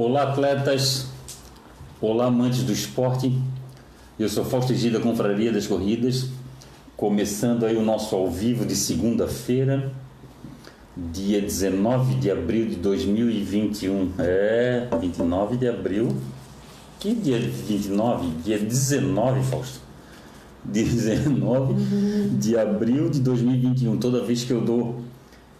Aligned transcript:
Olá, 0.00 0.22
atletas. 0.22 1.08
Olá, 2.00 2.26
amantes 2.26 2.62
do 2.62 2.72
esporte. 2.72 3.36
Eu 4.16 4.28
sou 4.28 4.44
Fausto 4.44 4.72
Gida, 4.72 5.00
Confraria 5.00 5.50
das 5.50 5.66
Corridas. 5.66 6.28
Começando 6.96 7.66
aí 7.66 7.76
o 7.76 7.82
nosso 7.82 8.14
ao 8.14 8.30
vivo 8.30 8.64
de 8.64 8.76
segunda-feira, 8.76 9.90
dia 10.96 11.40
19 11.40 12.14
de 12.14 12.30
abril 12.30 12.66
de 12.66 12.76
2021. 12.76 14.12
É, 14.20 14.86
29 15.00 15.56
de 15.56 15.66
abril. 15.66 16.16
Que 17.00 17.12
dia 17.12 17.40
29? 17.40 18.28
Dia 18.44 18.56
19, 18.56 19.42
Fausto. 19.42 19.80
19 20.62 21.74
de 22.38 22.56
abril 22.56 23.10
de 23.10 23.18
2021. 23.18 23.96
Toda 23.96 24.22
vez 24.22 24.44
que 24.44 24.52
eu 24.52 24.60
dou 24.60 25.07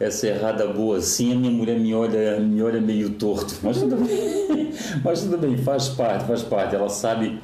essa 0.00 0.28
errada 0.28 0.66
boa 0.66 0.98
assim, 0.98 1.32
a 1.32 1.36
minha 1.36 1.50
mulher 1.50 1.78
me 1.78 1.92
olha, 1.92 2.38
me 2.38 2.62
olha 2.62 2.80
meio 2.80 3.10
torto. 3.10 3.54
Mas 3.62 3.78
tudo 3.78 3.96
bem. 3.96 4.72
Mas 5.02 5.22
tudo 5.22 5.38
bem, 5.38 5.56
faz 5.56 5.88
parte, 5.88 6.24
faz 6.24 6.42
parte. 6.42 6.76
Ela 6.76 6.88
sabe, 6.88 7.40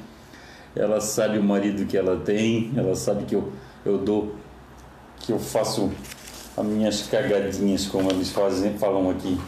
ela 0.76 1.00
sabe 1.00 1.38
o 1.38 1.42
marido 1.42 1.84
que 1.86 1.96
ela 1.96 2.16
tem, 2.16 2.72
ela 2.76 2.94
sabe 2.94 3.24
que 3.24 3.34
eu, 3.34 3.52
eu 3.84 3.98
dou, 3.98 4.36
que 5.18 5.32
eu 5.32 5.38
faço 5.38 5.90
as 6.56 6.64
minhas 6.64 7.02
cagadinhas, 7.08 7.86
como 7.86 8.10
eles 8.10 8.30
fazem, 8.30 8.78
falam 8.78 9.10
aqui. 9.10 9.38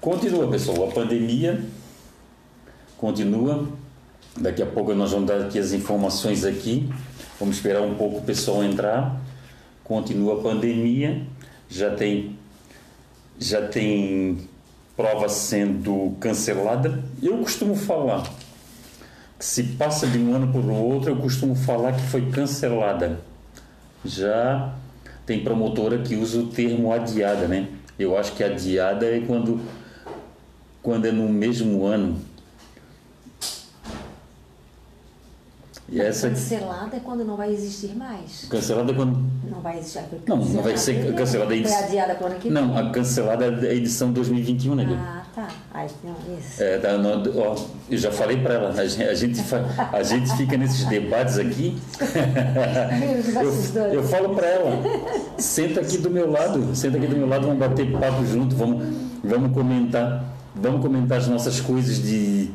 Continua, 0.00 0.48
pessoal, 0.48 0.88
a 0.88 0.92
pandemia 0.92 1.62
continua. 2.96 3.68
Daqui 4.36 4.62
a 4.62 4.66
pouco 4.66 4.94
nós 4.94 5.12
vamos 5.12 5.28
dar 5.28 5.40
aqui 5.42 5.58
as 5.58 5.72
informações 5.72 6.44
aqui. 6.44 6.90
Vamos 7.38 7.56
esperar 7.56 7.82
um 7.82 7.94
pouco 7.94 8.18
o 8.18 8.22
pessoal 8.22 8.64
entrar. 8.64 9.20
Continua 9.84 10.40
a 10.40 10.42
pandemia 10.42 11.26
já 11.74 11.90
tem 11.94 12.38
já 13.38 13.66
tem 13.66 14.48
prova 14.96 15.28
sendo 15.28 16.14
cancelada. 16.20 17.02
Eu 17.20 17.38
costumo 17.38 17.74
falar 17.74 18.22
que 19.36 19.44
se 19.44 19.64
passa 19.64 20.06
de 20.06 20.18
um 20.18 20.32
ano 20.34 20.52
para 20.52 20.60
o 20.60 20.72
outro, 20.72 21.10
eu 21.10 21.16
costumo 21.16 21.56
falar 21.56 21.92
que 21.92 22.02
foi 22.02 22.30
cancelada. 22.30 23.20
Já 24.04 24.72
tem 25.26 25.42
promotora 25.42 25.98
que 25.98 26.14
usa 26.14 26.38
o 26.38 26.46
termo 26.46 26.92
adiada, 26.92 27.48
né? 27.48 27.68
Eu 27.98 28.16
acho 28.16 28.32
que 28.32 28.44
adiada 28.44 29.06
é 29.06 29.20
quando 29.20 29.60
quando 30.80 31.06
é 31.06 31.12
no 31.12 31.28
mesmo 31.28 31.84
ano 31.86 32.20
E 35.88 36.00
essa... 36.00 36.30
Cancelada 36.30 36.96
é 36.96 37.00
quando 37.00 37.24
não 37.24 37.36
vai 37.36 37.52
existir 37.52 37.94
mais. 37.94 38.46
Cancelada 38.48 38.90
é 38.90 38.94
quando. 38.94 39.22
Não 39.50 39.60
vai 39.60 39.78
existir. 39.78 40.02
Não, 40.26 40.38
não 40.38 40.62
vai 40.62 40.76
ser 40.78 41.14
cancelada 41.14 41.52
a 41.52 41.56
edição. 41.56 41.78
Foi 41.78 41.86
adiada 41.86 42.14
para 42.14 42.24
o 42.24 42.30
ano 42.30 42.36
que 42.40 42.48
vem. 42.48 42.62
Não, 42.62 42.78
a 42.78 42.90
cancelada 42.90 43.44
é 43.44 43.70
a 43.70 43.74
edição 43.74 44.10
2021, 44.10 44.74
né? 44.76 44.86
Ah, 44.98 45.22
tá. 45.34 45.48
Ai, 45.74 45.86
não, 46.02 46.16
isso. 46.38 46.62
É, 46.62 46.78
tá, 46.78 46.96
não, 46.96 47.22
ó, 47.36 47.56
eu 47.90 47.98
já 47.98 48.10
falei 48.10 48.40
para 48.40 48.54
ela, 48.54 48.70
a 48.70 48.86
gente, 48.86 49.02
a 49.02 49.14
gente, 49.14 49.40
a 49.92 50.02
gente 50.02 50.36
fica 50.36 50.56
nesses 50.56 50.84
debates 50.88 51.38
aqui. 51.38 51.76
eu, 53.76 53.82
eu 53.94 54.02
falo 54.04 54.34
para 54.34 54.46
ela, 54.46 54.82
senta 55.36 55.80
aqui 55.80 55.98
do 55.98 56.10
meu 56.10 56.30
lado, 56.30 56.74
senta 56.74 56.96
aqui 56.96 57.06
do 57.06 57.16
meu 57.16 57.28
lado, 57.28 57.46
vamos 57.46 57.58
bater 57.58 57.92
papo 57.92 58.24
junto, 58.24 58.56
vamos, 58.56 58.86
vamos 59.22 59.52
comentar, 59.52 60.24
vamos 60.54 60.80
comentar 60.80 61.18
as 61.18 61.28
nossas 61.28 61.60
coisas 61.60 62.02
de. 62.02 62.50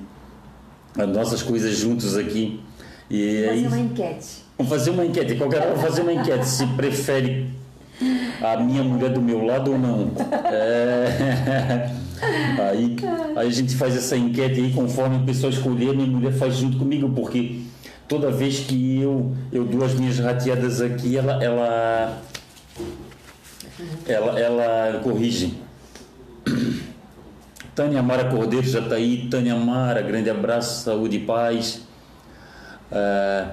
as 0.98 1.08
nossas 1.08 1.44
coisas 1.44 1.78
juntos 1.78 2.18
aqui. 2.18 2.64
E 3.10 3.46
fazer 3.48 3.68
uma 3.68 3.80
enquete. 3.80 4.28
Vamos 4.58 4.72
fazer 4.72 4.92
uma 4.92 5.06
enquete. 5.06 5.36
Qualquer 5.36 5.62
hora 5.62 5.76
fazer 5.78 6.02
uma 6.02 6.14
enquete. 6.14 6.48
Se 6.48 6.66
prefere 6.68 7.48
a 8.42 8.58
minha 8.58 8.84
mulher 8.84 9.12
do 9.12 9.22
meu 9.22 9.44
lado 9.44 9.72
ou 9.72 9.78
não. 9.78 10.12
É... 10.46 11.90
Aí, 12.22 12.98
aí 13.36 13.48
a 13.48 13.52
gente 13.52 13.76
faz 13.76 13.96
essa 13.96 14.18
enquete 14.18 14.60
aí 14.60 14.74
conforme 14.74 15.16
a 15.16 15.20
pessoa 15.20 15.50
escolher, 15.50 15.96
minha 15.96 16.08
mulher 16.08 16.34
faz 16.34 16.58
junto 16.58 16.78
comigo, 16.78 17.10
porque 17.10 17.62
toda 18.10 18.30
vez 18.30 18.60
que 18.60 19.02
eu, 19.02 19.34
eu 19.52 19.64
dou 19.64 19.86
as 19.86 19.94
minhas 19.94 20.20
rateadas 20.20 20.82
aqui, 20.82 21.16
ela, 21.16 21.42
ela, 21.42 22.22
ela, 24.06 24.40
ela 24.40 25.00
corrige. 25.00 25.54
Tânia 27.74 28.04
Mara 28.04 28.26
Cordeiro 28.26 28.68
já 28.68 28.80
está 28.80 28.96
aí. 28.96 29.30
Tânia 29.30 29.56
Mara, 29.56 30.02
grande 30.02 30.30
abraço, 30.30 30.84
saúde 30.84 31.16
e 31.16 31.20
paz. 31.22 31.88
Uh, 32.92 33.52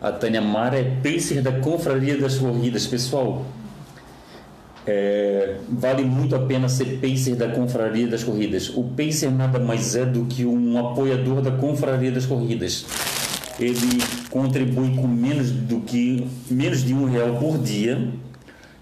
a 0.00 0.12
Tânia 0.12 0.42
Mara 0.42 0.78
é 0.78 0.84
pacer 1.02 1.40
da 1.40 1.52
Confraria 1.52 2.18
das 2.18 2.36
Corridas. 2.36 2.86
Pessoal, 2.86 3.46
é, 4.86 5.56
vale 5.66 6.04
muito 6.04 6.36
a 6.36 6.40
pena 6.40 6.68
ser 6.68 6.98
pacer 7.00 7.36
da 7.36 7.48
Confraria 7.48 8.06
das 8.06 8.22
Corridas. 8.22 8.68
O 8.68 8.84
pacer 8.84 9.30
nada 9.30 9.58
mais 9.58 9.96
é 9.96 10.04
do 10.04 10.26
que 10.26 10.44
um 10.44 10.78
apoiador 10.78 11.40
da 11.40 11.52
Confraria 11.52 12.12
das 12.12 12.26
Corridas. 12.26 12.84
Ele 13.58 14.02
contribui 14.30 14.94
com 14.94 15.06
menos 15.06 15.50
do 15.50 15.80
que 15.80 16.26
menos 16.50 16.84
de 16.84 16.92
um 16.92 17.06
real 17.06 17.36
por 17.36 17.56
dia 17.56 18.10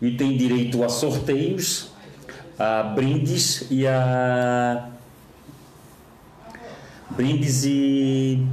e 0.01 0.11
tem 0.17 0.37
direito 0.37 0.83
a 0.83 0.89
sorteios, 0.89 1.93
a 2.59 2.83
brindes 2.83 3.67
e 3.71 3.87
a 3.87 4.89
brindes 7.11 7.65
e 7.65 8.45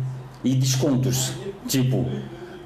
e 0.43 0.55
descontos. 0.55 1.33
Tipo, 1.67 2.05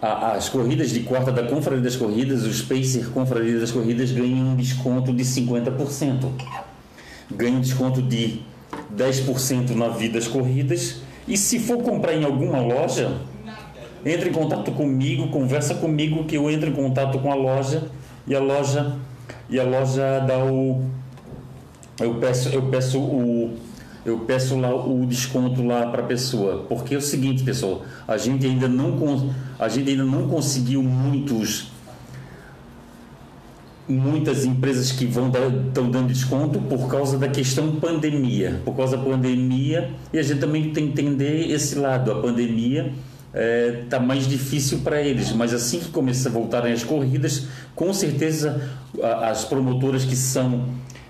as 0.02 0.50
corridas 0.50 0.92
de 0.92 1.02
quarta 1.02 1.32
da 1.32 1.44
Confraria 1.44 1.82
das 1.82 1.96
Corridas, 1.96 2.44
os 2.44 2.62
Pacer 2.62 3.10
Confraria 3.12 3.60
das 3.60 3.72
Corridas 3.72 4.12
ganham 4.12 4.50
um 4.50 4.56
desconto 4.56 5.14
de 5.14 5.24
50%. 5.24 6.30
Ganham 7.32 7.62
desconto 7.62 8.02
de 8.02 8.42
10% 8.96 9.72
na 9.72 9.90
vida 9.90 10.20
das 10.20 10.28
corridas. 10.28 11.02
E 11.28 11.38
se 11.38 11.60
for 11.60 11.82
comprar 11.82 12.14
em 12.14 12.24
alguma 12.24 12.60
loja, 12.60 13.22
entre 14.06 14.30
em 14.30 14.34
contato 14.34 14.72
comigo, 14.74 15.30
conversa 15.30 15.76
comigo 15.76 16.26
que 16.26 16.36
eu 16.36 16.50
entro 16.50 16.70
em 16.70 16.74
contato 16.74 17.20
com 17.20 17.32
a 17.32 17.36
loja 17.36 17.90
e 18.28 18.36
a 18.36 18.40
loja 18.40 18.98
e 19.50 19.60
a 19.60 19.64
loja 19.64 20.20
dá 20.20 20.38
o 20.44 20.84
eu 22.00 22.16
peço 22.16 22.50
eu 22.50 22.64
peço 22.64 23.00
o 23.00 23.58
eu 24.06 24.20
peço 24.20 24.58
lá 24.58 24.74
o 24.74 25.06
desconto 25.06 25.66
lá 25.66 25.88
para 25.88 26.02
a 26.02 26.06
pessoa, 26.06 26.66
porque 26.68 26.96
é 26.96 26.98
o 26.98 27.02
seguinte, 27.02 27.44
pessoal, 27.44 27.84
a 28.08 28.18
gente 28.18 28.46
ainda 28.46 28.68
não 28.68 28.94
a 29.58 29.70
gente 29.70 29.90
ainda 29.90 30.04
não 30.04 30.28
conseguiu 30.28 30.84
muitos 30.84 31.72
muitas 33.88 34.46
empresas 34.46 34.92
que 34.92 35.06
vão 35.06 35.30
estão 35.68 35.92
dando 35.92 36.08
desconto 36.08 36.60
por 36.60 36.88
causa 36.90 37.18
da 37.18 37.28
questão 37.28 37.76
pandemia, 37.76 38.62
por 38.64 38.76
causa 38.76 38.96
da 38.98 39.04
pandemia 39.04 39.92
e 40.12 40.20
a 40.20 40.24
gente 40.24 40.40
também 40.40 40.72
tem 40.72 40.90
que 40.90 41.02
entender 41.02 41.52
esse 41.52 41.76
lado, 41.76 42.12
a 42.12 42.22
pandemia 42.22 42.94
está 43.84 43.98
é, 43.98 44.00
mais 44.00 44.28
difícil 44.28 44.80
para 44.80 45.02
eles, 45.02 45.34
mas 45.34 45.54
assim 45.54 45.80
que 45.80 45.90
começar 45.90 46.30
a 46.30 46.32
voltarem 46.32 46.72
as 46.72 46.84
corridas, 46.84 47.48
com 47.76 47.94
certeza 47.94 48.70
as 49.22 49.44
promotoras 49.44 50.06
que 50.06 50.16
são 50.16 50.66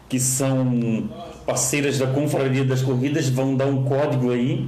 que 0.08 0.20
são 0.20 1.10
parceiras 1.46 1.98
da 1.98 2.08
Confraria 2.08 2.64
das 2.64 2.82
Corridas 2.82 3.30
vão 3.30 3.56
dar 3.56 3.66
um 3.66 3.84
código 3.84 4.32
aí, 4.32 4.68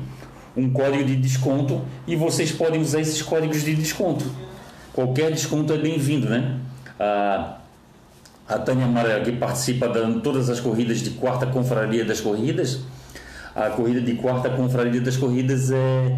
um 0.55 0.69
código 0.69 1.03
de 1.03 1.15
desconto, 1.15 1.81
e 2.07 2.15
vocês 2.15 2.51
podem 2.51 2.81
usar 2.81 3.01
esses 3.01 3.21
códigos 3.21 3.63
de 3.63 3.75
desconto. 3.75 4.25
Qualquer 4.93 5.31
desconto 5.31 5.73
é 5.73 5.77
bem-vindo, 5.77 6.29
né? 6.29 6.57
A, 6.99 7.57
a 8.47 8.57
Tânia 8.59 8.87
Mara, 8.87 9.19
que 9.21 9.31
participa 9.33 9.87
de 9.89 10.21
todas 10.21 10.49
as 10.49 10.59
corridas 10.59 10.99
de 10.99 11.11
quarta 11.11 11.45
Confraria 11.45 12.05
das 12.05 12.21
Corridas, 12.21 12.79
a 13.55 13.69
corrida 13.69 14.01
de 14.01 14.15
quarta 14.15 14.49
Confraria 14.49 14.99
das 14.99 15.17
Corridas 15.17 15.71
é 15.71 16.17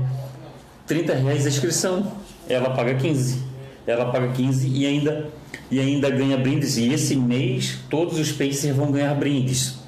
30 0.88 1.14
reais 1.14 1.46
a 1.46 1.50
inscrição, 1.50 2.12
ela 2.50 2.72
paga 2.72 2.96
15. 2.96 3.44
Ela 3.86 4.12
paga 4.12 4.30
15 4.34 4.68
e 4.68 4.86
ainda, 4.86 5.30
e 5.72 5.80
ainda 5.80 6.10
ganha 6.10 6.38
brindes. 6.38 6.78
E 6.78 6.92
esse 6.92 7.16
mês 7.16 7.80
todos 7.90 8.20
os 8.20 8.32
Pacers 8.32 8.76
vão 8.76 8.92
ganhar 8.92 9.14
brindes. 9.16 9.80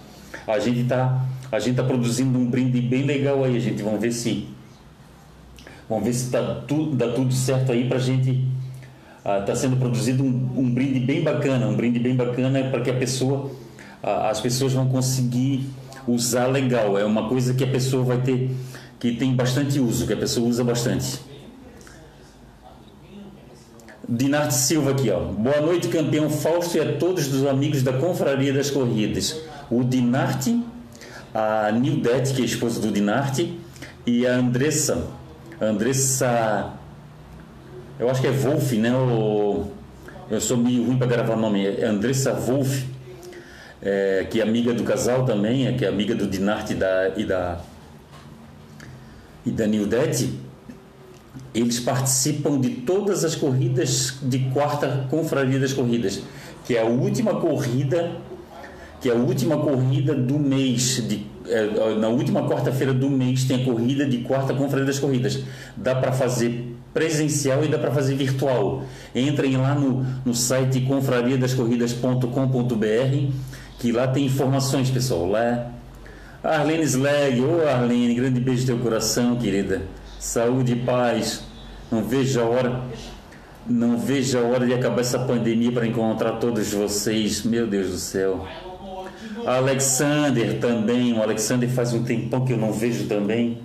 A 0.47 0.59
gente 0.59 0.81
está 0.81 1.25
a 1.51 1.59
gente 1.59 1.76
tá 1.76 1.84
produzindo 1.84 2.37
um 2.37 2.46
brinde 2.46 2.79
bem 2.81 3.03
legal 3.03 3.43
aí, 3.43 3.58
a 3.58 3.59
gente 3.59 3.81
vamos 3.81 3.99
ver 3.99 4.11
se 4.11 4.47
vamos 5.90 6.03
ver 6.05 6.14
se 6.14 6.29
tá 6.31 6.64
tudo 6.67 6.96
dá 6.96 7.11
tudo 7.11 7.34
certo 7.34 7.72
aí 7.72 7.87
para 7.87 7.97
a 7.97 8.02
gente 8.02 8.47
está 9.17 9.52
ah, 9.52 9.55
sendo 9.55 9.78
produzido 9.78 10.23
um, 10.23 10.49
um, 10.55 10.70
brinde 10.72 10.99
bem 10.99 11.23
bacana, 11.23 11.67
um 11.67 11.76
brinde 11.76 11.99
bem 11.99 12.16
bacana 12.16 12.64
para 12.70 12.81
que 12.81 12.90
a 12.90 12.96
pessoa 12.96 13.52
as 14.02 14.40
pessoas 14.40 14.73
vão 14.73 14.87
conseguir 14.87 15.70
usar 16.08 16.47
legal. 16.47 16.97
É 16.97 17.03
uma 17.03 17.28
coisa 17.28 17.53
que 17.53 17.64
a 17.64 17.67
pessoa 17.67 18.03
vai 18.03 18.22
ter 18.22 18.49
que 18.99 19.14
tem 19.16 19.34
bastante 19.35 19.79
uso, 19.79 20.05
que 20.05 20.14
a 20.14 20.17
pessoa 20.17 20.47
usa 20.47 20.64
bastante. 20.64 21.20
Dinarte 24.08 24.55
Silva 24.55 24.91
aqui, 24.91 25.09
ó. 25.09 25.20
Boa 25.20 25.61
noite, 25.61 25.87
campeão 25.87 26.29
Fausto 26.29 26.78
e 26.78 26.82
a 26.82 26.97
todos 26.97 27.32
os 27.34 27.46
amigos 27.46 27.84
da 27.84 27.93
Confraria 27.93 28.52
das 28.52 28.72
Corridas 28.72 29.40
o 29.70 29.84
Dinarte, 29.84 30.64
a 31.34 31.72
Nildete, 31.72 32.34
que 32.34 32.42
é 32.42 32.46
esposa 32.46 32.80
do 32.80 32.92
Dinarte, 32.92 33.60
e 34.06 34.26
a 34.26 34.36
Andressa. 34.36 35.08
Andressa. 35.62 36.74
Eu 38.00 38.10
acho 38.10 38.22
que 38.22 38.28
é 38.28 38.32
Wolf, 38.32 38.72
né? 38.74 38.94
O, 38.96 39.68
eu 40.30 40.40
sou 40.40 40.58
meio 40.58 40.86
ruim 40.86 40.98
para 40.98 41.08
gravar 41.08 41.34
o 41.34 41.40
nome. 41.40 41.66
É 41.66 41.86
Andressa 41.86 42.34
Wolf. 42.34 42.84
é, 43.82 44.28
que 44.30 44.40
é 44.40 44.44
amiga 44.44 44.74
do 44.74 44.84
casal 44.84 45.26
também, 45.26 45.68
é, 45.68 45.74
que 45.74 45.86
é 45.86 45.88
amiga 45.88 46.14
do 46.14 46.28
Dinarte 46.28 46.74
da, 46.74 47.10
e 47.16 47.24
da 47.24 47.60
e 49.46 49.52
da 49.52 49.66
Nildete, 49.66 50.38
eles 51.54 51.80
participam 51.80 52.60
de 52.60 52.70
todas 52.70 53.24
as 53.24 53.36
corridas 53.36 54.18
de 54.22 54.40
quarta 54.52 55.08
confraria 55.10 55.58
das 55.60 55.72
corridas, 55.72 56.22
que 56.66 56.76
é 56.76 56.82
a 56.82 56.86
última 56.86 57.40
corrida, 57.40 58.12
que 59.01 59.09
é 59.09 59.13
a 59.13 59.16
última 59.16 59.57
corrida 59.57 60.13
do 60.13 60.37
mês 60.37 61.03
de 61.07 61.25
é, 61.47 61.96
na 61.96 62.09
última 62.09 62.47
quarta-feira 62.47 62.93
do 62.93 63.09
mês 63.09 63.46
tem 63.46 63.63
a 63.63 63.66
corrida 63.66 64.05
de 64.05 64.19
quarta 64.19 64.53
confraria 64.53 64.85
das 64.85 64.99
corridas. 64.99 65.40
Dá 65.75 65.96
para 65.96 66.11
fazer 66.11 66.75
presencial 66.93 67.63
e 67.63 67.67
dá 67.67 67.79
para 67.79 67.91
fazer 67.91 68.13
virtual. 68.16 68.84
Entrem 69.16 69.57
lá 69.57 69.73
no, 69.73 70.05
no 70.23 70.35
site 70.35 70.81
confrariadascorridas.com.br 70.81 73.31
que 73.79 73.91
lá 73.91 74.07
tem 74.07 74.25
informações, 74.25 74.91
pessoal. 74.91 75.28
Lá 75.28 75.72
Arlene 76.43 76.84
Slag, 76.84 77.41
ô 77.41 77.61
oh 77.63 77.67
Arlene, 77.67 78.13
grande 78.13 78.40
beijo 78.40 78.61
no 78.61 78.67
teu 78.67 78.78
coração, 78.79 79.35
querida. 79.37 79.81
Saúde 80.19 80.73
e 80.73 80.75
paz. 80.75 81.43
Não 81.91 82.03
vejo 82.03 82.40
a 82.40 82.43
hora, 82.43 82.84
não 83.67 83.97
vejo 83.97 84.37
a 84.37 84.41
hora 84.41 84.67
de 84.67 84.73
acabar 84.73 85.01
essa 85.01 85.17
pandemia 85.17 85.72
para 85.72 85.87
encontrar 85.87 86.34
todos 86.34 86.72
vocês. 86.72 87.41
Meu 87.43 87.66
Deus 87.66 87.90
do 87.90 87.97
céu. 87.97 88.47
Alexander 89.46 90.59
também, 90.59 91.14
o 91.14 91.22
Alexander 91.22 91.70
faz 91.70 91.94
um 91.94 92.03
tempão 92.03 92.46
que 92.46 92.53
eu 92.53 92.58
não 92.58 92.72
vejo 92.72 93.08
também. 93.08 93.59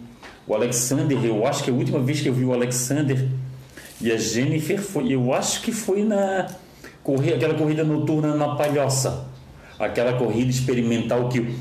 O 0.46 0.54
Alexander, 0.54 1.24
eu 1.24 1.46
acho 1.46 1.64
que 1.64 1.70
a 1.70 1.74
última 1.74 1.98
vez 2.00 2.20
que 2.20 2.28
eu 2.28 2.34
vi 2.34 2.44
o 2.44 2.52
Alexander 2.52 3.28
e 4.00 4.12
a 4.12 4.16
Jennifer 4.16 4.80
foi, 4.80 5.12
eu 5.12 5.32
acho 5.32 5.62
que 5.62 5.72
foi 5.72 6.02
na 6.02 6.46
correr 7.02 7.34
aquela 7.34 7.54
corrida 7.54 7.84
noturna 7.84 8.34
na 8.34 8.54
Palhoça. 8.54 9.26
Aquela 9.78 10.14
corrida 10.14 10.50
experimental 10.50 11.28
que 11.28 11.54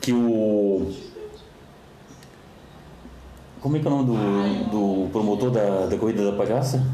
que 0.00 0.12
o 0.12 0.92
como 3.60 3.76
é 3.76 3.80
que 3.80 3.86
é 3.86 3.90
o 3.90 4.02
nome 4.02 4.06
do, 4.06 5.04
do 5.04 5.10
promotor 5.10 5.50
da, 5.50 5.86
da 5.86 5.96
corrida 5.96 6.24
da 6.24 6.32
palhaça? 6.32 6.84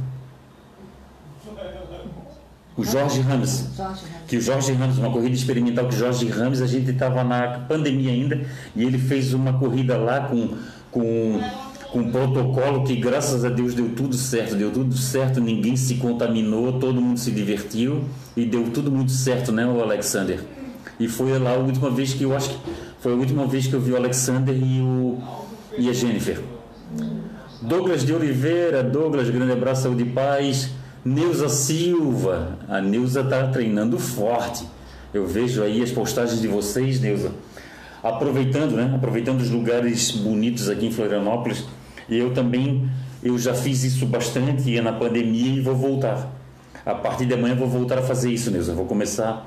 O 2.78 2.84
Jorge 2.84 3.20
Ramos. 3.20 3.64
Que 4.28 4.36
o 4.36 4.40
Jorge 4.40 4.72
Ramos, 4.72 4.98
uma 4.98 5.10
corrida 5.10 5.34
experimental 5.34 5.88
que 5.88 5.96
o 5.96 5.98
Jorge 5.98 6.28
Ramos, 6.28 6.62
a 6.62 6.66
gente 6.66 6.88
estava 6.92 7.24
na 7.24 7.58
pandemia 7.58 8.12
ainda, 8.12 8.40
e 8.76 8.84
ele 8.84 8.96
fez 8.96 9.34
uma 9.34 9.52
corrida 9.54 9.96
lá 9.96 10.20
com, 10.20 10.54
com, 10.92 11.40
com 11.90 11.98
um 11.98 12.12
protocolo 12.12 12.84
que 12.84 12.94
graças 12.94 13.44
a 13.44 13.48
Deus 13.48 13.74
deu 13.74 13.88
tudo 13.96 14.14
certo, 14.14 14.54
deu 14.54 14.70
tudo 14.70 14.96
certo, 14.96 15.40
ninguém 15.40 15.76
se 15.76 15.96
contaminou, 15.96 16.78
todo 16.78 17.00
mundo 17.00 17.18
se 17.18 17.32
divertiu 17.32 18.04
e 18.36 18.44
deu 18.44 18.70
tudo 18.70 18.92
muito 18.92 19.10
certo, 19.10 19.50
né, 19.50 19.66
o 19.66 19.82
Alexander? 19.82 20.38
E 21.00 21.08
foi 21.08 21.36
lá 21.36 21.54
a 21.54 21.58
última 21.58 21.90
vez 21.90 22.14
que 22.14 22.22
eu 22.22 22.36
acho 22.36 22.50
que 22.50 22.58
foi 23.00 23.12
a 23.12 23.16
última 23.16 23.44
vez 23.44 23.66
que 23.66 23.74
eu 23.74 23.80
vi 23.80 23.90
o 23.90 23.96
Alexander 23.96 24.54
e, 24.54 24.80
o, 24.80 25.18
e 25.76 25.90
a 25.90 25.92
Jennifer. 25.92 26.40
Douglas 27.60 28.04
de 28.04 28.12
Oliveira, 28.12 28.84
Douglas, 28.84 29.28
grande 29.30 29.50
abraço, 29.50 29.82
saúde 29.82 30.04
e 30.04 30.10
paz. 30.10 30.77
Neuza 31.04 31.48
Silva, 31.48 32.58
a 32.68 32.80
Neuza 32.80 33.20
está 33.20 33.46
treinando 33.48 33.98
forte. 33.98 34.66
Eu 35.12 35.26
vejo 35.26 35.62
aí 35.62 35.82
as 35.82 35.90
postagens 35.90 36.40
de 36.40 36.48
vocês, 36.48 37.00
Neuza. 37.00 37.32
Aproveitando, 38.02 38.72
né? 38.72 38.92
Aproveitando 38.94 39.40
os 39.40 39.50
lugares 39.50 40.10
bonitos 40.10 40.68
aqui 40.68 40.86
em 40.86 40.92
Florianópolis. 40.92 41.64
E 42.08 42.18
eu 42.18 42.34
também, 42.34 42.88
eu 43.22 43.38
já 43.38 43.54
fiz 43.54 43.84
isso 43.84 44.06
bastante 44.06 44.80
na 44.80 44.92
pandemia 44.92 45.56
e 45.56 45.60
vou 45.60 45.74
voltar. 45.74 46.30
A 46.84 46.94
partir 46.94 47.26
de 47.26 47.34
amanhã 47.34 47.54
vou 47.54 47.68
voltar 47.68 47.98
a 47.98 48.02
fazer 48.02 48.32
isso, 48.32 48.50
Neuza. 48.50 48.74
Vou 48.74 48.86
começar 48.86 49.46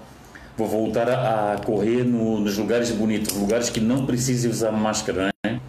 vou 0.57 0.67
voltar 0.67 1.09
a, 1.09 1.57
correr 1.63 2.03
no, 2.03 2.39
nos 2.39 2.57
lugares 2.57 2.91
bonitos, 2.91 3.35
lugares 3.35 3.69
que 3.69 3.79
não 3.79 4.05
precisem 4.05 4.49
usar 4.49 4.71
máscara, 4.71 5.31
né? 5.43 5.59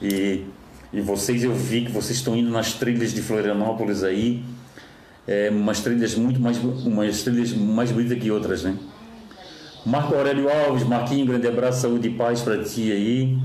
E, 0.00 0.44
e 0.92 1.00
vocês, 1.00 1.42
eu 1.42 1.54
vi 1.54 1.84
que 1.84 1.92
vocês 1.92 2.18
estão 2.18 2.36
indo 2.36 2.50
nas 2.50 2.72
trilhas 2.74 3.12
de 3.12 3.22
Florianópolis 3.22 4.04
aí, 4.04 4.44
é, 5.28 5.50
umas 5.50 5.80
trilhas 5.80 6.14
muito 6.14 6.40
mais, 6.40 6.56
umas 6.58 7.22
trilhas 7.22 7.52
mais 7.52 7.92
bonitas 7.92 8.18
que 8.18 8.30
outras, 8.30 8.62
né? 8.62 8.74
Marco 9.84 10.14
Aurélio 10.14 10.48
Alves, 10.50 10.84
Marquinho, 10.84 11.26
grande 11.26 11.46
abraço, 11.46 11.82
saúde 11.82 12.08
e 12.08 12.14
paz 12.14 12.40
para 12.40 12.64
ti 12.64 12.90
aí. 12.90 13.38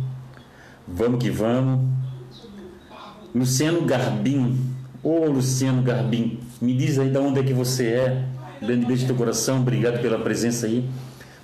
Vamos 0.88 1.22
que 1.22 1.30
vamos. 1.30 1.86
Luciano 3.36 3.82
Garbim, 3.82 4.58
ô 5.04 5.26
Luciano 5.26 5.82
Garbim, 5.82 6.40
me 6.62 6.74
diz 6.74 7.00
aí 7.00 7.10
de 7.10 7.18
onde 7.18 7.42
é 7.42 7.44
que 7.44 7.54
você 7.54 7.88
é. 7.88 8.26
Grande 8.62 8.86
beijo 8.86 9.02
no 9.02 9.08
teu 9.08 9.16
coração, 9.18 9.60
obrigado 9.60 10.02
pela 10.02 10.18
presença 10.20 10.68
aí. 10.68 10.88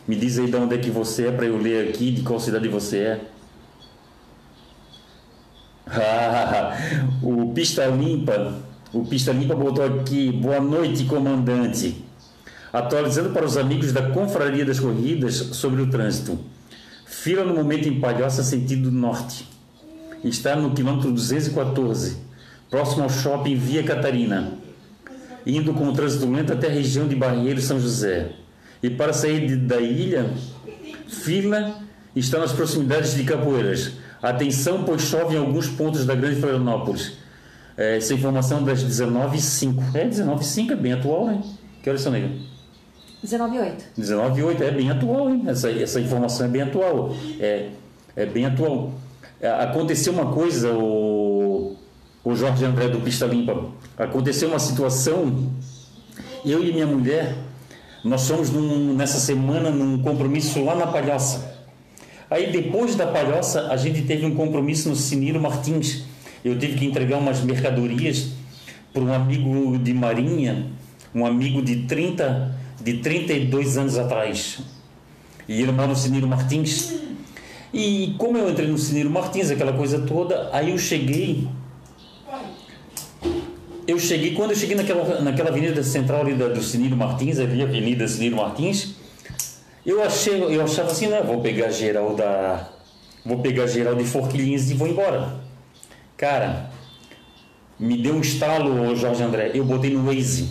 Me 0.08 0.16
diz 0.16 0.40
aí 0.40 0.50
de 0.50 0.56
onde 0.56 0.76
é 0.76 0.78
que 0.78 0.90
você 0.90 1.28
é 1.28 1.32
para 1.32 1.46
eu 1.46 1.58
ler 1.58 1.90
aqui, 1.90 2.12
de 2.12 2.22
qual 2.22 2.40
cidade 2.40 2.68
você 2.70 2.98
é. 2.98 3.22
o 7.22 7.52
Pista 7.54 7.86
Limpa, 7.88 8.69
o 8.94 9.04
Pista 9.04 9.32
Limpa 9.32 9.56
botou 9.56 9.84
aqui, 9.84 10.32
boa 10.32 10.60
noite, 10.60 11.06
comandante. 11.06 12.04
Atualizando 12.72 13.30
para 13.30 13.46
os 13.46 13.58
amigos 13.58 13.92
da 13.92 14.10
Confraria 14.12 14.66
das 14.66 14.80
Corridas 14.80 15.36
sobre 15.36 15.82
o 15.82 15.90
trânsito. 15.90 16.40
Fila 17.06 17.44
no 17.44 17.54
momento 17.54 17.88
em 17.88 18.00
Palhoça, 18.00 18.44
sentido 18.44 18.92
norte. 18.92 19.48
Está 20.24 20.56
no 20.56 20.72
quilômetro 20.72 21.12
214, 21.12 22.18
próximo 22.70 23.04
ao 23.04 23.10
shopping 23.10 23.56
Via 23.56 23.84
Catarina 23.84 24.60
indo 25.46 25.74
com 25.74 25.88
o 25.88 25.94
trânsito 25.94 26.30
lento 26.32 26.54
até 26.54 26.68
a 26.68 26.72
região 26.72 27.08
de 27.08 27.16
Barreiro 27.16 27.62
São 27.62 27.80
José. 27.80 28.32
E 28.82 28.90
para 28.90 29.14
sair 29.14 29.46
de, 29.48 29.56
da 29.56 29.80
ilha, 29.80 30.34
fila 31.08 31.82
está 32.16 32.40
nas 32.40 32.52
proximidades 32.52 33.16
de 33.16 33.24
Capoeiras. 33.24 33.94
Atenção, 34.22 34.84
pois 34.84 35.02
chove 35.02 35.36
em 35.36 35.40
alguns 35.40 35.68
pontos 35.68 36.06
da 36.06 36.16
Grande 36.16 36.40
Florianópolis. 36.40 37.14
É, 37.80 37.96
essa 37.96 38.14
informação 38.14 38.62
das 38.62 38.84
19h05. 38.84 39.96
É, 39.96 40.06
19h05 40.06 40.72
é 40.72 40.76
bem 40.76 40.92
atual, 40.92 41.28
né? 41.28 41.42
Que 41.82 41.90
horas 41.90 42.02
são, 42.02 42.12
nega? 42.12 42.30
19h08. 43.26 43.74
19h08 43.98 44.62
é 44.62 44.72
bem 44.72 44.92
atual, 44.92 45.30
hein? 45.30 45.44
Essa, 45.48 45.72
essa 45.72 46.02
informação 46.02 46.46
é 46.46 46.50
bem 46.50 46.62
atual. 46.62 47.16
É, 47.40 47.70
é 48.18 48.26
bem 48.26 48.46
atual. 48.46 48.92
É, 49.40 49.50
aconteceu 49.50 50.12
uma 50.12 50.34
coisa, 50.34 50.74
o, 50.74 51.78
o 52.22 52.36
Jorge 52.36 52.66
André 52.66 52.90
do 52.90 53.00
Pista 53.00 53.26
Limpa 53.26 53.68
aconteceu 53.98 54.50
uma 54.50 54.60
situação, 54.60 55.50
eu 56.46 56.62
e 56.62 56.74
minha 56.74 56.86
mulher, 56.86 57.34
nós 58.04 58.28
fomos 58.28 58.50
num, 58.50 58.94
nessa 58.94 59.20
semana 59.20 59.70
num 59.70 60.04
compromisso 60.04 60.62
lá 60.66 60.76
na 60.76 60.88
Palhoça. 60.88 61.58
Aí 62.30 62.52
depois 62.52 62.96
da 62.96 63.08
Palhoça, 63.08 63.72
a 63.72 63.78
gente 63.78 64.02
teve 64.02 64.26
um 64.26 64.36
compromisso 64.36 64.90
no 64.90 64.98
Siniro 64.98 65.40
Martins. 65.42 66.09
Eu 66.44 66.58
tive 66.58 66.78
que 66.78 66.86
entregar 66.86 67.18
umas 67.18 67.42
mercadorias 67.42 68.34
para 68.94 69.02
um 69.02 69.14
amigo 69.14 69.78
de 69.78 69.94
Marinha, 69.94 70.68
um 71.14 71.26
amigo 71.26 71.62
de 71.62 71.84
30, 71.84 72.56
de 72.82 72.98
32 72.98 73.78
anos 73.78 73.98
atrás. 73.98 74.60
E 75.48 75.62
ele 75.62 75.72
mora 75.72 75.88
no 75.88 75.96
Siniro 75.96 76.28
Martins. 76.28 76.94
E 77.74 78.16
como 78.18 78.38
eu 78.38 78.50
entrei 78.50 78.68
no 78.68 78.78
Siniro 78.78 79.10
Martins, 79.10 79.52
aquela 79.52 79.74
coisa 79.74 80.00
toda, 80.00 80.50
aí 80.52 80.72
eu 80.72 80.78
cheguei 80.78 81.48
eu 83.90 83.98
cheguei, 83.98 84.36
quando 84.36 84.52
eu 84.52 84.56
cheguei 84.56 84.76
naquela, 84.76 85.20
naquela 85.20 85.50
avenida 85.50 85.82
central 85.82 86.22
ali 86.22 86.36
da, 86.36 86.48
do 86.48 86.62
Siniro 86.62 86.96
Martins, 86.96 87.40
ali, 87.40 87.64
Avenida 87.64 88.08
Siniro 88.08 88.36
Martins, 88.36 88.94
eu 89.84 90.04
achei, 90.04 90.40
eu 90.44 90.64
achava 90.64 90.92
assim, 90.92 91.08
né, 91.08 91.24
vou 91.24 91.42
pegar 91.42 91.72
geral 91.72 92.16
da, 92.16 92.70
vou 93.26 93.40
pegar 93.40 93.66
geral 93.66 93.96
de 93.96 94.04
Forquilhinhas 94.04 94.70
e 94.70 94.76
vou 94.76 94.88
embora. 94.88 95.40
Cara, 96.20 96.70
me 97.80 97.98
deu 97.98 98.14
um 98.14 98.20
estalo, 98.20 98.94
Jorge 98.94 99.24
André, 99.24 99.52
eu 99.54 99.64
botei 99.64 99.90
no 99.92 100.06
Waze. 100.06 100.50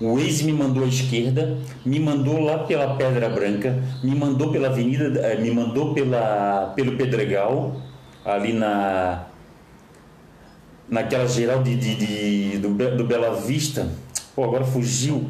O 0.00 0.14
Waze 0.14 0.42
me 0.42 0.54
mandou 0.54 0.84
à 0.84 0.86
esquerda, 0.86 1.58
me 1.84 2.00
mandou 2.00 2.40
lá 2.40 2.60
pela 2.60 2.94
Pedra 2.94 3.28
Branca, 3.28 3.78
me 4.02 4.14
mandou 4.14 4.50
pela 4.50 4.68
avenida, 4.68 5.20
eh, 5.20 5.38
me 5.38 5.50
mandou 5.50 5.92
pela, 5.92 6.72
pelo 6.74 6.96
Pedregal, 6.96 7.76
ali 8.24 8.54
na 8.54 9.26
naquela 10.88 11.26
geral 11.26 11.62
de, 11.62 11.76
de, 11.76 11.94
de 11.94 12.58
do, 12.58 12.96
do, 12.96 13.04
Bela 13.04 13.34
Vista, 13.36 13.90
pô, 14.34 14.44
agora 14.44 14.64
fugiu. 14.64 15.28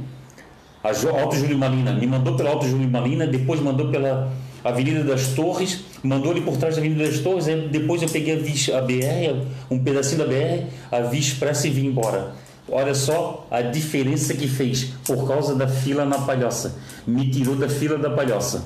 A 0.85 0.90
Alto 0.90 1.35
Júlio 1.35 1.58
Malina, 1.58 1.92
me 1.92 2.06
mandou 2.06 2.37
pela 2.37 2.50
Alto 2.50 2.68
Júlio 2.68 2.88
Malina, 2.88 3.26
depois 3.26 3.61
mandou 3.61 3.90
pela 3.90 4.30
Avenida 4.68 5.04
das 5.04 5.28
Torres, 5.28 5.80
mandou 6.02 6.32
ele 6.32 6.40
por 6.40 6.56
trás 6.56 6.75
da 6.75 6.80
Avenida 6.80 7.04
das 7.04 7.18
Torres, 7.20 7.49
aí 7.49 7.68
depois 7.68 8.02
eu 8.02 8.08
peguei 8.08 8.35
a, 8.35 8.78
a 8.78 8.82
BR, 8.82 9.46
um 9.70 9.78
pedacinho 9.78 10.18
da 10.18 10.26
BR, 10.26 10.66
a 10.90 11.00
Via 11.00 11.20
Expressa 11.20 11.66
e 11.66 11.70
vim 11.70 11.87
embora. 11.87 12.32
Olha 12.68 12.94
só 12.94 13.46
a 13.50 13.62
diferença 13.62 14.35
que 14.35 14.49
fez 14.49 14.92
por 15.06 15.26
causa 15.28 15.54
da 15.54 15.68
fila 15.68 16.04
na 16.04 16.18
Palhoça. 16.18 16.75
Me 17.06 17.30
tirou 17.30 17.54
da 17.54 17.68
fila 17.68 17.96
da 17.96 18.11
Palhoça. 18.11 18.64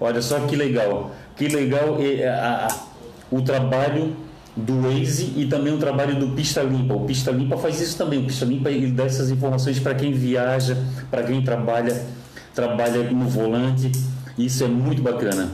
Olha 0.00 0.22
só 0.22 0.40
que 0.40 0.56
legal. 0.56 1.10
Que 1.36 1.48
legal 1.48 1.98
é, 2.00 2.66
o 3.30 3.42
trabalho 3.42 4.16
do 4.56 4.82
Waze 4.82 5.32
e 5.36 5.46
também 5.46 5.72
o 5.72 5.78
trabalho 5.78 6.18
do 6.18 6.28
Pista 6.34 6.62
Limpa. 6.62 6.94
O 6.94 7.04
Pista 7.04 7.30
Limpa 7.30 7.56
faz 7.58 7.80
isso 7.80 7.96
também. 7.96 8.20
O 8.20 8.24
Pista 8.24 8.44
Limpa 8.44 8.70
ele 8.70 8.90
dá 8.90 9.04
essas 9.04 9.30
informações 9.30 9.78
para 9.78 9.94
quem 9.94 10.12
viaja, 10.12 10.76
para 11.10 11.22
quem 11.22 11.42
trabalha, 11.42 12.04
trabalha 12.54 13.10
no 13.10 13.28
volante. 13.28 13.92
Isso 14.44 14.64
é 14.64 14.66
muito 14.66 15.00
bacana. 15.00 15.48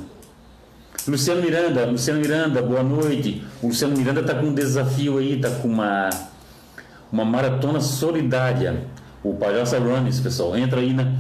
Luciano 1.06 1.42
Miranda, 1.42 1.84
Luciano 1.84 2.20
Miranda, 2.20 2.62
boa 2.62 2.82
noite. 2.82 3.44
O 3.62 3.68
Luciano 3.68 3.94
Miranda 3.94 4.20
está 4.22 4.34
com 4.34 4.46
um 4.46 4.54
desafio 4.54 5.18
aí, 5.18 5.34
está 5.34 5.50
com 5.50 5.68
uma, 5.68 6.08
uma 7.12 7.24
maratona 7.24 7.82
solidária. 7.82 8.86
O 9.22 9.34
Palhaça 9.34 9.78
Runners, 9.78 10.20
pessoal. 10.20 10.56
Entra 10.56 10.80
aí 10.80 10.94
na, 10.94 11.12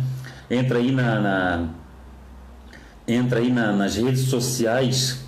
entra 0.50 0.78
aí 0.78 0.92
na, 0.92 1.20
na 1.20 1.68
entra 3.06 3.40
aí 3.40 3.52
na, 3.52 3.72
nas 3.72 3.96
redes 3.96 4.22
sociais 4.22 5.24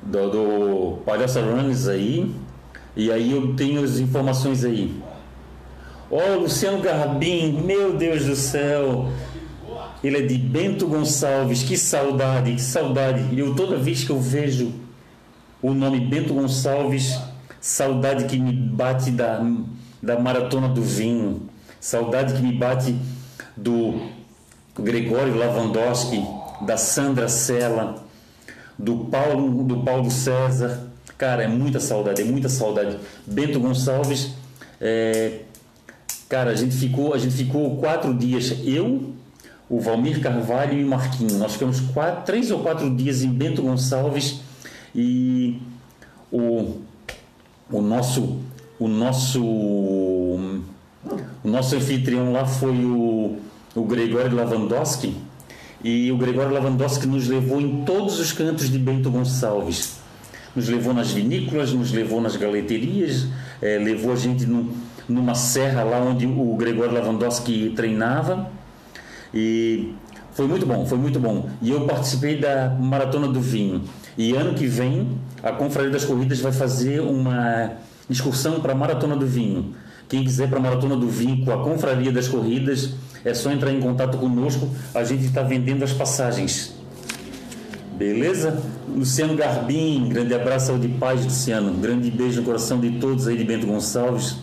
do, 0.00 0.30
do 0.30 0.96
Palhaça 1.04 1.40
Runners 1.40 1.88
aí. 1.88 2.32
E 2.94 3.10
aí 3.10 3.32
eu 3.32 3.56
tenho 3.56 3.82
as 3.82 3.98
informações 3.98 4.64
aí. 4.64 5.02
Ó, 6.10 6.16
oh, 6.16 6.38
Luciano 6.40 6.80
Garbim, 6.80 7.60
meu 7.64 7.96
Deus 7.96 8.24
do 8.24 8.36
céu. 8.36 9.10
Ele 10.02 10.18
é 10.18 10.22
de 10.22 10.38
Bento 10.38 10.86
Gonçalves. 10.86 11.62
Que 11.62 11.76
saudade, 11.76 12.52
que 12.52 12.62
saudade. 12.62 13.38
Eu 13.38 13.54
toda 13.54 13.76
vez 13.76 14.04
que 14.04 14.10
eu 14.10 14.20
vejo 14.20 14.72
o 15.60 15.74
nome 15.74 16.00
Bento 16.00 16.34
Gonçalves, 16.34 17.18
saudade 17.60 18.24
que 18.24 18.38
me 18.38 18.52
bate 18.52 19.10
da, 19.10 19.44
da 20.02 20.18
maratona 20.18 20.68
do 20.68 20.82
vinho. 20.82 21.48
Saudade 21.80 22.34
que 22.34 22.42
me 22.42 22.52
bate 22.52 22.96
do 23.56 24.00
Gregório 24.78 25.36
Lavandowski, 25.36 26.24
da 26.60 26.76
Sandra 26.76 27.28
Sela, 27.28 28.04
do 28.78 29.06
Paulo, 29.06 29.64
do 29.64 29.82
Paulo 29.82 30.10
César. 30.10 30.88
Cara, 31.16 31.42
é 31.42 31.48
muita 31.48 31.80
saudade, 31.80 32.22
é 32.22 32.24
muita 32.24 32.48
saudade. 32.48 32.96
Bento 33.26 33.58
Gonçalves, 33.58 34.34
é, 34.80 35.40
cara, 36.28 36.50
a 36.50 36.54
gente 36.54 36.76
ficou, 36.76 37.12
a 37.12 37.18
gente 37.18 37.34
ficou 37.34 37.76
quatro 37.78 38.14
dias. 38.14 38.54
Eu, 38.64 39.14
o 39.68 39.80
Valmir 39.80 40.20
Carvalho 40.20 40.78
e 40.78 40.84
o 40.84 40.88
Marquinho. 40.88 41.38
Nós 41.38 41.52
ficamos 41.52 41.80
quatro, 41.80 42.24
três 42.24 42.50
ou 42.50 42.60
quatro 42.60 42.94
dias 42.94 43.22
em 43.22 43.28
Bento 43.28 43.62
Gonçalves 43.62 44.40
e 44.94 45.60
o, 46.32 46.76
o 47.70 47.82
nosso 47.82 48.38
o 48.78 48.86
nosso 48.86 49.42
o 49.42 51.48
nosso 51.48 51.76
anfitrião 51.76 52.32
lá 52.32 52.44
foi 52.44 52.84
o, 52.84 53.36
o 53.74 53.84
Gregório 53.84 54.34
Lavandowski 54.34 55.14
e 55.82 56.10
o 56.10 56.16
Gregório 56.16 56.52
Lavandowski 56.52 57.06
nos 57.06 57.28
levou 57.28 57.60
em 57.60 57.84
todos 57.84 58.18
os 58.18 58.32
cantos 58.32 58.70
de 58.70 58.78
Bento 58.78 59.10
Gonçalves. 59.10 59.98
Nos 60.56 60.68
levou 60.68 60.92
nas 60.92 61.12
vinícolas, 61.12 61.72
nos 61.72 61.92
levou 61.92 62.20
nas 62.20 62.34
galeterias, 62.34 63.28
é, 63.62 63.78
levou 63.78 64.12
a 64.12 64.16
gente 64.16 64.44
no, 64.44 64.72
numa 65.08 65.34
serra 65.34 65.84
lá 65.84 66.00
onde 66.00 66.26
o 66.26 66.56
Gregório 66.56 66.94
Lavandowski 66.94 67.72
treinava 67.76 68.50
e 69.32 69.94
foi 70.32 70.46
muito 70.46 70.64
bom, 70.64 70.86
foi 70.86 70.98
muito 70.98 71.18
bom. 71.18 71.48
E 71.60 71.70
eu 71.70 71.86
participei 71.86 72.38
da 72.38 72.70
Maratona 72.70 73.28
do 73.28 73.40
Vinho. 73.40 73.82
E 74.16 74.34
ano 74.34 74.54
que 74.54 74.66
vem, 74.66 75.18
a 75.42 75.52
Confraria 75.52 75.90
das 75.90 76.04
Corridas 76.04 76.40
vai 76.40 76.52
fazer 76.52 77.00
uma 77.00 77.72
excursão 78.08 78.60
para 78.60 78.72
a 78.72 78.74
Maratona 78.74 79.16
do 79.16 79.26
Vinho. 79.26 79.74
Quem 80.08 80.24
quiser 80.24 80.48
para 80.48 80.58
a 80.58 80.62
Maratona 80.62 80.96
do 80.96 81.08
Vinho 81.08 81.44
com 81.44 81.52
a 81.52 81.62
Confraria 81.62 82.10
das 82.10 82.28
Corridas, 82.28 82.94
é 83.24 83.34
só 83.34 83.50
entrar 83.50 83.72
em 83.72 83.80
contato 83.80 84.16
conosco. 84.16 84.68
A 84.94 85.04
gente 85.04 85.24
está 85.24 85.42
vendendo 85.42 85.82
as 85.82 85.92
passagens. 85.92 86.74
Beleza? 87.96 88.62
Luciano 88.88 89.36
Garbim, 89.36 90.08
grande 90.08 90.32
abraço 90.32 90.78
de 90.78 90.88
paz, 90.88 91.24
Luciano. 91.24 91.74
Grande 91.74 92.10
beijo 92.10 92.40
no 92.40 92.46
coração 92.46 92.80
de 92.80 92.92
todos 92.92 93.26
aí 93.26 93.36
de 93.36 93.44
Bento 93.44 93.66
Gonçalves. 93.66 94.36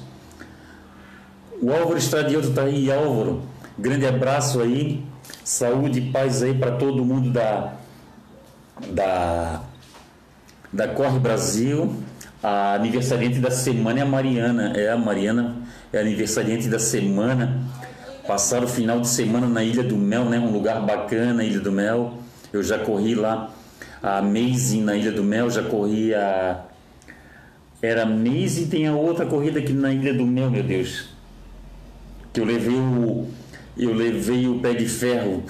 O 1.61 1.71
Álvaro 1.71 1.97
Estradioto 1.97 2.49
está 2.49 2.63
aí, 2.63 2.91
Álvaro. 2.91 3.41
Grande 3.77 4.07
abraço 4.07 4.61
aí, 4.61 5.03
saúde 5.43 5.99
e 5.99 6.09
paz 6.09 6.41
aí 6.41 6.53
para 6.53 6.71
todo 6.71 7.03
mundo 7.03 7.29
da, 7.29 7.73
da, 8.87 9.63
da 10.71 10.87
Corre 10.87 11.19
Brasil. 11.19 11.93
A 12.41 12.75
aniversariante 12.75 13.39
da 13.39 13.51
semana 13.51 13.99
é 13.99 14.03
a 14.03 14.05
Mariana, 14.05 14.71
é 14.77 14.89
a 14.89 14.95
Mariana, 14.95 15.57
é 15.91 15.97
a 15.97 16.01
aniversariante 16.01 16.69
da 16.69 16.79
semana. 16.79 17.63
Passaram 18.25 18.63
o 18.63 18.69
final 18.69 19.01
de 19.01 19.09
semana 19.09 19.45
na 19.45 19.61
Ilha 19.61 19.83
do 19.83 19.97
Mel, 19.97 20.23
né? 20.23 20.39
Um 20.39 20.51
lugar 20.51 20.81
bacana, 20.81 21.43
Ilha 21.43 21.59
do 21.59 21.71
Mel. 21.71 22.19
Eu 22.53 22.63
já 22.63 22.79
corri 22.79 23.13
lá 23.13 23.51
a 24.01 24.21
Maze 24.21 24.79
na 24.79 24.95
Ilha 24.95 25.11
do 25.11 25.23
Mel, 25.23 25.49
já 25.49 25.63
corri 25.63 26.15
a. 26.15 26.63
Era 27.81 28.05
e 28.05 28.65
tem 28.67 28.87
a 28.87 28.95
outra 28.95 29.25
corrida 29.25 29.59
aqui 29.59 29.73
na 29.73 29.91
Ilha 29.91 30.13
do 30.13 30.25
Mel, 30.25 30.49
meu 30.49 30.63
Deus. 30.63 31.09
Que 32.31 32.39
eu 32.39 32.45
levei 32.45 32.73
o 32.73 33.27
eu 33.77 33.93
levei 33.93 34.47
o 34.47 34.59
pé 34.59 34.73
de 34.73 34.87
ferro 34.87 35.43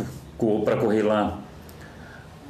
para 0.63 0.77
correr 0.77 1.03
lá 1.03 1.39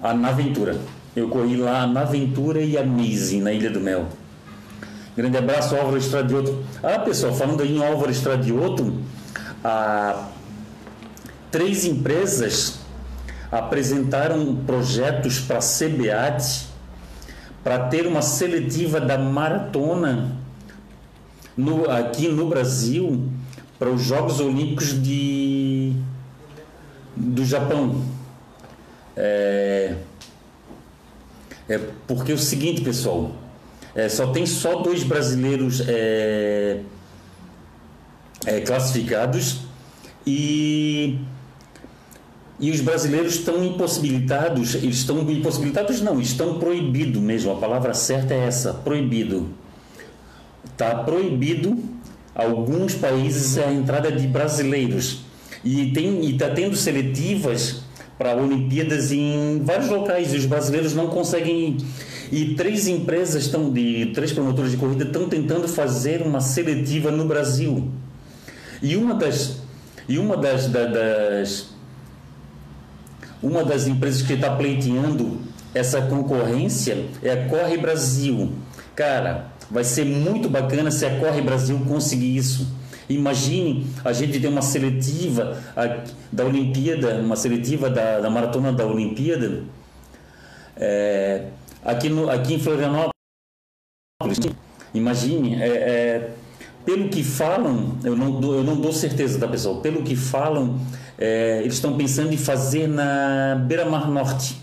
a 0.01 0.13
Naventura. 0.13 0.77
Eu 1.15 1.29
corri 1.29 1.55
lá 1.55 1.87
na 1.87 2.01
Aventura 2.01 2.61
e 2.61 2.77
a 2.77 2.83
Mise, 2.83 3.39
na 3.39 3.51
Ilha 3.51 3.69
do 3.69 3.79
Mel. 3.79 4.07
Grande 5.15 5.37
abraço, 5.37 5.75
Álvaro 5.75 5.97
Estradioto. 5.97 6.63
Ah, 6.83 6.99
pessoal, 6.99 7.33
falando 7.33 7.63
em 7.63 7.83
Álvaro 7.83 8.11
Estradioto, 8.11 8.93
ah, 9.63 10.27
três 11.49 11.85
empresas 11.85 12.79
apresentaram 13.51 14.55
projetos 14.65 15.39
para 15.39 15.59
a 15.59 15.61
CBAT 15.61 16.67
para 17.63 17.87
ter 17.87 18.05
uma 18.05 18.21
seletiva 18.21 18.99
da 18.99 19.17
maratona 19.17 20.35
no, 21.55 21.89
aqui 21.89 22.27
no 22.27 22.47
Brasil 22.47 23.29
para 23.79 23.89
os 23.89 24.03
Jogos 24.03 24.39
Olímpicos 24.39 25.01
de, 25.01 25.44
do 27.15 27.45
Japão. 27.45 28.03
É, 29.15 29.95
é 31.67 31.79
porque 32.07 32.31
é 32.31 32.35
o 32.35 32.37
seguinte, 32.37 32.81
pessoal, 32.81 33.31
é, 33.95 34.09
só 34.09 34.27
tem 34.27 34.45
só 34.45 34.81
dois 34.81 35.03
brasileiros 35.03 35.81
é, 35.87 36.81
é, 38.45 38.61
classificados 38.61 39.61
e 40.25 41.19
e 42.57 42.71
os 42.71 42.79
brasileiros 42.79 43.35
estão 43.35 43.61
impossibilitados, 43.65 44.75
eles 44.75 44.97
estão 44.97 45.19
impossibilitados 45.29 46.01
não, 46.01 46.21
estão 46.21 46.57
proibido 46.57 47.19
mesmo, 47.19 47.51
a 47.51 47.55
palavra 47.55 47.93
certa 47.93 48.33
é 48.33 48.47
essa, 48.47 48.73
proibido. 48.73 49.49
Está 50.63 50.95
proibido 51.03 51.77
alguns 52.33 52.95
países 52.95 53.57
a 53.57 53.71
entrada 53.71 54.09
de 54.09 54.25
brasileiros 54.25 55.24
e 55.65 55.91
tem 55.91 56.23
está 56.29 56.49
tendo 56.49 56.75
seletivas 56.75 57.81
para 58.17 58.35
Olimpíadas 58.35 59.11
em 59.11 59.61
vários 59.63 59.89
locais 59.89 60.33
e 60.33 60.37
os 60.37 60.45
brasileiros 60.45 60.93
não 60.93 61.07
conseguem 61.07 61.69
ir. 61.69 61.77
E 62.31 62.55
três 62.55 62.87
empresas 62.87 63.43
estão 63.43 63.71
de 63.71 64.11
três 64.13 64.31
promotores 64.31 64.71
de 64.71 64.77
corrida 64.77 65.03
estão 65.03 65.27
tentando 65.27 65.67
fazer 65.67 66.21
uma 66.21 66.39
seletiva 66.39 67.11
no 67.11 67.25
Brasil. 67.25 67.91
E 68.81 68.95
uma 68.95 69.15
das 69.15 69.57
e 70.07 70.19
uma 70.19 70.37
das, 70.37 70.67
das, 70.67 70.93
das 70.93 71.69
uma 73.41 73.63
das 73.63 73.87
empresas 73.87 74.21
que 74.21 74.33
está 74.33 74.55
pleiteando 74.55 75.41
essa 75.73 76.01
concorrência 76.03 77.05
é 77.21 77.31
a 77.31 77.49
Corre 77.49 77.77
Brasil. 77.77 78.53
Cara, 78.95 79.55
Vai 79.69 79.83
ser 79.83 80.05
muito 80.05 80.49
bacana 80.49 80.91
se 80.91 81.05
a 81.05 81.19
Corre 81.19 81.41
Brasil 81.41 81.79
conseguir 81.87 82.35
isso. 82.35 82.67
Imagine 83.09 83.87
a 84.03 84.11
gente 84.11 84.39
ter 84.39 84.47
uma 84.47 84.61
seletiva 84.61 85.61
da 86.31 86.45
Olimpíada, 86.45 87.15
uma 87.15 87.35
seletiva 87.35 87.89
da, 87.89 88.19
da 88.19 88.29
maratona 88.29 88.71
da 88.71 88.85
Olimpíada, 88.85 89.63
é, 90.75 91.45
aqui, 91.83 92.09
no, 92.09 92.29
aqui 92.29 92.55
em 92.55 92.59
Florianópolis. 92.59 93.13
Imagine, 94.93 95.61
é, 95.61 95.67
é, 95.67 96.31
pelo 96.85 97.09
que 97.09 97.23
falam, 97.23 97.97
eu 98.03 98.15
não, 98.15 98.39
dou, 98.39 98.55
eu 98.55 98.63
não 98.63 98.75
dou 98.75 98.91
certeza, 98.91 99.39
tá 99.39 99.47
pessoal? 99.47 99.81
Pelo 99.81 100.01
que 100.01 100.15
falam, 100.15 100.79
é, 101.17 101.59
eles 101.61 101.75
estão 101.75 101.95
pensando 101.97 102.33
em 102.33 102.37
fazer 102.37 102.87
na 102.87 103.55
Beira 103.67 103.85
Mar 103.85 104.09
Norte 104.09 104.57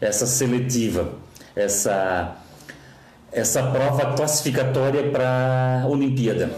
essa 0.00 0.26
seletiva, 0.26 1.14
essa 1.54 2.36
essa 3.34 3.64
prova 3.64 4.14
classificatória 4.14 5.10
para 5.10 5.82
a 5.82 5.86
Olimpíada. 5.88 6.50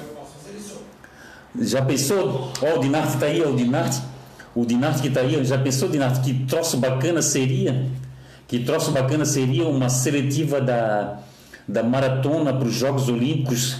Já 1.60 1.82
pensou? 1.82 2.52
Ó, 2.62 2.74
oh, 2.74 2.78
o 2.78 2.80
Dinarte 2.80 3.14
está 3.14 3.26
aí, 3.26 3.42
ó, 3.42 3.48
o 3.48 3.56
Dinarte. 3.56 4.02
O 4.54 4.64
Dinarte 4.64 5.02
que 5.02 5.08
está 5.08 5.20
aí, 5.20 5.44
já 5.44 5.58
pensou, 5.58 5.88
Dinarte, 5.88 6.20
que 6.20 6.46
troço 6.46 6.76
bacana 6.78 7.20
seria? 7.22 7.86
Que 8.48 8.60
troço 8.60 8.90
bacana 8.90 9.24
seria 9.24 9.66
uma 9.66 9.88
seletiva 9.88 10.60
da, 10.60 11.18
da 11.66 11.82
maratona 11.82 12.52
para 12.52 12.66
os 12.66 12.74
Jogos 12.74 13.08
Olímpicos 13.08 13.76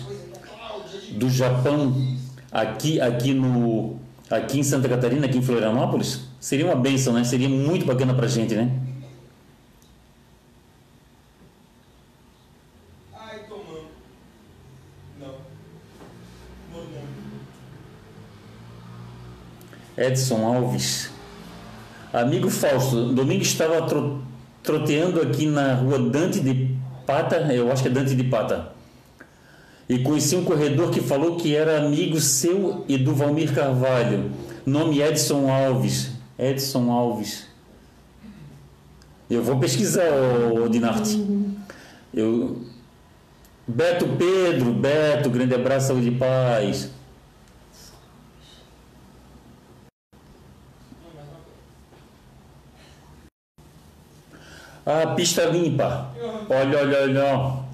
do 1.13 1.31
Japão 1.31 1.95
aqui, 2.51 3.01
aqui, 3.01 3.33
no, 3.33 3.97
aqui 4.29 4.59
em 4.59 4.63
Santa 4.63 4.89
Catarina, 4.89 5.27
aqui 5.27 5.39
em 5.39 5.43
Florianópolis? 5.43 6.23
Seria 6.41 6.67
uma 6.67 6.77
benção, 6.77 7.13
né? 7.15 7.25
Seria 7.25 7.49
muito 7.49 7.87
bacana 7.87 8.13
para 8.13 8.27
a 8.27 8.29
gente, 8.29 8.55
né? 8.55 8.71
Edson 19.97 20.47
Alves. 20.47 21.11
Amigo 22.13 22.51
Fausto, 22.51 23.13
domingo 23.13 23.43
estava 23.43 23.83
tro 23.83 24.23
troteando 24.63 25.21
aqui 25.21 25.47
na 25.47 25.75
rua 25.75 25.99
Dante 25.99 26.41
de 26.41 26.75
Pata, 27.07 27.37
eu 27.53 27.71
acho 27.71 27.83
que 27.83 27.89
é 27.89 27.91
Dante 27.91 28.17
de 28.17 28.25
Pata. 28.25 28.73
E 29.89 30.01
conheci 30.01 30.35
um 30.35 30.45
corredor 30.45 30.91
que 30.91 31.01
falou 31.01 31.37
que 31.37 31.55
era 31.55 31.79
amigo 31.79 32.21
seu 32.21 32.85
e 32.89 32.99
do 32.99 33.15
Valmir 33.15 33.55
Carvalho. 33.55 34.33
Nome 34.65 35.01
Edson 35.01 35.49
Alves. 35.49 36.11
Edson 36.37 36.91
Alves. 36.91 37.47
Eu 39.31 39.43
vou 39.45 39.59
pesquisar, 39.59 40.11
o 40.53 40.69
Dinarte. 40.69 41.25
Eu... 42.13 42.61
Beto 43.69 44.07
Pedro, 44.19 44.73
Beto, 44.73 45.31
grande 45.31 45.55
abraço, 45.55 45.89
saúde 45.89 46.09
e 46.09 46.13
paz. 46.13 46.91
A 54.87 55.09
pista 55.09 55.45
limpa. 55.45 56.13
Olha, 56.49 56.79
olha, 56.79 57.03
olha. 57.03 57.67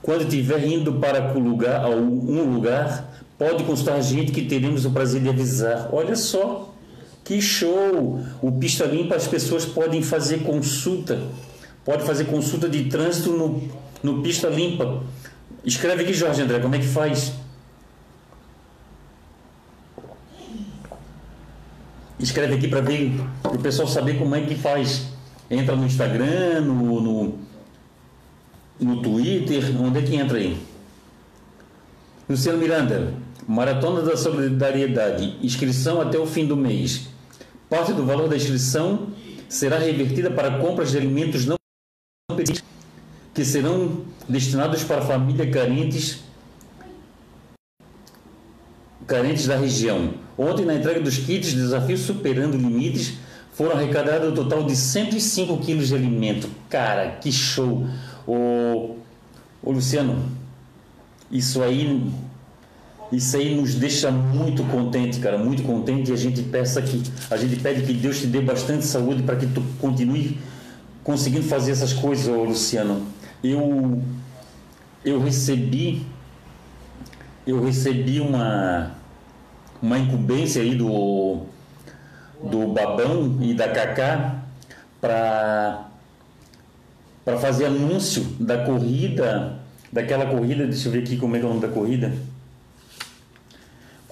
Quando 0.00 0.22
estiver 0.22 0.66
indo 0.66 0.94
para 0.94 1.32
lugar, 1.34 1.86
um 1.90 2.54
lugar, 2.54 3.22
pode 3.38 3.64
constar 3.64 3.96
a 3.96 4.00
gente 4.00 4.32
que 4.32 4.42
teremos 4.42 4.86
o 4.86 4.90
prazer 4.90 5.20
de 5.20 5.28
avisar. 5.28 5.90
Olha 5.92 6.16
só. 6.16 6.74
Que 7.22 7.40
show! 7.40 8.20
O 8.42 8.52
Pista 8.52 8.84
Limpa 8.84 9.14
as 9.14 9.26
pessoas 9.26 9.64
podem 9.64 10.02
fazer 10.02 10.40
consulta, 10.40 11.18
pode 11.82 12.04
fazer 12.04 12.26
consulta 12.26 12.68
de 12.68 12.84
trânsito 12.84 13.30
no, 13.30 13.62
no 14.02 14.22
Pista 14.22 14.48
Limpa. 14.48 15.02
Escreve 15.64 16.02
aqui, 16.02 16.12
Jorge 16.12 16.42
André, 16.42 16.58
como 16.58 16.74
é 16.74 16.78
que 16.78 16.86
faz? 16.86 17.32
Escreve 22.20 22.56
aqui 22.56 22.68
para 22.68 22.82
ver 22.82 23.18
o 23.44 23.58
pessoal 23.58 23.88
saber 23.88 24.18
como 24.18 24.34
é 24.34 24.42
que 24.42 24.54
faz. 24.54 25.13
Entra 25.50 25.76
no 25.76 25.86
Instagram, 25.86 26.62
no, 26.62 27.00
no, 27.00 27.38
no 28.80 29.02
Twitter, 29.02 29.62
onde 29.80 29.98
é 29.98 30.02
que 30.02 30.16
entra 30.16 30.38
aí? 30.38 30.58
Luciano 32.28 32.58
Miranda, 32.58 33.14
Maratona 33.46 34.00
da 34.00 34.16
Solidariedade, 34.16 35.36
inscrição 35.42 36.00
até 36.00 36.18
o 36.18 36.26
fim 36.26 36.46
do 36.46 36.56
mês. 36.56 37.08
Parte 37.68 37.92
do 37.92 38.04
valor 38.04 38.28
da 38.28 38.36
inscrição 38.36 39.08
será 39.48 39.78
revertida 39.78 40.30
para 40.30 40.58
compras 40.58 40.90
de 40.90 40.98
alimentos 40.98 41.44
não 41.44 41.56
que 43.34 43.44
serão 43.44 44.04
destinados 44.28 44.84
para 44.84 45.02
famílias 45.02 45.52
carentes 45.52 46.24
carentes 49.06 49.46
da 49.46 49.56
região. 49.56 50.14
Ontem, 50.36 50.64
na 50.64 50.74
entrega 50.74 51.00
dos 51.00 51.18
kits 51.18 51.52
Desafio 51.52 51.98
Superando 51.98 52.56
Limites, 52.56 53.14
foram 53.54 53.76
arrecadados 53.76 54.30
um 54.30 54.34
total 54.34 54.64
de 54.64 54.76
105 54.76 55.58
quilos 55.58 55.88
de 55.88 55.94
alimento. 55.94 56.50
Cara, 56.68 57.12
que 57.20 57.32
show! 57.32 57.86
Ô, 58.26 58.96
ô 59.62 59.70
Luciano, 59.70 60.22
isso 61.30 61.62
aí 61.62 62.12
isso 63.12 63.36
aí 63.36 63.54
nos 63.54 63.76
deixa 63.76 64.10
muito 64.10 64.64
contente, 64.64 65.20
cara, 65.20 65.38
muito 65.38 65.62
contente. 65.62 66.10
E 66.10 66.14
a 66.14 66.16
gente 66.16 66.42
peça 66.42 66.82
que 66.82 67.00
a 67.30 67.36
gente 67.36 67.56
pede 67.56 67.82
que 67.82 67.92
Deus 67.92 68.18
te 68.18 68.26
dê 68.26 68.40
bastante 68.40 68.84
saúde 68.84 69.22
para 69.22 69.36
que 69.36 69.46
tu 69.46 69.62
continue 69.80 70.36
conseguindo 71.04 71.44
fazer 71.44 71.72
essas 71.72 71.92
coisas, 71.92 72.26
ô 72.26 72.42
Luciano. 72.42 73.06
Eu 73.42 74.02
eu 75.04 75.20
recebi 75.22 76.04
eu 77.46 77.62
recebi 77.62 78.20
uma 78.20 78.96
uma 79.80 79.98
incumbência 79.98 80.60
aí 80.60 80.74
do 80.74 81.53
do 82.42 82.68
Babão 82.68 83.38
e 83.40 83.54
da 83.54 83.68
Cacá 83.68 84.42
para 85.00 85.88
para 87.24 87.38
fazer 87.38 87.64
anúncio 87.66 88.22
da 88.38 88.66
corrida, 88.66 89.58
daquela 89.90 90.26
corrida, 90.26 90.66
deixa 90.66 90.88
eu 90.88 90.92
ver 90.92 90.98
aqui 90.98 91.16
como 91.16 91.34
é, 91.34 91.40
é 91.40 91.42
o 91.42 91.48
nome 91.48 91.60
da 91.60 91.68
corrida 91.68 92.12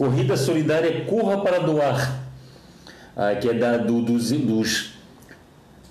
Corrida 0.03 0.37
Solidária 0.37 1.05
Corra 1.05 1.43
para 1.43 1.59
Doar, 1.59 2.19
ah, 3.17 3.35
que 3.35 3.49
é 3.49 3.55
da, 3.55 3.77
do, 3.77 4.03
dos, 4.03 4.33
dos, 4.33 4.95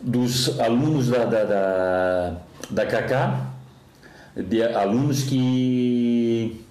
dos, 0.02 0.60
alunos 0.60 1.08
da, 1.08 1.24
da, 1.26 1.44
da, 1.44 2.38
da 2.70 2.86
Cacá, 2.86 3.52
de 4.36 4.64
alunos 4.64 5.24
que, 5.24 6.66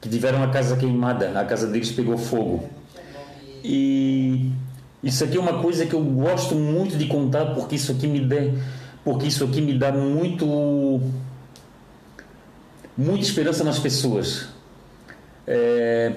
que 0.00 0.08
tiveram 0.08 0.42
a 0.42 0.48
casa 0.48 0.76
queimada, 0.76 1.38
a 1.38 1.44
casa 1.44 1.66
deles 1.66 1.90
pegou 1.90 2.16
fogo. 2.16 2.68
E 3.64 4.50
isso 5.02 5.24
aqui 5.24 5.36
é 5.36 5.40
uma 5.40 5.62
coisa 5.62 5.86
que 5.86 5.94
eu 5.94 6.02
gosto 6.02 6.54
muito 6.54 6.96
de 6.96 7.06
contar 7.06 7.54
porque 7.54 7.76
isso 7.76 7.92
aqui 7.92 8.06
me 8.06 8.20
dá, 8.20 8.36
porque 9.04 9.26
isso 9.26 9.44
aqui 9.44 9.60
me 9.60 9.78
dá 9.78 9.92
muito 9.92 11.00
muita 12.96 13.22
esperança 13.22 13.62
nas 13.62 13.78
pessoas. 13.78 14.48
É, 15.46 16.14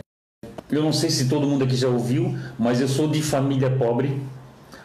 eu 0.71 0.81
não 0.81 0.91
sei 0.91 1.09
se 1.09 1.29
todo 1.29 1.45
mundo 1.45 1.63
aqui 1.63 1.75
já 1.75 1.87
ouviu, 1.87 2.37
mas 2.57 2.81
eu 2.81 2.87
sou 2.87 3.07
de 3.07 3.21
família 3.21 3.69
pobre. 3.69 4.21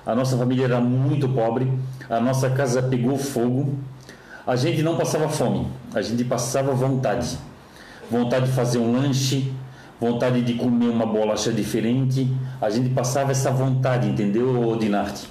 A 0.04 0.14
nossa 0.14 0.36
família 0.36 0.64
era 0.64 0.80
muito 0.80 1.28
pobre. 1.28 1.72
A 2.08 2.20
nossa 2.20 2.50
casa 2.50 2.82
pegou 2.82 3.16
fogo. 3.16 3.74
A 4.46 4.54
gente 4.54 4.82
não 4.82 4.96
passava 4.96 5.28
fome, 5.28 5.66
a 5.92 6.00
gente 6.00 6.22
passava 6.22 6.72
vontade. 6.72 7.36
Vontade 8.08 8.46
de 8.46 8.52
fazer 8.52 8.78
um 8.78 8.92
lanche, 8.92 9.52
vontade 10.00 10.42
de 10.42 10.54
comer 10.54 10.88
uma 10.88 11.06
bolacha 11.06 11.52
diferente. 11.52 12.28
A 12.60 12.70
gente 12.70 12.90
passava 12.90 13.32
essa 13.32 13.50
vontade, 13.50 14.08
entendeu, 14.08 14.76
Dinarte? 14.78 15.28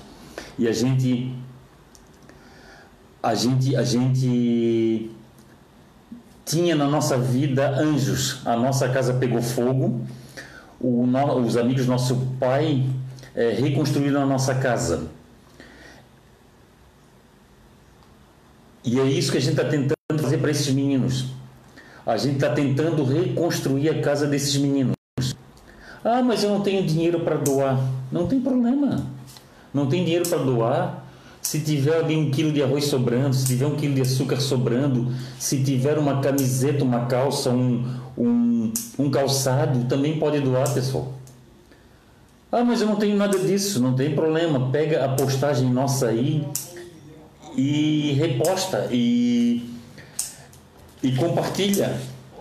E 0.58 0.68
a 0.68 0.72
gente 0.72 1.34
a 3.22 3.34
gente 3.34 3.76
a 3.76 3.84
gente 3.84 5.10
tinha 6.46 6.76
na 6.76 6.88
nossa 6.88 7.18
vida 7.18 7.70
anjos. 7.70 8.42
A 8.46 8.56
nossa 8.56 8.88
casa 8.90 9.14
pegou 9.14 9.42
fogo 9.42 10.06
o, 10.80 11.04
os 11.44 11.58
amigos 11.58 11.88
nosso 11.88 12.16
pai 12.40 12.86
é, 13.34 13.50
reconstruíram 13.52 14.22
a 14.22 14.26
nossa 14.26 14.56
casa. 14.56 15.08
E 18.84 19.00
é 19.00 19.04
isso 19.04 19.32
que 19.32 19.38
a 19.38 19.42
gente 19.42 19.60
está 19.60 19.68
tentando 19.68 20.22
fazer 20.22 20.38
para 20.38 20.52
esses 20.52 20.72
meninos. 20.72 21.35
A 22.06 22.18
gente 22.18 22.36
está 22.36 22.52
tentando 22.52 23.04
reconstruir 23.04 23.90
a 23.90 24.02
casa 24.02 24.28
desses 24.28 24.56
meninos. 24.58 24.96
Ah, 26.04 26.22
mas 26.22 26.44
eu 26.44 26.52
não 26.52 26.62
tenho 26.62 26.86
dinheiro 26.86 27.22
para 27.22 27.36
doar. 27.36 27.80
Não 28.12 28.28
tem 28.28 28.40
problema. 28.40 29.08
Não 29.74 29.88
tem 29.88 30.04
dinheiro 30.04 30.28
para 30.30 30.38
doar. 30.38 31.04
Se 31.42 31.60
tiver 31.60 31.98
ali 31.98 32.16
um 32.16 32.30
quilo 32.30 32.52
de 32.52 32.62
arroz 32.62 32.86
sobrando, 32.86 33.36
se 33.36 33.46
tiver 33.46 33.66
um 33.66 33.76
quilo 33.76 33.94
de 33.96 34.02
açúcar 34.02 34.40
sobrando, 34.40 35.12
se 35.40 35.64
tiver 35.64 35.98
uma 35.98 36.20
camiseta, 36.22 36.84
uma 36.84 37.06
calça, 37.06 37.50
um, 37.50 37.86
um, 38.18 38.74
um 38.98 39.10
calçado, 39.10 39.86
também 39.86 40.18
pode 40.18 40.40
doar, 40.40 40.72
pessoal. 40.74 41.14
Ah, 42.52 42.64
mas 42.64 42.82
eu 42.82 42.88
não 42.88 42.96
tenho 42.96 43.18
nada 43.18 43.38
disso, 43.38 43.82
não 43.82 43.94
tem 43.94 44.16
problema. 44.16 44.72
Pega 44.72 45.06
a 45.06 45.10
postagem 45.10 45.72
nossa 45.72 46.08
aí 46.08 46.48
e 47.58 48.14
reposta 48.14 48.88
e, 48.92 49.45
e 51.06 51.12
compartilha. 51.12 51.96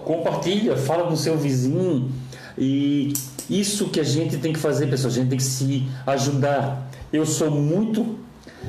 Compartilha, 0.04 0.76
fala 0.76 1.06
com 1.06 1.14
seu 1.14 1.36
vizinho. 1.36 2.10
E 2.56 3.12
isso 3.48 3.88
que 3.88 4.00
a 4.00 4.04
gente 4.04 4.38
tem 4.38 4.52
que 4.54 4.58
fazer, 4.58 4.86
pessoal. 4.86 5.12
A 5.12 5.14
gente 5.14 5.28
tem 5.28 5.38
que 5.38 5.44
se 5.44 5.86
ajudar. 6.06 6.90
Eu 7.12 7.26
sou 7.26 7.50
muito, 7.50 8.16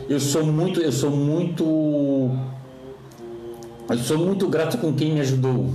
eu 0.10 0.20
sou 0.20 0.46
muito, 0.46 0.82
eu 0.82 0.92
sou 0.92 1.10
muito, 1.10 1.64
eu 3.90 3.98
sou 3.98 4.18
muito 4.18 4.48
grato 4.50 4.78
com 4.78 4.94
quem 4.94 5.14
me 5.14 5.22
ajudou. 5.22 5.70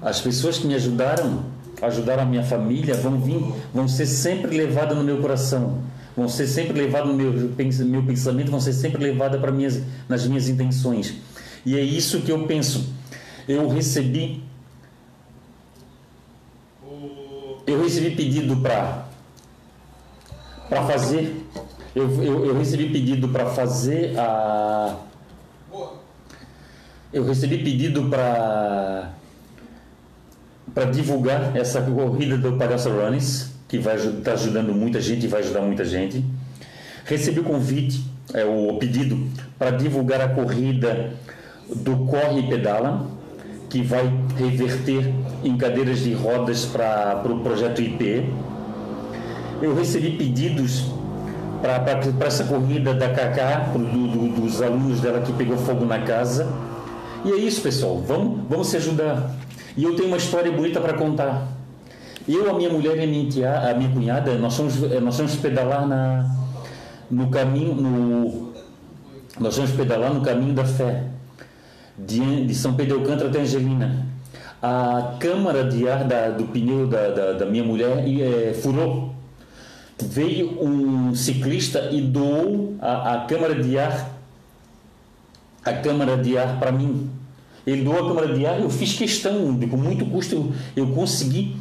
As 0.00 0.20
pessoas 0.20 0.58
que 0.58 0.66
me 0.66 0.74
ajudaram, 0.74 1.44
ajudaram 1.80 2.22
a 2.22 2.26
minha 2.26 2.44
família, 2.44 2.94
vão 2.94 3.20
vir, 3.20 3.42
vão 3.74 3.88
ser 3.88 4.06
sempre 4.06 4.56
levadas 4.56 4.96
no 4.96 5.04
meu 5.04 5.18
coração, 5.18 5.78
vão 6.16 6.28
ser 6.28 6.46
sempre 6.46 6.80
levadas 6.80 7.08
no 7.08 7.14
meu, 7.14 7.32
meu 7.32 8.02
pensamento, 8.04 8.50
vão 8.50 8.60
ser 8.60 8.72
sempre 8.72 9.02
levadas 9.02 9.40
para 9.40 9.50
minhas, 9.50 9.82
nas 10.08 10.26
minhas 10.26 10.48
intenções. 10.48 11.14
E 11.64 11.76
é 11.76 11.80
isso 11.80 12.22
que 12.22 12.32
eu 12.32 12.46
penso. 12.46 12.92
Eu 13.48 13.68
recebi, 13.68 14.42
eu 17.66 17.82
recebi 17.82 18.16
pedido 18.16 18.56
para 18.56 19.08
para 20.68 20.86
fazer, 20.86 21.46
eu, 21.94 22.08
eu, 22.22 22.46
eu 22.46 22.58
recebi 22.58 22.88
pedido 22.88 23.28
para 23.28 23.46
fazer 23.46 24.18
a 24.18 24.96
eu 27.12 27.24
recebi 27.24 27.58
pedido 27.58 28.08
para 28.08 29.12
para 30.74 30.86
divulgar 30.86 31.54
essa 31.54 31.82
corrida 31.82 32.38
do 32.38 32.56
Palhaço 32.56 32.88
Runnings, 32.88 33.50
que 33.68 33.78
vai 33.78 33.96
estar 33.96 34.22
tá 34.22 34.32
ajudando 34.32 34.72
muita 34.72 35.00
gente 35.02 35.24
e 35.24 35.28
vai 35.28 35.40
ajudar 35.40 35.60
muita 35.60 35.84
gente. 35.84 36.24
Recebi 37.04 37.40
o 37.40 37.44
convite, 37.44 38.02
é, 38.32 38.42
o 38.44 38.78
pedido 38.78 39.28
para 39.58 39.70
divulgar 39.72 40.22
a 40.22 40.28
corrida 40.28 41.12
do 41.68 41.96
Corre 42.06 42.40
e 42.40 42.48
Pedala, 42.48 43.06
que 43.68 43.82
vai 43.82 44.12
reverter 44.36 45.12
em 45.42 45.56
cadeiras 45.56 46.00
de 46.00 46.12
rodas 46.12 46.64
para 46.64 47.16
o 47.16 47.22
pro 47.22 47.40
projeto 47.40 47.80
IP. 47.80 48.30
Eu 49.60 49.74
recebi 49.74 50.10
pedidos 50.10 50.90
para 51.62 52.26
essa 52.26 52.44
corrida 52.44 52.92
da 52.92 53.08
Cacá, 53.10 53.70
do, 53.72 53.78
do, 53.78 54.40
dos 54.40 54.60
alunos 54.60 55.00
dela 55.00 55.20
que 55.20 55.32
pegou 55.32 55.56
fogo 55.56 55.84
na 55.84 56.00
casa. 56.00 56.52
E 57.24 57.30
é 57.30 57.36
isso, 57.36 57.62
pessoal. 57.62 57.98
Vamos, 58.00 58.40
vamos 58.48 58.66
se 58.66 58.76
ajudar. 58.76 59.30
E 59.76 59.84
eu 59.84 59.94
tenho 59.94 60.08
uma 60.08 60.16
história 60.16 60.50
bonita 60.50 60.80
para 60.80 60.94
contar. 60.94 61.46
Eu, 62.28 62.50
a 62.50 62.54
minha 62.54 62.70
mulher 62.70 62.96
e 62.98 63.04
a 63.04 63.06
minha, 63.06 63.28
tia, 63.28 63.70
a 63.70 63.74
minha 63.74 63.90
cunhada, 63.90 64.34
nós 64.34 64.56
fomos, 64.56 64.80
nós 64.80 65.16
fomos 65.16 65.34
pedalar 65.36 65.86
na, 65.86 66.30
no 67.10 67.28
caminho, 67.30 67.74
no, 67.74 68.52
nós 69.40 69.56
fomos 69.56 69.72
pedalar 69.72 70.12
no 70.14 70.20
caminho 70.20 70.54
da 70.54 70.64
fé, 70.64 71.04
de, 71.98 72.46
de 72.46 72.54
São 72.54 72.74
Pedro 72.74 72.98
Alcântara 72.98 73.28
até 73.28 73.40
Angelina. 73.40 74.06
A 74.60 75.16
câmara 75.18 75.64
de 75.64 75.88
ar 75.88 76.04
da, 76.04 76.30
do 76.30 76.44
pneu 76.44 76.86
da, 76.86 77.08
da, 77.10 77.32
da 77.32 77.46
minha 77.46 77.64
mulher 77.64 78.04
é, 78.06 78.54
furou. 78.54 79.12
Veio 80.00 80.62
um 80.62 81.14
ciclista 81.14 81.88
e 81.92 82.00
doou 82.00 82.76
a, 82.80 83.14
a 83.14 83.26
câmara 83.26 83.54
de 83.54 83.78
ar 83.78 84.12
a 85.64 85.72
câmara 85.72 86.16
de 86.16 86.36
ar 86.36 86.58
para 86.58 86.72
mim. 86.72 87.08
Ele 87.66 87.84
doou 87.84 87.96
a 87.96 88.08
câmara 88.08 88.34
de 88.34 88.44
ar, 88.44 88.60
eu 88.60 88.68
fiz 88.68 88.94
questão, 88.94 89.56
com 89.70 89.76
muito 89.76 90.04
custo 90.06 90.34
eu, 90.34 90.52
eu 90.76 90.86
consegui, 90.88 91.56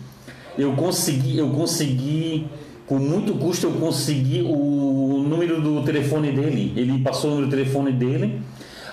eu 0.58 0.74
consegui, 0.74 1.38
eu 1.38 1.50
consegui, 1.52 2.48
com 2.88 2.98
muito 2.98 3.36
custo 3.36 3.67
eu 3.67 3.74
consegui 3.74 4.41
o 4.41 5.24
número 5.28 5.62
do 5.62 5.84
telefone 5.84 6.32
dele. 6.32 6.74
Ele 6.76 7.00
passou 7.00 7.30
o 7.30 7.34
número 7.36 7.50
do 7.50 7.56
telefone 7.56 7.91
dele. 7.91 8.41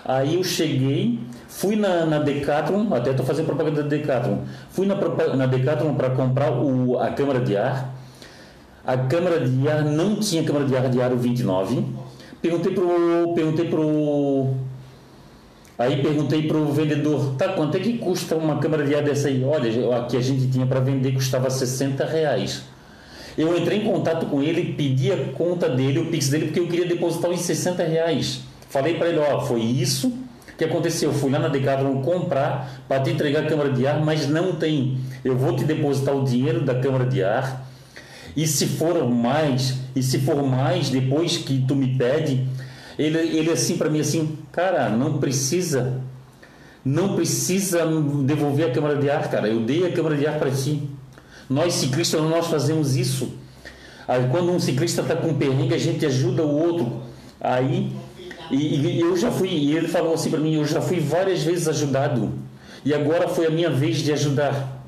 Aí 0.08 0.36
eu 0.36 0.42
cheguei, 0.42 1.20
fui 1.48 1.76
na, 1.76 2.06
na 2.06 2.18
Decathlon, 2.18 2.94
até 2.94 3.10
estou 3.10 3.26
fazendo 3.26 3.44
propaganda 3.44 3.82
da 3.82 3.88
Decathlon. 3.90 4.38
Fui 4.70 4.86
na, 4.86 4.94
na 5.36 5.44
Decathlon 5.44 5.94
para 5.94 6.08
comprar 6.08 6.50
o, 6.50 6.98
a 6.98 7.10
câmara 7.10 7.40
de 7.40 7.54
ar. 7.58 7.94
A 8.86 8.96
câmara 8.96 9.46
de 9.46 9.68
ar 9.68 9.84
não 9.84 10.16
tinha 10.16 10.42
câmara 10.42 10.64
de 10.64 10.74
ar 10.74 10.88
de 10.88 11.02
aro 11.02 11.18
29. 11.18 11.84
Perguntei 12.40 12.72
pro, 12.72 13.34
perguntei 13.34 13.68
pro 13.68 14.54
Aí 15.78 16.02
perguntei 16.02 16.48
para 16.48 16.56
o 16.56 16.72
vendedor, 16.72 17.34
tá, 17.36 17.50
quanto 17.50 17.76
é 17.76 17.80
que 17.80 17.98
custa 17.98 18.34
uma 18.34 18.58
câmera 18.58 18.84
de 18.84 18.94
ar 18.94 19.02
dessa 19.02 19.28
aí? 19.28 19.44
Olha, 19.44 19.98
aqui 19.98 20.16
a 20.16 20.20
gente 20.22 20.50
tinha 20.50 20.66
para 20.66 20.80
vender, 20.80 21.12
custava 21.12 21.50
60 21.50 22.04
reais. 22.06 22.62
Eu 23.36 23.56
entrei 23.56 23.78
em 23.82 23.84
contato 23.84 24.24
com 24.26 24.42
ele, 24.42 24.72
pedi 24.72 25.12
a 25.12 25.32
conta 25.34 25.68
dele, 25.68 26.00
o 26.00 26.06
Pix 26.06 26.30
dele, 26.30 26.46
porque 26.46 26.58
eu 26.58 26.66
queria 26.66 26.86
depositar 26.86 27.30
os 27.30 27.42
60 27.42 27.84
reais. 27.84 28.47
Falei 28.68 28.94
para 28.94 29.08
ele, 29.08 29.18
ó, 29.18 29.40
foi 29.40 29.60
isso 29.60 30.12
que 30.56 30.64
aconteceu. 30.64 31.12
Fui 31.12 31.30
lá 31.30 31.38
na 31.38 31.48
Decathlon 31.48 32.02
comprar 32.02 32.82
para 32.88 33.00
te 33.00 33.10
entregar 33.10 33.44
a 33.44 33.46
câmera 33.46 33.72
de 33.72 33.86
ar, 33.86 34.04
mas 34.04 34.28
não 34.28 34.56
tem. 34.56 34.98
Eu 35.24 35.36
vou 35.36 35.54
te 35.56 35.64
depositar 35.64 36.14
o 36.14 36.24
dinheiro 36.24 36.62
da 36.62 36.74
câmera 36.74 37.06
de 37.06 37.22
ar. 37.22 37.66
E 38.36 38.46
se 38.46 38.66
for 38.66 39.08
mais, 39.08 39.78
e 39.96 40.02
se 40.02 40.18
for 40.18 40.42
mais 40.42 40.90
depois 40.90 41.36
que 41.36 41.64
tu 41.66 41.74
me 41.74 41.96
pede, 41.96 42.46
ele, 42.98 43.18
ele 43.18 43.50
assim 43.50 43.76
para 43.76 43.88
mim 43.88 44.00
assim, 44.00 44.38
cara, 44.52 44.90
não 44.90 45.18
precisa, 45.18 46.00
não 46.84 47.14
precisa 47.14 47.86
devolver 48.24 48.68
a 48.68 48.72
câmara 48.72 48.96
de 48.96 49.08
ar, 49.08 49.30
cara. 49.30 49.48
Eu 49.48 49.60
dei 49.60 49.86
a 49.86 49.92
câmara 49.92 50.16
de 50.16 50.26
ar 50.26 50.38
para 50.38 50.50
ti. 50.50 50.88
Nós 51.48 51.74
ciclistas 51.74 52.20
nós 52.20 52.46
fazemos 52.48 52.96
isso. 52.96 53.32
Aí, 54.06 54.26
quando 54.30 54.50
um 54.50 54.58
ciclista 54.58 55.02
está 55.02 55.14
com 55.14 55.34
perrengue, 55.34 55.74
a 55.74 55.78
gente 55.78 56.04
ajuda 56.04 56.42
o 56.42 56.56
outro. 56.56 57.02
Aí 57.40 57.92
e, 58.50 58.76
e 58.76 59.00
eu 59.00 59.16
já 59.16 59.30
fui, 59.30 59.48
e 59.48 59.76
ele 59.76 59.88
falou 59.88 60.14
assim 60.14 60.30
para 60.30 60.40
mim, 60.40 60.54
eu 60.54 60.64
já 60.64 60.80
fui 60.80 61.00
várias 61.00 61.42
vezes 61.42 61.68
ajudado. 61.68 62.32
E 62.84 62.94
agora 62.94 63.28
foi 63.28 63.46
a 63.46 63.50
minha 63.50 63.70
vez 63.70 63.98
de 63.98 64.12
ajudar. 64.12 64.78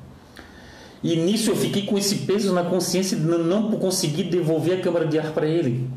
E 1.03 1.15
nisso 1.15 1.49
eu 1.49 1.55
fiquei 1.55 1.83
com 1.83 1.97
esse 1.97 2.15
peso 2.17 2.53
na 2.53 2.63
consciência 2.63 3.17
de 3.17 3.23
não 3.23 3.71
conseguir 3.71 4.23
devolver 4.23 4.79
a 4.79 4.81
câmara 4.81 5.05
de 5.05 5.17
ar 5.17 5.31
para 5.31 5.47
ele. 5.47 5.89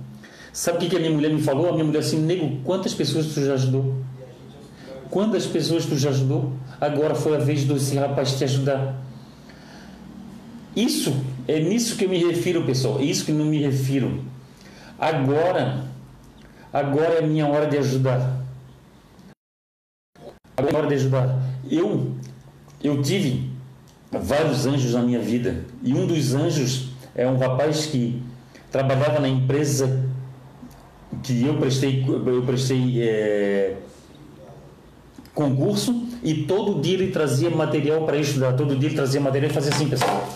Sabe 0.53 0.79
o 0.79 0.81
que, 0.81 0.89
que 0.89 0.97
a 0.97 1.01
minha 1.01 1.11
mulher 1.11 1.33
me 1.33 1.43
falou? 1.43 1.69
A 1.69 1.73
minha 1.73 1.85
mulher 1.85 1.99
assim, 1.99 2.21
nego, 2.21 2.61
quantas 2.65 2.95
pessoas 2.95 3.27
tu 3.27 3.45
já 3.45 3.55
ajudou? 3.55 3.95
Quantas 5.11 5.47
pessoas 5.47 5.85
tu 5.85 5.97
já 5.97 6.11
ajudou? 6.11 6.53
Agora 6.81 7.15
foi 7.15 7.37
a 7.37 7.39
vez 7.39 7.65
desse 7.65 7.97
rapaz 7.97 8.39
te 8.39 8.45
ajudar. 8.45 9.03
Isso, 10.75 11.15
é 11.47 11.61
nisso 11.61 11.97
que 11.97 12.05
eu 12.05 12.09
me 12.09 12.19
refiro, 12.19 12.65
pessoal. 12.65 12.99
É 12.99 13.05
isso 13.05 13.25
que 13.25 13.33
não 13.33 13.45
me 13.45 13.61
refiro. 13.61 14.25
Agora, 14.99 15.85
agora 16.75 17.15
é 17.15 17.23
minha 17.23 17.47
hora 17.47 17.67
de 17.69 17.79
ajudar. 17.79 18.45
Agora 20.57 20.75
é 20.75 20.77
hora 20.77 20.89
de 20.89 20.95
ajudar. 20.95 21.39
Eu, 21.71 22.13
eu 22.83 23.01
tive 23.01 23.51
vários 24.11 24.67
anjos 24.67 24.93
na 24.93 25.03
minha 25.03 25.21
vida. 25.21 25.65
E 25.83 25.95
um 25.95 26.07
dos 26.07 26.35
anjos 26.35 26.91
é 27.15 27.27
um 27.27 27.39
rapaz 27.39 27.87
que 27.87 28.21
trabalhava 28.73 29.21
na 29.21 29.29
empresa 29.29 30.05
que 31.23 31.47
eu 31.47 31.57
prestei, 31.59 32.05
eu 32.09 32.43
prestei 32.43 33.03
é, 33.03 33.77
concurso 35.33 36.09
e 36.23 36.45
todo 36.45 36.81
dia 36.81 36.95
ele 36.95 37.13
trazia 37.13 37.51
material 37.51 38.05
para 38.05 38.17
estudar, 38.17 38.55
todo 38.55 38.77
dia 38.77 38.89
ele 38.89 38.97
trazia 38.97 39.21
material 39.21 39.51
e 39.51 39.55
fazia 39.55 39.73
assim, 39.73 39.89
pessoal. 39.89 40.29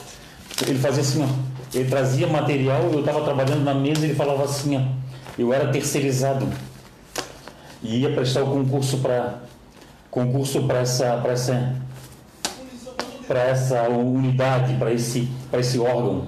Ele 0.67 0.79
fazia 0.79 1.03
assim, 1.03 1.25
ó. 1.25 1.29
Ele 1.75 1.89
trazia 1.89 2.27
material, 2.27 2.91
eu 2.93 3.01
estava 3.01 3.23
trabalhando 3.23 3.65
na 3.65 3.75
mesa 3.75 4.03
e 4.03 4.05
ele 4.05 4.15
falava 4.15 4.45
assim, 4.45 4.77
ó. 4.77 5.08
Eu 5.39 5.53
era 5.53 5.71
terceirizado 5.71 6.49
e 7.83 7.99
ia 7.99 8.13
prestar 8.13 8.43
o 8.43 8.51
concurso 8.51 8.99
para 8.99 9.43
concurso 10.11 10.65
para 10.65 10.81
essa 10.81 11.17
para 11.19 11.33
essa 11.33 11.77
para 13.27 13.41
essa 13.41 13.89
unidade, 13.89 14.75
para 14.75 14.93
esse 14.93 15.29
para 15.51 15.61
esse 15.61 15.79
órgão. 15.79 16.27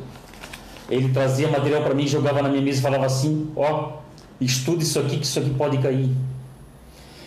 Ele 0.88 1.12
trazia 1.12 1.48
material 1.48 1.82
para 1.82 1.94
mim, 1.94 2.06
jogava 2.06 2.42
na 2.42 2.48
minha 2.48 2.62
mesa 2.62 2.80
e 2.80 2.82
falava 2.82 3.06
assim, 3.06 3.50
ó, 3.56 3.98
estude 4.40 4.82
isso 4.82 4.98
aqui, 4.98 5.18
que 5.18 5.24
isso 5.24 5.38
aqui 5.38 5.50
pode 5.50 5.78
cair. 5.78 6.10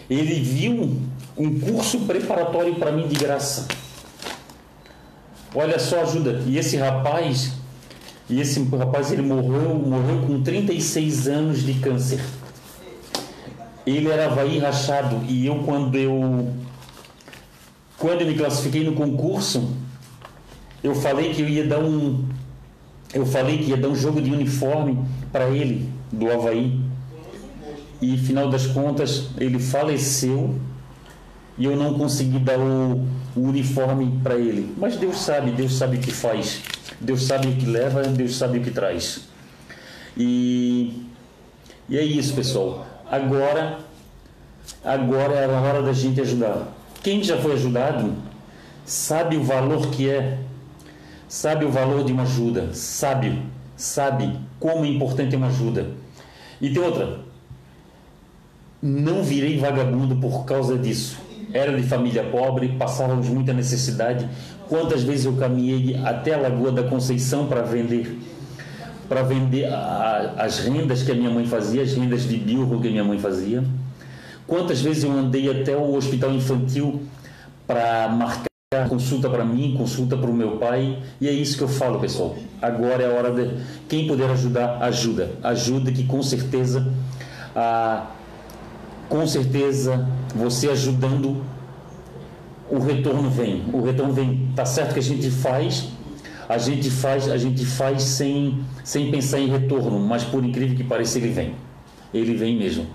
Ele 0.09 0.41
viu 0.41 1.01
um 1.37 1.59
curso 1.59 2.01
preparatório 2.01 2.75
para 2.75 2.91
mim 2.91 3.07
de 3.07 3.15
graça. 3.15 3.67
Olha 5.55 5.79
só 5.79 6.01
ajuda. 6.01 6.41
E 6.45 6.57
esse 6.57 6.77
rapaz, 6.77 7.53
e 8.33 8.41
esse 8.41 8.63
rapaz 8.63 9.11
ele 9.11 9.21
morreu, 9.21 9.75
morreu 9.75 10.25
com 10.25 10.41
36 10.41 11.27
anos 11.27 11.61
de 11.63 11.75
câncer. 11.75 12.19
Ele 13.85 14.07
era 14.07 14.25
Havaí 14.25 14.57
rachado 14.57 15.21
e 15.27 15.45
eu 15.45 15.59
quando 15.59 15.95
eu 15.95 16.51
quando 17.99 18.21
eu 18.21 18.27
me 18.27 18.33
classifiquei 18.33 18.83
no 18.83 18.93
concurso, 18.93 19.69
eu 20.83 20.95
falei 20.95 21.31
que 21.31 21.43
eu 21.43 21.47
ia 21.47 21.67
dar 21.67 21.77
um 21.77 22.25
eu 23.13 23.23
falei 23.23 23.59
que 23.59 23.65
ia 23.65 23.77
dar 23.77 23.89
um 23.89 23.95
jogo 23.95 24.19
de 24.19 24.31
uniforme 24.31 24.97
para 25.31 25.49
ele 25.49 25.87
do 26.11 26.31
Havaí 26.31 26.81
e 28.01 28.17
final 28.17 28.49
das 28.49 28.65
contas 28.65 29.27
ele 29.37 29.59
faleceu 29.59 30.59
e 31.55 31.65
eu 31.65 31.75
não 31.75 31.93
consegui 31.93 32.39
dar 32.39 32.57
o, 32.57 33.05
o 33.35 33.41
uniforme 33.41 34.19
para 34.23 34.33
ele. 34.33 34.73
Mas 34.75 34.95
Deus 34.95 35.17
sabe, 35.17 35.51
Deus 35.51 35.75
sabe 35.75 35.97
o 35.97 35.99
que 35.99 36.11
faz, 36.11 36.63
Deus 37.03 37.23
sabe 37.23 37.47
o 37.47 37.55
que 37.55 37.65
leva, 37.65 38.01
Deus 38.03 38.35
sabe 38.35 38.59
o 38.59 38.61
que 38.61 38.71
traz. 38.71 39.21
E, 40.15 41.05
e 41.89 41.97
é 41.97 42.03
isso, 42.03 42.33
pessoal. 42.33 42.87
Agora, 43.11 43.79
agora 44.83 45.33
é 45.33 45.45
a 45.45 45.61
hora 45.61 45.83
da 45.83 45.93
gente 45.93 46.21
ajudar. 46.21 46.67
Quem 47.03 47.21
já 47.21 47.37
foi 47.37 47.53
ajudado 47.53 48.13
sabe 48.85 49.35
o 49.35 49.43
valor 49.43 49.87
que 49.87 50.09
é, 50.09 50.39
sabe 51.27 51.65
o 51.65 51.71
valor 51.71 52.03
de 52.05 52.13
uma 52.13 52.23
ajuda, 52.23 52.73
sabe, 52.73 53.41
sabe 53.75 54.39
como 54.59 54.85
é 54.85 54.87
importante 54.87 55.35
uma 55.35 55.47
ajuda. 55.47 55.91
E 56.61 56.69
tem 56.69 56.81
outra, 56.81 57.19
não 58.81 59.23
virei 59.23 59.57
vagabundo 59.57 60.15
por 60.15 60.45
causa 60.45 60.77
disso. 60.77 61.17
Era 61.51 61.75
de 61.75 61.83
família 61.83 62.23
pobre, 62.23 62.69
passávamos 62.79 63.27
muita 63.29 63.53
necessidade. 63.53 64.27
Quantas 64.67 65.03
vezes 65.03 65.25
eu 65.25 65.33
caminhei 65.33 65.95
até 66.03 66.33
a 66.33 66.37
Lagoa 66.37 66.71
da 66.71 66.83
Conceição 66.83 67.47
para 67.47 67.61
vender 67.61 68.19
para 69.07 69.21
vender 69.21 69.65
a, 69.65 70.33
as 70.39 70.59
rendas 70.59 71.03
que 71.03 71.11
a 71.11 71.15
minha 71.15 71.29
mãe 71.29 71.45
fazia, 71.45 71.83
as 71.83 71.93
rendas 71.93 72.23
de 72.23 72.37
bilro 72.37 72.79
que 72.79 72.87
a 72.87 72.91
minha 72.91 73.03
mãe 73.03 73.19
fazia. 73.19 73.63
Quantas 74.47 74.81
vezes 74.81 75.03
eu 75.03 75.11
andei 75.11 75.49
até 75.49 75.75
o 75.75 75.93
hospital 75.95 76.31
infantil 76.31 77.03
para 77.67 78.07
marcar 78.09 78.47
consulta 78.89 79.29
para 79.29 79.45
mim, 79.45 79.75
consulta 79.77 80.17
para 80.17 80.29
o 80.29 80.33
meu 80.33 80.57
pai, 80.57 80.97
e 81.21 81.27
é 81.27 81.31
isso 81.31 81.57
que 81.57 81.63
eu 81.63 81.67
falo, 81.67 81.99
pessoal. 81.99 82.35
Agora 82.61 83.03
é 83.03 83.05
a 83.05 83.13
hora 83.17 83.31
de 83.31 83.51
quem 83.87 84.07
puder 84.07 84.29
ajudar, 84.31 84.81
ajuda. 84.81 85.29
Ajuda 85.43 85.91
que 85.91 86.05
com 86.05 86.23
certeza 86.23 86.91
a 87.55 88.07
com 89.07 89.27
certeza 89.27 90.07
você 90.35 90.69
ajudando 90.69 91.43
o 92.69 92.79
retorno 92.79 93.29
vem. 93.29 93.63
O 93.73 93.81
retorno 93.81 94.13
vem. 94.13 94.49
Tá 94.55 94.65
certo 94.65 94.93
que 94.93 94.99
a 94.99 95.03
gente 95.03 95.29
faz, 95.29 95.89
a 96.47 96.57
gente 96.57 96.89
faz, 96.89 97.29
a 97.29 97.37
gente 97.37 97.65
faz 97.65 98.03
sem 98.03 98.59
sem 98.83 99.09
pensar 99.11 99.39
em 99.39 99.47
retorno, 99.49 99.99
mas 99.99 100.23
por 100.23 100.43
incrível 100.43 100.75
que 100.75 100.83
pareça 100.83 101.17
ele 101.17 101.29
vem. 101.29 101.55
Ele 102.13 102.33
vem 102.35 102.57
mesmo. 102.57 102.85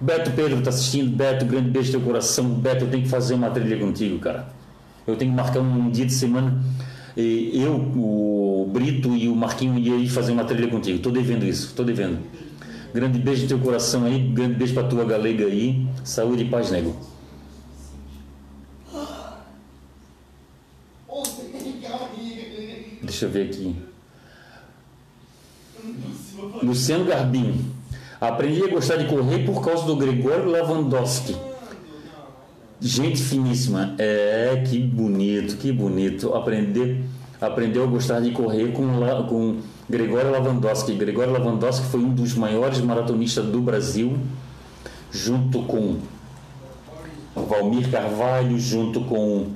Beto 0.00 0.30
Pedro 0.30 0.58
está 0.58 0.70
assistindo. 0.70 1.14
Beto, 1.14 1.44
grande 1.44 1.70
beijo 1.70 1.92
no 1.92 1.98
teu 1.98 2.06
coração. 2.06 2.48
Beto, 2.48 2.84
eu 2.84 2.90
tenho 2.90 3.02
que 3.02 3.08
fazer 3.08 3.34
uma 3.34 3.50
trilha 3.50 3.78
contigo, 3.78 4.18
cara. 4.18 4.48
Eu 5.06 5.16
tenho 5.16 5.30
que 5.30 5.36
marcar 5.36 5.60
um 5.60 5.90
dia 5.90 6.06
de 6.06 6.12
semana. 6.12 6.58
Eu, 7.16 7.74
o 7.74 8.70
Brito 8.72 9.14
e 9.14 9.28
o 9.28 9.36
Marquinho 9.36 9.78
iam 9.78 9.98
ir 9.98 10.08
fazer 10.08 10.32
uma 10.32 10.44
trilha 10.44 10.68
contigo. 10.68 10.96
Estou 10.96 11.12
devendo 11.12 11.44
isso, 11.44 11.66
estou 11.66 11.84
devendo. 11.84 12.18
Grande 12.94 13.18
beijo 13.18 13.42
no 13.42 13.48
teu 13.48 13.58
coração 13.58 14.04
aí, 14.04 14.18
grande 14.18 14.54
beijo 14.54 14.74
pra 14.74 14.84
tua 14.84 15.04
galega 15.04 15.44
aí. 15.44 15.86
Saúde 16.02 16.44
e 16.44 16.48
paz, 16.48 16.70
nego. 16.70 16.96
Deixa 23.20 23.26
eu 23.26 23.30
ver 23.30 23.50
aqui. 23.50 23.76
Luciano 26.62 27.04
Garbim. 27.04 27.66
Aprendi 28.18 28.64
a 28.64 28.68
gostar 28.68 28.96
de 28.96 29.04
correr 29.08 29.44
por 29.44 29.62
causa 29.62 29.84
do 29.84 29.94
Gregório 29.94 30.50
Lavandowski. 30.50 31.36
Gente 32.80 33.20
finíssima. 33.20 33.94
É, 33.98 34.64
que 34.66 34.78
bonito, 34.78 35.58
que 35.58 35.70
bonito. 35.70 36.32
Aprender, 36.32 37.04
aprendeu 37.38 37.84
a 37.84 37.86
gostar 37.86 38.20
de 38.20 38.30
correr 38.30 38.72
com, 38.72 38.86
com 39.28 39.58
Gregório 39.88 40.30
Lavandowski. 40.30 40.94
Gregório 40.94 41.34
Lavandowski 41.34 41.88
foi 41.88 42.00
um 42.00 42.14
dos 42.14 42.32
maiores 42.32 42.80
maratonistas 42.80 43.44
do 43.44 43.60
Brasil, 43.60 44.16
junto 45.12 45.62
com 45.64 45.98
Valmir 47.36 47.90
Carvalho, 47.90 48.58
junto 48.58 49.02
com 49.02 49.48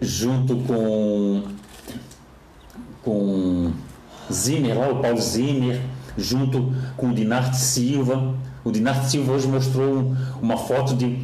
junto 0.00 0.56
com 0.56 1.58
com 3.08 3.72
Zimmer 4.30 4.78
lá, 4.78 4.90
o 4.90 5.00
Paulo 5.00 5.18
Zimmer, 5.18 5.80
junto 6.18 6.74
com 6.96 7.08
o 7.08 7.14
Dinarte 7.14 7.56
Silva. 7.56 8.34
O 8.62 8.70
Dinarte 8.70 9.10
Silva 9.10 9.32
hoje 9.32 9.48
mostrou 9.48 10.14
uma 10.42 10.58
foto 10.58 10.94
de 10.94 11.18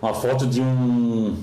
uma 0.00 0.14
foto 0.14 0.46
de 0.46 0.60
um 0.60 1.36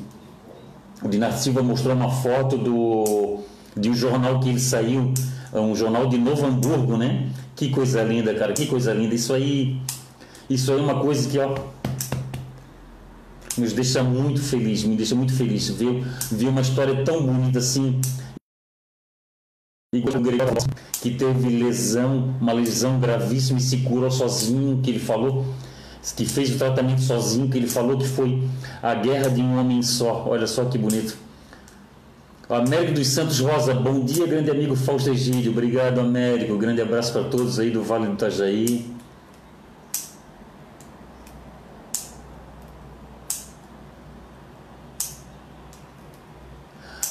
o 1.03 1.07
Dinarte 1.07 1.39
Silva 1.39 1.61
mostrou 1.61 1.93
uma 1.95 2.09
foto 2.09 2.57
do 2.57 3.39
de 3.77 3.89
um 3.89 3.93
jornal 3.93 4.39
que 4.39 4.49
ele 4.49 4.59
saiu 4.59 5.13
um 5.53 5.75
jornal 5.75 6.07
de 6.07 6.17
Novo 6.17 6.45
Hamburgo, 6.45 6.97
né? 6.97 7.29
Que 7.55 7.69
coisa 7.69 8.01
linda, 8.01 8.33
cara, 8.33 8.53
que 8.53 8.65
coisa 8.65 8.93
linda. 8.93 9.13
Isso 9.13 9.33
aí, 9.33 9.79
isso 10.49 10.71
aí 10.71 10.79
é 10.79 10.81
uma 10.81 10.99
coisa 10.99 11.29
que, 11.29 11.37
ó, 11.37 11.55
nos 13.57 13.73
deixa 13.73 14.01
muito 14.01 14.41
feliz, 14.41 14.83
me 14.83 14.95
deixa 14.95 15.13
muito 15.13 15.33
feliz 15.33 15.69
ver, 15.69 16.03
ver 16.31 16.47
uma 16.47 16.61
história 16.61 17.03
tão 17.03 17.23
bonita 17.23 17.59
assim. 17.59 18.01
Que 21.01 21.11
teve 21.11 21.49
lesão, 21.49 22.35
uma 22.41 22.53
lesão 22.53 22.99
gravíssima 22.99 23.59
e 23.59 23.61
se 23.61 23.77
curou 23.77 24.09
sozinho, 24.09 24.79
que 24.81 24.89
ele 24.89 24.99
falou 24.99 25.45
que 26.15 26.25
fez 26.25 26.53
o 26.53 26.57
tratamento 26.57 27.01
sozinho, 27.01 27.49
que 27.49 27.57
ele 27.57 27.67
falou 27.67 27.97
que 27.97 28.07
foi 28.07 28.43
a 28.81 28.93
guerra 28.93 29.29
de 29.29 29.41
um 29.41 29.57
homem 29.57 29.81
só. 29.81 30.25
Olha 30.27 30.47
só 30.47 30.65
que 30.65 30.77
bonito. 30.77 31.15
Américo 32.49 32.93
dos 32.93 33.07
Santos 33.07 33.39
Rosa, 33.39 33.73
bom 33.73 34.03
dia, 34.03 34.27
grande 34.27 34.51
amigo 34.51 34.75
Fausto 34.75 35.09
Egídio. 35.09 35.51
Obrigado, 35.51 35.99
Américo. 35.99 36.57
Grande 36.57 36.81
abraço 36.81 37.13
para 37.13 37.23
todos 37.23 37.57
aí 37.57 37.71
do 37.71 37.81
Vale 37.81 38.07
do 38.07 38.13
Itajaí. 38.13 38.93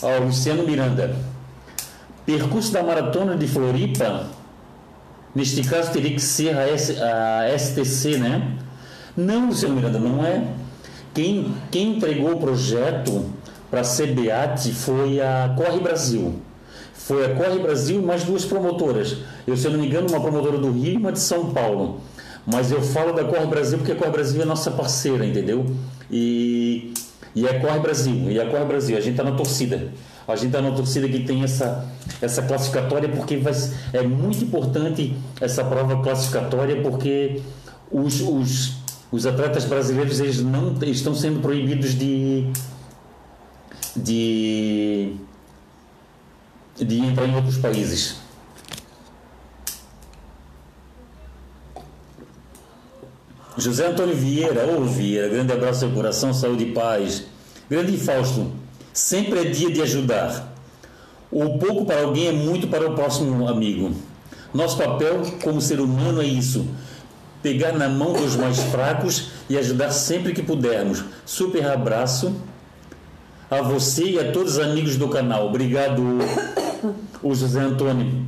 Ó, 0.02 0.18
Luciano 0.18 0.64
Miranda. 0.64 1.16
Percurso 2.24 2.72
da 2.72 2.82
maratona 2.82 3.36
de 3.36 3.46
Floripa, 3.46 4.26
neste 5.34 5.62
caso 5.64 5.92
teria 5.92 6.12
que 6.12 6.20
ser 6.20 6.56
a, 6.56 6.68
S, 6.68 6.96
a 7.00 7.58
STC, 7.58 8.16
né? 8.18 8.56
Não, 9.16 9.48
Luciano 9.48 9.74
Miranda, 9.74 9.98
não 9.98 10.24
é. 10.24 10.44
Quem, 11.12 11.52
quem 11.70 11.96
entregou 11.96 12.32
o 12.32 12.38
projeto 12.38 13.26
para 13.70 13.80
a 13.80 13.84
CBAT 13.84 14.72
foi 14.72 15.20
a 15.20 15.54
Corre 15.56 15.80
Brasil. 15.80 16.40
Foi 16.94 17.24
a 17.26 17.34
Corre 17.34 17.58
Brasil 17.58 18.00
e 18.00 18.04
mais 18.04 18.22
duas 18.22 18.44
promotoras. 18.44 19.18
Eu, 19.46 19.56
se 19.56 19.66
eu 19.66 19.72
não 19.72 19.80
me 19.80 19.86
engano, 19.86 20.08
uma 20.08 20.20
promotora 20.20 20.58
do 20.58 20.70
Rio 20.70 20.94
e 20.94 20.96
uma 20.96 21.10
de 21.10 21.18
São 21.18 21.52
Paulo. 21.52 22.00
Mas 22.46 22.70
eu 22.70 22.80
falo 22.80 23.12
da 23.12 23.24
Corre 23.24 23.46
Brasil 23.46 23.78
porque 23.78 23.92
a 23.92 23.96
Corre 23.96 24.10
Brasil 24.10 24.40
é 24.40 24.44
nossa 24.44 24.70
parceira, 24.70 25.26
entendeu? 25.26 25.66
E, 26.10 26.94
e 27.34 27.46
a 27.46 27.60
Corre 27.60 27.80
Brasil, 27.80 28.30
e 28.30 28.40
a 28.40 28.46
Corre 28.46 28.64
Brasil, 28.64 28.96
a 28.96 29.00
gente 29.00 29.12
está 29.12 29.24
na 29.24 29.32
torcida. 29.32 29.88
A 30.26 30.36
gente 30.36 30.46
está 30.46 30.62
na 30.62 30.70
torcida 30.70 31.08
que 31.08 31.20
tem 31.20 31.42
essa, 31.42 31.88
essa 32.20 32.42
classificatória 32.42 33.08
porque 33.08 33.36
vai, 33.36 33.52
é 33.92 34.02
muito 34.02 34.44
importante 34.44 35.16
essa 35.40 35.64
prova 35.64 36.02
classificatória 36.02 36.80
porque 36.80 37.42
os, 37.90 38.20
os, 38.20 38.76
os 39.10 39.26
atletas 39.26 39.64
brasileiros 39.64 40.20
eles 40.20 40.40
não 40.40 40.74
estão 40.82 41.14
sendo 41.14 41.40
proibidos 41.40 41.94
de, 41.94 42.46
de, 43.96 45.14
de 46.76 46.98
entrar 46.98 47.26
em 47.26 47.34
outros 47.34 47.58
países. 47.58 48.22
José 53.56 53.86
Antônio 53.86 54.16
Vieira, 54.16 54.66
ô 54.66 54.80
oh, 54.80 54.84
Vieira, 54.84 55.28
grande 55.28 55.52
abraço 55.52 55.84
ao 55.84 55.90
coração, 55.90 56.32
saúde 56.32 56.64
e 56.64 56.72
paz. 56.72 57.24
Grande 57.68 57.96
Fausto, 57.98 58.50
sempre 58.92 59.40
é 59.40 59.44
dia 59.44 59.70
de 59.70 59.82
ajudar. 59.82 60.54
O 61.30 61.58
pouco 61.58 61.84
para 61.84 62.02
alguém 62.02 62.28
é 62.28 62.32
muito 62.32 62.68
para 62.68 62.88
o 62.90 62.94
próximo 62.94 63.48
amigo. 63.48 63.92
Nosso 64.52 64.76
papel 64.76 65.22
como 65.42 65.60
ser 65.60 65.80
humano 65.80 66.20
é 66.20 66.26
isso: 66.26 66.66
pegar 67.42 67.72
na 67.72 67.88
mão 67.88 68.12
dos 68.12 68.36
mais 68.36 68.58
fracos 68.64 69.30
e 69.48 69.56
ajudar 69.56 69.90
sempre 69.90 70.32
que 70.32 70.42
pudermos. 70.42 71.02
Super 71.24 71.66
abraço 71.66 72.34
a 73.50 73.62
você 73.62 74.04
e 74.04 74.18
a 74.18 74.30
todos 74.30 74.56
os 74.56 74.58
amigos 74.58 74.96
do 74.96 75.08
canal. 75.08 75.46
Obrigado, 75.46 76.02
o 77.22 77.34
José 77.34 77.60
Antônio 77.60 78.26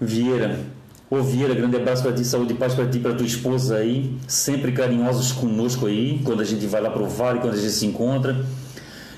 Vieira. 0.00 0.58
Ô 1.10 1.22
Vieira, 1.22 1.54
grande 1.54 1.76
abraço 1.76 2.02
para 2.02 2.12
ti, 2.12 2.24
saúde 2.24 2.54
e 2.54 2.56
paz 2.56 2.74
para 2.74 2.86
ti 2.86 2.98
para 2.98 3.14
tua 3.14 3.26
esposa 3.26 3.76
aí, 3.76 4.16
sempre 4.26 4.72
carinhosos 4.72 5.32
conosco 5.32 5.86
aí, 5.86 6.20
quando 6.24 6.40
a 6.40 6.44
gente 6.44 6.66
vai 6.66 6.80
lá 6.80 6.90
pro 6.90 7.06
Vale, 7.06 7.40
quando 7.40 7.54
a 7.54 7.56
gente 7.56 7.72
se 7.72 7.86
encontra. 7.86 8.44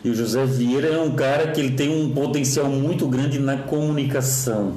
E 0.07 0.09
o 0.09 0.15
José 0.15 0.47
Vieira 0.47 0.87
é 0.87 1.01
um 1.01 1.17
cara 1.17 1.49
que 1.49 1.61
ele 1.61 1.73
tem 1.73 1.91
um 1.91 2.11
potencial 2.11 2.67
muito 2.67 3.09
grande 3.09 3.41
na 3.41 3.57
comunicação. 3.57 4.75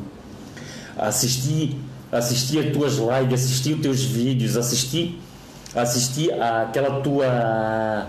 Assistir, 0.98 1.78
assistir 2.12 2.58
as 2.58 2.74
tuas 2.74 2.94
lives, 2.94 3.44
assistir 3.44 3.76
os 3.76 3.82
teus 3.82 4.04
vídeos, 4.04 4.58
assistir, 4.58 5.22
assistir 5.76 6.34
aquela 6.34 7.02
tua 7.02 8.08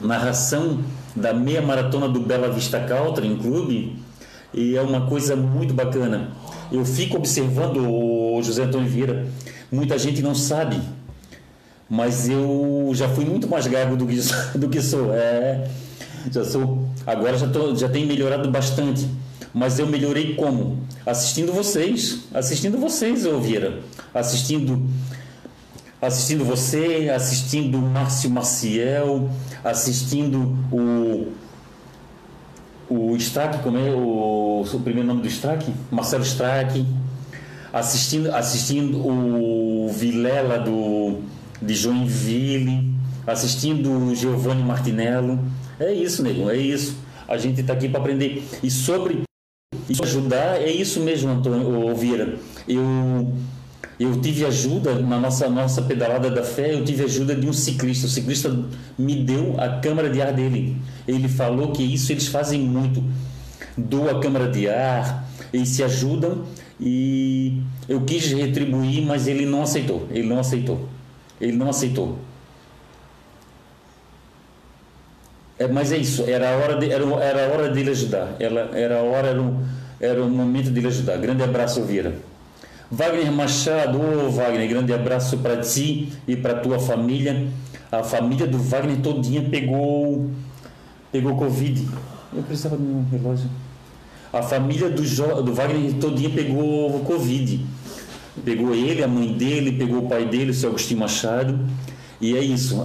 narração 0.00 0.82
da 1.14 1.34
meia 1.34 1.60
maratona 1.60 2.08
do 2.08 2.20
Bela 2.20 2.50
Vista 2.50 2.80
Country 2.80 3.36
Clube 3.36 3.94
e 4.54 4.78
é 4.78 4.80
uma 4.80 5.02
coisa 5.02 5.36
muito 5.36 5.74
bacana. 5.74 6.30
Eu 6.72 6.86
fico 6.86 7.18
observando 7.18 7.86
o 7.86 8.42
José 8.42 8.62
Antônio 8.62 8.88
Vieira, 8.88 9.26
muita 9.70 9.98
gente 9.98 10.22
não 10.22 10.34
sabe, 10.34 10.80
mas 11.86 12.30
eu 12.30 12.92
já 12.94 13.10
fui 13.10 13.26
muito 13.26 13.46
mais 13.46 13.66
gago 13.66 13.94
do 13.94 14.06
que, 14.06 14.16
do 14.58 14.70
que 14.70 14.80
sou. 14.80 15.12
É, 15.12 15.68
já 16.30 16.44
sou, 16.44 16.88
agora 17.06 17.36
já, 17.38 17.48
tô, 17.48 17.74
já 17.74 17.88
tenho 17.88 18.06
melhorado 18.06 18.50
bastante, 18.50 19.08
mas 19.52 19.78
eu 19.78 19.86
melhorei 19.86 20.34
como? 20.34 20.80
Assistindo 21.06 21.52
vocês, 21.52 22.24
assistindo 22.32 22.78
vocês, 22.78 23.24
Vieira, 23.40 23.80
assistindo 24.12 24.88
assistindo 26.00 26.44
você, 26.44 27.10
assistindo 27.14 27.78
Márcio 27.78 28.28
Maciel, 28.28 29.30
assistindo 29.64 30.54
o 30.70 31.32
o 32.88 33.16
Strack, 33.16 33.62
como 33.62 33.78
é 33.78 33.90
o, 33.90 34.62
o 34.62 34.80
primeiro 34.80 35.08
nome 35.08 35.22
do 35.22 35.28
Strack? 35.28 35.72
Marcelo 35.90 36.22
Strack, 36.22 36.86
assistindo, 37.72 38.34
assistindo 38.34 38.98
o 38.98 39.88
Vilela 39.88 40.58
do, 40.58 41.20
de 41.60 41.74
Joinville, 41.74 42.94
assistindo 43.26 43.90
o 43.90 44.14
Giovanni 44.14 44.62
Martinello. 44.62 45.38
É 45.78 45.92
isso, 45.92 46.22
nego, 46.22 46.50
é 46.50 46.56
isso. 46.56 46.96
A 47.26 47.36
gente 47.36 47.60
está 47.60 47.72
aqui 47.72 47.88
para 47.88 48.00
aprender. 48.00 48.42
E 48.62 48.70
sobre 48.70 49.22
isso 49.88 50.02
ajudar, 50.02 50.60
é 50.60 50.70
isso 50.70 51.00
mesmo, 51.00 51.30
Antônio 51.30 51.94
Vieira. 51.94 52.38
Eu 52.68 53.32
eu 53.98 54.20
tive 54.20 54.44
ajuda 54.44 54.96
na 54.96 55.20
nossa, 55.20 55.48
nossa 55.48 55.80
pedalada 55.82 56.28
da 56.28 56.42
fé, 56.42 56.74
eu 56.74 56.84
tive 56.84 57.04
ajuda 57.04 57.34
de 57.34 57.46
um 57.46 57.52
ciclista. 57.52 58.06
O 58.06 58.10
ciclista 58.10 58.64
me 58.98 59.14
deu 59.22 59.54
a 59.58 59.78
câmara 59.78 60.10
de 60.10 60.20
ar 60.20 60.32
dele. 60.32 60.76
Ele 61.06 61.28
falou 61.28 61.70
que 61.70 61.82
isso 61.82 62.10
eles 62.10 62.26
fazem 62.26 62.60
muito. 62.60 63.02
Dou 63.76 64.10
a 64.10 64.20
câmara 64.20 64.50
de 64.50 64.68
ar, 64.68 65.28
eles 65.52 65.68
se 65.68 65.82
ajudam 65.84 66.44
e 66.80 67.62
eu 67.88 68.00
quis 68.00 68.32
retribuir, 68.32 69.02
mas 69.02 69.28
ele 69.28 69.46
não 69.46 69.62
aceitou. 69.62 70.08
Ele 70.10 70.26
não 70.26 70.40
aceitou. 70.40 70.88
Ele 71.40 71.56
não 71.56 71.70
aceitou. 71.70 72.18
É, 75.28 75.43
mas 75.70 75.92
é 75.92 75.96
isso, 75.96 76.24
era 76.26 76.52
a 76.52 76.56
hora, 76.56 76.76
de, 76.76 76.90
era, 76.90 77.04
era 77.22 77.54
hora 77.54 77.68
dele 77.68 77.90
ajudar. 77.90 78.36
Era, 78.40 78.70
era 78.72 78.98
a 78.98 79.02
hora, 79.02 79.28
era 79.28 79.40
o, 79.40 79.62
era 80.00 80.22
o 80.22 80.28
momento 80.28 80.70
dele 80.70 80.88
ajudar. 80.88 81.16
Grande 81.18 81.42
abraço, 81.42 81.82
Vieira. 81.82 82.14
Wagner 82.90 83.32
Machado, 83.32 83.98
oh, 84.00 84.30
Wagner, 84.30 84.68
grande 84.68 84.92
abraço 84.92 85.38
para 85.38 85.56
ti 85.58 86.12
e 86.28 86.36
para 86.36 86.54
tua 86.54 86.78
família. 86.78 87.46
A 87.90 88.02
família 88.02 88.46
do 88.46 88.58
Wagner 88.58 89.00
todinha 89.00 89.42
pegou 89.42 90.30
pegou 91.10 91.36
Covid. 91.36 91.88
Eu 92.34 92.42
precisava 92.42 92.76
do 92.76 92.82
meu 92.82 93.04
relógio. 93.10 93.48
A 94.32 94.42
família 94.42 94.90
do, 94.90 95.04
jo, 95.04 95.42
do 95.42 95.54
Wagner 95.54 95.94
todinha 95.94 96.30
pegou 96.30 97.00
Covid. 97.00 97.64
Pegou 98.44 98.74
ele, 98.74 99.02
a 99.02 99.08
mãe 99.08 99.32
dele, 99.32 99.72
pegou 99.72 100.04
o 100.04 100.08
pai 100.08 100.26
dele, 100.26 100.50
o 100.50 100.54
seu 100.54 100.70
Agostinho 100.70 101.00
Machado. 101.00 101.58
E 102.20 102.36
é 102.36 102.40
isso. 102.40 102.84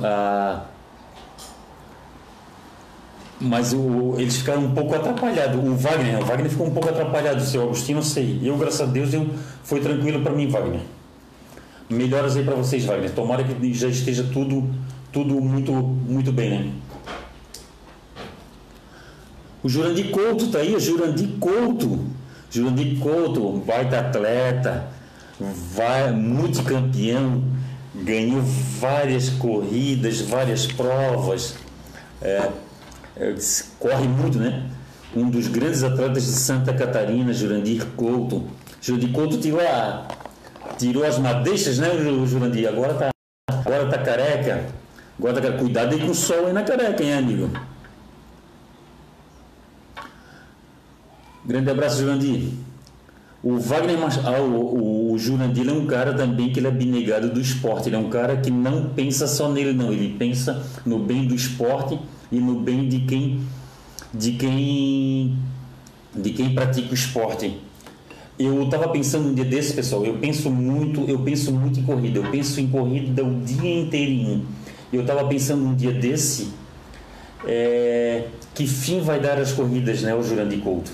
Mas 3.42 3.72
o, 3.74 4.16
eles 4.18 4.38
ficaram 4.38 4.66
um 4.66 4.72
pouco 4.72 4.94
atrapalhados. 4.94 5.64
O 5.64 5.76
Wagner, 5.76 6.20
o 6.20 6.26
Wagner 6.26 6.50
ficou 6.50 6.68
um 6.68 6.72
pouco 6.72 6.90
atrapalhado. 6.90 7.42
Seu 7.42 7.64
Agostinho, 7.64 7.98
não 7.98 8.04
sei. 8.04 8.40
Eu, 8.44 8.58
graças 8.58 8.82
a 8.82 8.86
Deus, 8.86 9.14
eu, 9.14 9.30
foi 9.64 9.80
tranquilo 9.80 10.22
para 10.22 10.34
mim, 10.34 10.48
Wagner. 10.48 10.82
Melhoras 11.90 12.36
aí 12.36 12.44
para 12.44 12.56
vocês, 12.56 12.84
Wagner. 12.84 13.12
Tomara 13.12 13.44
que 13.44 13.74
já 13.74 13.88
esteja 13.88 14.24
tudo, 14.34 14.70
tudo 15.12 15.36
muito, 15.42 15.72
muito 15.72 16.32
bem, 16.32 16.50
né? 16.50 16.72
O 19.64 19.68
Jurandir 19.68 20.12
Couto 20.12 20.48
tá 20.48 20.60
aí, 20.60 20.76
o 20.76 20.80
Jurandir 20.80 21.30
Couto. 21.40 22.00
Jurandir 22.52 22.98
Couto, 23.00 23.64
baita 23.66 24.00
atleta, 24.00 24.88
vai, 25.40 26.12
multicampeão, 26.12 27.44
ganhou 27.94 28.42
várias 28.42 29.30
corridas, 29.30 30.22
várias 30.22 30.66
provas, 30.66 31.56
é, 32.22 32.50
corre 33.80 34.08
muito, 34.08 34.38
né? 34.38 34.70
Um 35.16 35.30
dos 35.30 35.48
grandes 35.48 35.84
atletas 35.84 36.26
de 36.26 36.32
Santa 36.32 36.74
Catarina, 36.74 37.34
Jurandir 37.34 37.86
Couto. 37.96 38.48
Jurandir 38.82 39.12
Couto 39.12 39.38
tirou, 39.38 39.60
a, 39.60 40.08
tirou 40.78 41.04
as 41.04 41.18
madeixas, 41.18 41.80
né, 41.80 41.90
Jurandir? 42.26 42.68
Agora 42.68 42.94
tá, 42.94 43.10
agora 43.50 43.90
tá 43.90 43.98
careca. 43.98 44.66
Agora 45.18 45.42
tá, 45.42 45.52
cuidado 45.58 45.94
aí 45.94 46.00
com 46.00 46.12
o 46.12 46.16
sol 46.16 46.48
aí 46.48 46.54
na 46.54 46.64
careca, 46.64 47.04
hein, 47.04 47.14
amigo? 47.14 47.50
Grande 51.46 51.70
abraço, 51.70 52.00
Jurandir. 52.00 52.54
O 53.42 53.58
Wagner 53.58 53.98
ah, 54.26 54.42
o, 54.42 55.14
o, 55.14 55.18
Jurandir 55.18 55.70
é 55.70 55.72
um 55.72 55.86
cara 55.86 56.14
também 56.14 56.52
que 56.52 56.60
ele 56.60 56.68
é 56.68 56.70
abnegado 56.70 57.30
do 57.30 57.40
esporte. 57.40 57.88
Ele 57.88 57.96
é 57.96 58.00
um 58.00 58.10
cara 58.10 58.38
que 58.38 58.52
não 58.52 58.90
pensa 58.90 59.28
só 59.28 59.50
nele, 59.50 59.72
não. 59.72 59.94
Ele 59.94 60.16
pensa 60.18 60.62
no 60.86 61.00
bem 61.00 61.26
do 61.26 61.34
esporte 61.34 61.98
e 62.32 62.40
no 62.40 62.60
bem 62.60 62.88
de 62.88 63.00
quem 63.02 63.40
de 64.14 64.34
quem 64.34 65.38
de 66.14 66.32
quem 66.32 66.54
pratica 66.54 66.92
o 66.92 66.94
esporte. 66.94 67.58
Eu 68.38 68.64
estava 68.64 68.90
pensando 68.90 69.30
um 69.30 69.34
dia 69.34 69.46
desse, 69.46 69.74
pessoal. 69.74 70.06
Eu 70.06 70.18
penso 70.18 70.50
muito, 70.50 71.02
eu 71.10 71.20
penso 71.20 71.52
muito 71.54 71.80
em 71.80 71.84
corrida. 71.84 72.20
Eu 72.20 72.32
penso 72.32 72.60
em 72.60 72.68
corrida 72.68 73.24
o 73.24 73.40
dia 73.42 73.82
inteirinho. 73.82 74.46
Eu 74.92 75.02
estava 75.02 75.26
pensando 75.28 75.66
um 75.66 75.76
dia 75.76 75.94
desse 75.94 76.50
é, 77.46 78.28
que 78.54 78.68
fim 78.68 79.02
vai 79.02 79.20
dar 79.20 79.38
as 79.38 79.52
corridas, 79.54 80.02
né, 80.02 80.14
o 80.14 80.24
Jurandir 80.24 80.60
Couto? 80.60 80.92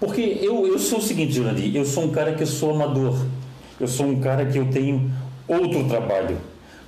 Porque 0.00 0.38
eu, 0.42 0.66
eu 0.66 0.78
sou 0.78 0.98
o 0.98 1.02
seguinte, 1.02 1.32
Jurandir, 1.32 1.74
eu 1.74 1.84
sou 1.84 2.04
um 2.04 2.10
cara 2.10 2.34
que 2.34 2.42
eu 2.42 2.46
sou 2.46 2.74
amador. 2.74 3.26
Eu 3.80 3.88
sou 3.88 4.06
um 4.06 4.20
cara 4.20 4.46
que 4.46 4.58
eu 4.58 4.70
tenho 4.70 5.10
outro 5.48 5.84
trabalho. 5.88 6.38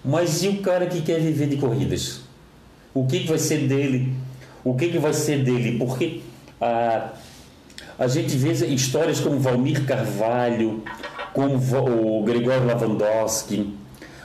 Mas 0.05 0.42
e 0.42 0.49
o 0.49 0.59
cara 0.59 0.87
que 0.87 1.03
quer 1.03 1.21
viver 1.21 1.49
de 1.49 1.57
corridas? 1.57 2.21
O 2.95 3.07
que, 3.07 3.21
que 3.21 3.29
vai 3.29 3.38
ser 3.38 3.66
dele? 3.66 4.12
O 4.64 4.75
que, 4.75 4.88
que 4.88 4.99
vai 4.99 5.12
ser 5.12 5.42
dele? 5.45 5.79
Porque 5.79 6.21
a, 6.61 7.11
a 7.99 8.09
gente 8.09 8.37
vê 8.37 8.53
histórias 8.53 9.21
como 9.21 9.38
Valmir 9.38 9.85
Carvalho, 9.85 10.83
como 11.33 11.57
o 11.57 12.23
Gregório 12.23 12.66
Lavandowski, 12.66 13.75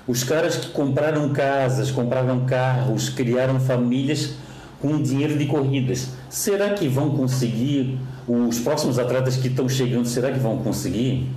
os 0.08 0.24
caras 0.24 0.56
que 0.56 0.70
compraram 0.70 1.30
casas, 1.32 1.92
compraram 1.92 2.46
carros, 2.46 3.10
criaram 3.10 3.60
famílias 3.60 4.36
com 4.82 5.02
dinheiro 5.02 5.38
de 5.38 5.46
corridas. 5.46 6.10
Será 6.30 6.72
que 6.72 6.88
vão 6.88 7.12
conseguir 7.12 8.00
os 8.32 8.60
próximos 8.60 8.98
atletas 8.98 9.36
que 9.36 9.50
estão 9.50 9.68
chegando, 9.68 10.08
será 10.08 10.32
que 10.32 10.40
vão 10.40 10.58
conseguir? 10.60 11.28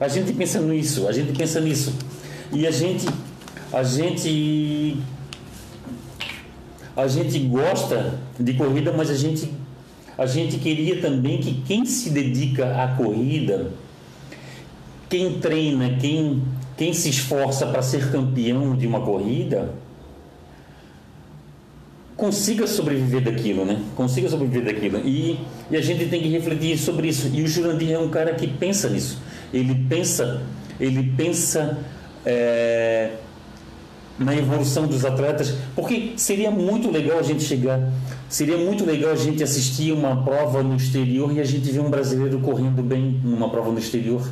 A 0.00 0.08
gente 0.08 0.32
pensa 0.32 0.60
nisso, 0.60 1.06
a 1.06 1.12
gente 1.12 1.32
pensa 1.36 1.60
nisso. 1.60 1.94
E 2.52 2.66
a 2.66 2.70
gente 2.70 3.06
a 3.72 3.82
gente 3.82 4.96
a 6.96 7.06
gente 7.06 7.38
gosta 7.38 8.18
de 8.38 8.54
corrida, 8.54 8.92
mas 8.92 9.08
a 9.08 9.14
gente 9.14 9.50
a 10.18 10.26
gente 10.26 10.58
queria 10.58 11.00
também 11.00 11.38
que 11.38 11.62
quem 11.66 11.86
se 11.86 12.10
dedica 12.10 12.82
à 12.82 12.88
corrida, 12.88 13.70
quem 15.08 15.38
treina, 15.38 15.96
quem 16.00 16.42
quem 16.76 16.92
se 16.92 17.08
esforça 17.08 17.66
para 17.66 17.82
ser 17.82 18.10
campeão 18.10 18.76
de 18.76 18.86
uma 18.86 19.00
corrida, 19.02 19.72
consiga 22.16 22.66
sobreviver 22.66 23.22
daquilo, 23.22 23.64
né? 23.64 23.82
Consiga 23.96 24.28
sobreviver 24.28 24.64
daquilo. 24.64 24.98
E, 25.04 25.40
e 25.70 25.76
a 25.76 25.80
gente 25.80 26.06
tem 26.06 26.22
que 26.22 26.28
refletir 26.28 26.78
sobre 26.78 27.08
isso. 27.08 27.30
E 27.32 27.42
o 27.42 27.48
Jurandir 27.48 27.92
é 27.92 27.98
um 27.98 28.08
cara 28.08 28.34
que 28.34 28.46
pensa 28.46 28.88
nisso. 28.88 29.20
Ele 29.52 29.74
pensa, 29.88 30.42
ele 30.78 31.12
pensa 31.16 31.78
é, 32.24 33.10
na 34.18 34.34
evolução 34.34 34.86
dos 34.86 35.04
atletas, 35.04 35.54
porque 35.74 36.12
seria 36.16 36.50
muito 36.50 36.90
legal 36.90 37.18
a 37.18 37.22
gente 37.22 37.42
chegar, 37.42 37.92
seria 38.28 38.56
muito 38.56 38.84
legal 38.84 39.12
a 39.12 39.16
gente 39.16 39.42
assistir 39.42 39.92
uma 39.92 40.22
prova 40.22 40.62
no 40.62 40.76
exterior 40.76 41.32
e 41.32 41.40
a 41.40 41.44
gente 41.44 41.70
ver 41.70 41.80
um 41.80 41.90
brasileiro 41.90 42.38
correndo 42.40 42.82
bem 42.82 43.20
numa 43.24 43.48
prova 43.48 43.70
no 43.70 43.78
exterior. 43.78 44.26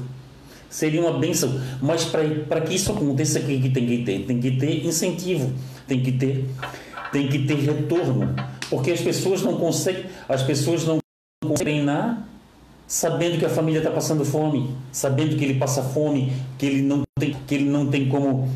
Seria 0.69 1.01
uma 1.01 1.19
benção, 1.19 1.61
mas 1.83 2.05
para 2.05 2.61
que 2.61 2.77
isso 2.77 2.93
aconteça, 2.93 3.41
que 3.41 3.69
tem 3.71 3.87
que 3.87 4.05
ter? 4.05 4.21
Tem 4.21 4.41
que 4.41 4.53
ter 4.53 4.87
incentivo, 4.87 5.53
tem 5.89 6.01
que 6.01 6.13
ter 6.13 6.47
tem 7.13 7.29
que 7.29 7.41
ter 7.41 7.57
retorno, 7.57 8.35
porque 8.69 8.91
as 8.91 9.01
pessoas 9.01 9.43
não 9.43 9.57
conseguem, 9.57 10.07
as 10.29 10.43
pessoas 10.43 10.85
não 10.85 10.99
conseguem 11.43 11.57
treinar 11.57 12.27
sabendo 12.91 13.39
que 13.39 13.45
a 13.45 13.49
família 13.49 13.79
está 13.79 13.91
passando 13.93 14.25
fome, 14.25 14.75
sabendo 14.91 15.37
que 15.37 15.45
ele 15.45 15.55
passa 15.55 15.81
fome, 15.81 16.33
que 16.59 16.67
ele 16.67 16.83
não 16.83 17.03
tem, 17.19 17.37
que 17.47 17.55
ele 17.55 17.71
não 17.71 17.87
tem 17.87 18.09
como 18.09 18.49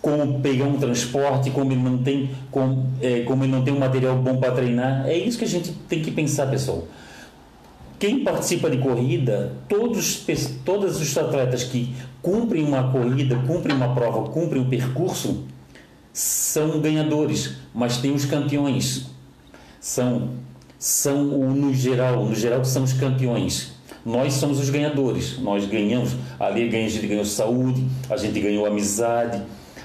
como 0.00 0.40
pegar 0.40 0.64
um 0.64 0.78
transporte, 0.78 1.50
como 1.50 1.72
ele 1.72 1.82
não 1.82 1.98
tem 1.98 2.30
como, 2.50 2.86
é, 3.02 3.20
como 3.22 3.44
ele 3.44 3.52
não 3.52 3.62
tem 3.62 3.74
um 3.74 3.78
material 3.78 4.16
bom 4.16 4.38
para 4.38 4.52
treinar. 4.52 5.04
É 5.06 5.18
isso 5.18 5.36
que 5.36 5.44
a 5.44 5.48
gente 5.48 5.72
tem 5.88 6.00
que 6.00 6.10
pensar, 6.10 6.46
pessoal. 6.46 6.84
Quem 7.98 8.22
participa 8.22 8.70
de 8.70 8.78
corrida, 8.78 9.52
todos, 9.68 10.24
todos 10.64 11.00
os 11.00 11.18
atletas 11.18 11.64
que 11.64 11.92
cumprem 12.22 12.64
uma 12.64 12.92
corrida, 12.92 13.36
cumprem 13.46 13.74
uma 13.74 13.94
prova, 13.94 14.30
cumprem 14.30 14.62
um 14.62 14.68
percurso, 14.68 15.44
são 16.16 16.80
ganhadores, 16.80 17.56
mas 17.74 17.98
tem 17.98 18.10
os 18.10 18.24
campeões. 18.24 19.04
São, 19.78 20.30
são 20.78 21.22
no 21.24 21.74
geral, 21.74 22.24
no 22.24 22.34
geral 22.34 22.64
são 22.64 22.84
os 22.84 22.94
campeões. 22.94 23.72
Nós 24.02 24.32
somos 24.32 24.58
os 24.58 24.70
ganhadores. 24.70 25.38
Nós 25.38 25.66
ganhamos. 25.66 26.16
Ali 26.40 26.68
a 26.68 26.88
gente 26.88 27.06
ganhou 27.06 27.22
saúde, 27.22 27.86
a 28.08 28.16
gente 28.16 28.40
ganhou 28.40 28.64
amizade, 28.64 29.42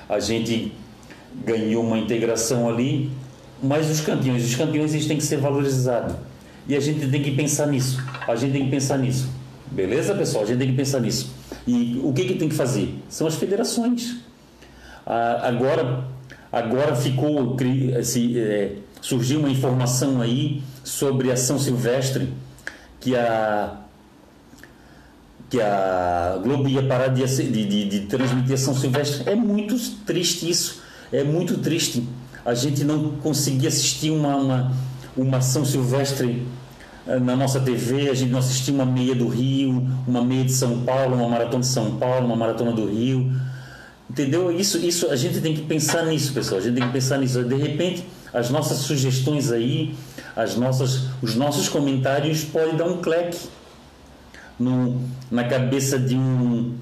a 0.07 0.21
gente 0.21 0.71
ganhou 1.45 1.83
uma 1.83 1.97
integração 1.97 2.69
ali. 2.69 3.11
Mas 3.61 3.89
os 3.89 3.99
campeões, 3.99 4.45
os 4.45 4.55
campeões 4.55 4.93
eles 4.93 5.07
têm 5.07 5.17
que 5.17 5.23
ser 5.25 5.35
valorizados. 5.35 6.15
E 6.65 6.77
a 6.77 6.79
gente 6.79 7.09
tem 7.09 7.21
que 7.21 7.31
pensar 7.31 7.67
nisso. 7.67 8.01
A 8.25 8.37
gente 8.37 8.53
tem 8.53 8.63
que 8.63 8.71
pensar 8.71 8.97
nisso. 8.97 9.29
Beleza, 9.69 10.15
pessoal? 10.15 10.45
A 10.45 10.47
gente 10.47 10.59
tem 10.59 10.69
que 10.69 10.77
pensar 10.77 11.01
nisso. 11.01 11.29
E 11.67 11.99
o 12.01 12.13
que, 12.13 12.23
que 12.23 12.35
tem 12.35 12.47
que 12.47 12.55
fazer? 12.55 12.95
São 13.09 13.27
as 13.27 13.35
federações. 13.35 14.15
Ah, 15.05 15.49
agora, 15.49 16.05
Agora 16.51 16.95
ficou 16.95 17.55
assim, 17.97 18.37
é, 18.37 18.75
surgiu 19.01 19.39
uma 19.39 19.49
informação 19.49 20.21
aí 20.21 20.61
sobre 20.83 21.31
a 21.31 21.37
São 21.37 21.57
Silvestre 21.57 22.29
que 22.99 23.15
a 23.15 23.77
que 25.49 25.59
a 25.59 26.39
Globo 26.41 26.69
ia 26.69 26.81
parar 26.81 27.09
de, 27.09 27.25
de, 27.25 27.85
de, 27.85 27.99
transmitir 28.07 28.53
a 28.53 28.57
São 28.57 28.73
Silvestre. 28.73 29.29
É 29.29 29.35
muito 29.35 29.77
triste 30.05 30.49
isso. 30.49 30.81
É 31.11 31.25
muito 31.25 31.57
triste. 31.57 32.07
A 32.45 32.53
gente 32.53 32.85
não 32.85 33.11
conseguir 33.17 33.67
assistir 33.67 34.11
uma, 34.11 34.37
uma, 34.37 34.71
uma 35.15 35.41
São 35.41 35.65
Silvestre 35.65 36.47
eh, 37.05 37.19
na 37.19 37.35
nossa 37.35 37.59
TV, 37.59 38.09
a 38.09 38.13
gente 38.13 38.31
não 38.31 38.39
assistiu 38.39 38.73
uma 38.73 38.85
meia 38.85 39.13
do 39.13 39.27
Rio, 39.27 39.85
uma 40.07 40.23
meia 40.23 40.45
de 40.45 40.53
São 40.53 40.83
Paulo, 40.83 41.15
uma 41.15 41.27
maratona 41.27 41.59
de 41.59 41.67
São 41.67 41.97
Paulo, 41.97 42.25
uma 42.25 42.35
maratona 42.37 42.71
do 42.71 42.85
Rio. 42.85 43.31
Entendeu? 44.11 44.51
Isso, 44.51 44.77
isso 44.77 45.09
a 45.09 45.15
gente 45.15 45.39
tem 45.39 45.53
que 45.53 45.61
pensar 45.61 46.05
nisso, 46.05 46.33
pessoal. 46.33 46.59
A 46.59 46.63
gente 46.63 46.73
tem 46.73 46.85
que 46.85 46.91
pensar 46.91 47.17
nisso. 47.17 47.41
De 47.45 47.55
repente, 47.55 48.05
as 48.33 48.49
nossas 48.49 48.79
sugestões 48.79 49.53
aí, 49.53 49.95
as 50.35 50.57
nossas, 50.57 51.03
os 51.21 51.33
nossos 51.33 51.69
comentários 51.69 52.43
podem 52.43 52.75
dar 52.75 52.87
um 52.87 52.97
cleque 53.01 53.39
no, 54.59 55.01
na 55.31 55.45
cabeça 55.45 55.97
de 55.97 56.15
um 56.15 56.75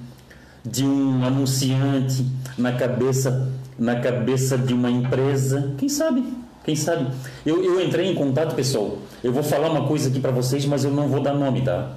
de 0.65 0.83
um 0.83 1.23
anunciante, 1.23 2.25
na 2.57 2.71
cabeça 2.71 3.47
na 3.77 3.99
cabeça 3.99 4.57
de 4.57 4.73
uma 4.73 4.89
empresa. 4.89 5.75
Quem 5.77 5.87
sabe? 5.87 6.23
Quem 6.65 6.75
sabe? 6.75 7.11
Eu, 7.45 7.63
eu 7.63 7.79
entrei 7.79 8.07
em 8.07 8.15
contato, 8.15 8.55
pessoal. 8.55 8.97
Eu 9.23 9.31
vou 9.31 9.43
falar 9.43 9.69
uma 9.69 9.87
coisa 9.87 10.09
aqui 10.09 10.19
para 10.19 10.31
vocês, 10.31 10.65
mas 10.65 10.83
eu 10.83 10.89
não 10.89 11.07
vou 11.07 11.21
dar 11.21 11.35
nome, 11.35 11.61
tá? 11.61 11.91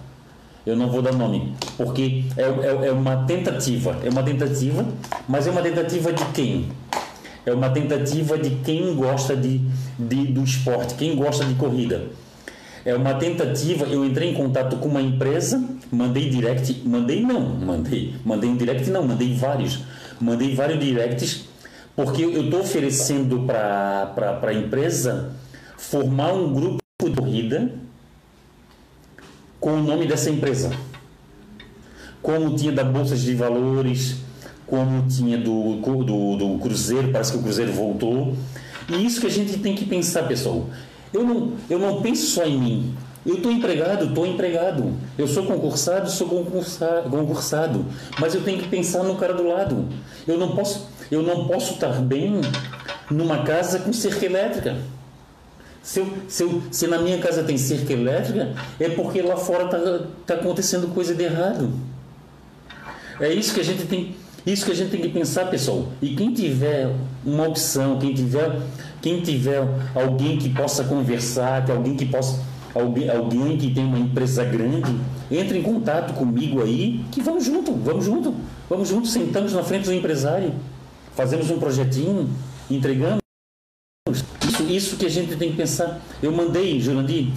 Eu 0.65 0.77
não 0.77 0.89
vou 0.89 1.03
dar 1.03 1.13
nome, 1.13 1.55
porque 1.77 2.25
é, 2.37 2.43
é, 2.43 2.87
é, 2.89 2.93
uma 2.93 3.25
tentativa. 3.25 3.99
É 4.05 4.09
uma 4.09 4.23
tentativa, 4.23 4.87
mas 5.29 5.47
é 5.47 5.51
uma 5.51 5.61
tentativa 5.61 6.13
de 6.13 6.25
quem? 6.27 6.69
É 7.45 7.53
uma 7.53 7.69
tentativa 7.71 8.39
de 8.39 8.51
quem 8.65 8.95
gosta 8.95 9.37
de, 9.37 9.61
de, 9.99 10.27
do 10.27 10.45
esporte, 10.45 10.95
quem 10.95 11.17
gosta 11.17 11.45
de 11.45 11.55
corrida. 11.55 12.05
É 12.85 12.95
uma 12.95 13.15
tentativa. 13.15 13.87
Eu 13.87 14.05
entrei 14.05 14.31
em 14.31 14.35
contato 14.35 14.77
com 14.77 14.89
uma 14.89 15.03
empresa, 15.03 15.63
mandei 15.91 16.31
direct, 16.31 16.83
mandei 16.85 17.23
não, 17.23 17.41
mandei, 17.41 18.15
mandei 18.25 18.49
um 18.49 18.57
direct 18.57 18.89
não, 18.89 19.05
mandei 19.05 19.35
vários, 19.35 19.81
mandei 20.21 20.55
vários 20.55 20.79
directs, 20.79 21.45
porque 21.97 22.23
eu 22.23 22.45
estou 22.45 22.61
oferecendo 22.61 23.41
para 23.41 24.41
a 24.41 24.55
empresa 24.55 25.33
formar 25.77 26.33
um 26.33 26.53
grupo 26.53 26.81
de 27.03 27.11
corrida 27.11 27.73
com 29.63 29.75
o 29.75 29.81
nome 29.81 30.07
dessa 30.07 30.29
empresa. 30.29 30.73
Como 32.21 32.57
tinha 32.57 32.73
da 32.73 32.83
Bolsa 32.83 33.17
de 33.17 33.33
Valores, 33.33 34.17
como 34.67 35.07
tinha 35.07 35.39
do, 35.39 35.77
do, 35.77 36.37
do 36.37 36.59
Cruzeiro, 36.59 37.13
parece 37.13 37.31
que 37.31 37.39
o 37.39 37.43
Cruzeiro 37.43 37.73
voltou. 37.73 38.35
E 38.89 39.07
isso 39.07 39.21
que 39.21 39.29
a 39.29 39.31
gente 39.31 39.59
tem 39.61 39.77
que 39.77 39.85
pensar, 39.85 40.25
pessoal. 40.25 40.67
Eu 41.15 41.25
não, 41.25 41.53
eu 41.71 41.79
não 41.79 42.03
penso 42.03 42.27
só 42.27 42.45
em 42.45 42.59
mim. 42.59 42.95
Eu 43.25 43.37
estou 43.37 43.53
empregado, 43.53 44.07
estou 44.07 44.27
empregado. 44.27 44.95
Eu 45.17 45.29
sou 45.29 45.45
concursado, 45.47 46.11
sou 46.11 46.29
concursado. 46.29 47.87
Mas 48.19 48.35
eu 48.35 48.43
tenho 48.43 48.59
que 48.59 48.69
pensar 48.69 49.05
no 49.05 49.15
cara 49.15 49.33
do 49.33 49.47
lado. 49.47 49.87
Eu 50.27 50.39
não 50.39 50.57
posso, 50.57 50.89
eu 51.09 51.23
não 51.23 51.47
posso 51.47 51.75
estar 51.75 52.01
bem 52.01 52.41
numa 53.09 53.45
casa 53.45 53.79
com 53.79 53.93
cerca 53.93 54.27
elétrica. 54.27 54.77
Se, 55.83 55.99
eu, 55.99 56.13
se, 56.29 56.45
eu, 56.45 56.63
se 56.71 56.87
na 56.87 56.99
minha 56.99 57.19
casa 57.19 57.43
tem 57.43 57.59
cerca 57.59 57.93
elétrica, 57.93 58.55
é 58.79 58.89
porque 58.91 59.21
lá 59.21 59.37
fora 59.37 59.65
está 59.65 60.07
tá 60.27 60.35
acontecendo 60.35 60.95
coisa 60.95 61.15
de 61.15 61.25
errado. 61.25 61.71
É 63.21 63.33
isso 63.33 63.53
que 63.53 63.61
a 63.61 63.65
gente 63.65 63.85
tem, 63.87 64.15
isso 64.47 64.65
que 64.65 64.73
a 64.73 64.75
gente 64.75 64.91
tem 64.91 65.01
que 65.01 65.09
pensar, 65.09 65.47
pessoal. 65.47 65.89
E 66.01 66.15
quem 66.15 66.33
tiver 66.33 66.93
uma 67.25 67.49
opção, 67.49 67.99
quem 67.99 68.15
tiver, 68.15 68.61
quem 69.01 69.21
tiver 69.23 69.63
alguém 69.95 70.39
que 70.39 70.49
possa 70.51 70.85
conversar, 70.85 71.65
que 71.65 71.73
alguém 71.73 71.97
que 71.97 72.07
possa, 72.07 72.41
alguém, 72.75 73.11
alguém 73.11 73.57
que 73.59 73.75
tem 73.75 73.85
uma 73.85 73.99
empresa 73.99 74.45
grande, 74.45 74.95
entre 75.31 75.59
em 75.59 75.63
contato 75.63 76.15
comigo 76.15 76.63
aí, 76.63 77.05
que 77.11 77.21
vamos 77.21 77.45
junto, 77.45 77.73
vamos 77.73 78.05
junto, 78.05 78.35
vamos 78.69 78.89
junto, 78.89 79.09
sentamos 79.09 79.53
na 79.53 79.63
frente 79.63 79.85
do 79.85 79.93
empresário, 79.93 80.53
fazemos 81.15 81.51
um 81.51 81.59
projetinho, 81.59 82.31
entregamos. 82.71 83.23
Isso, 84.77 84.97
que 84.97 85.05
a 85.05 85.09
gente 85.09 85.37
tem 85.37 85.51
que 85.51 85.57
pensar. 85.57 86.01
Eu 86.23 86.33
mandei, 86.33 86.81
Jurandir, 86.81 87.29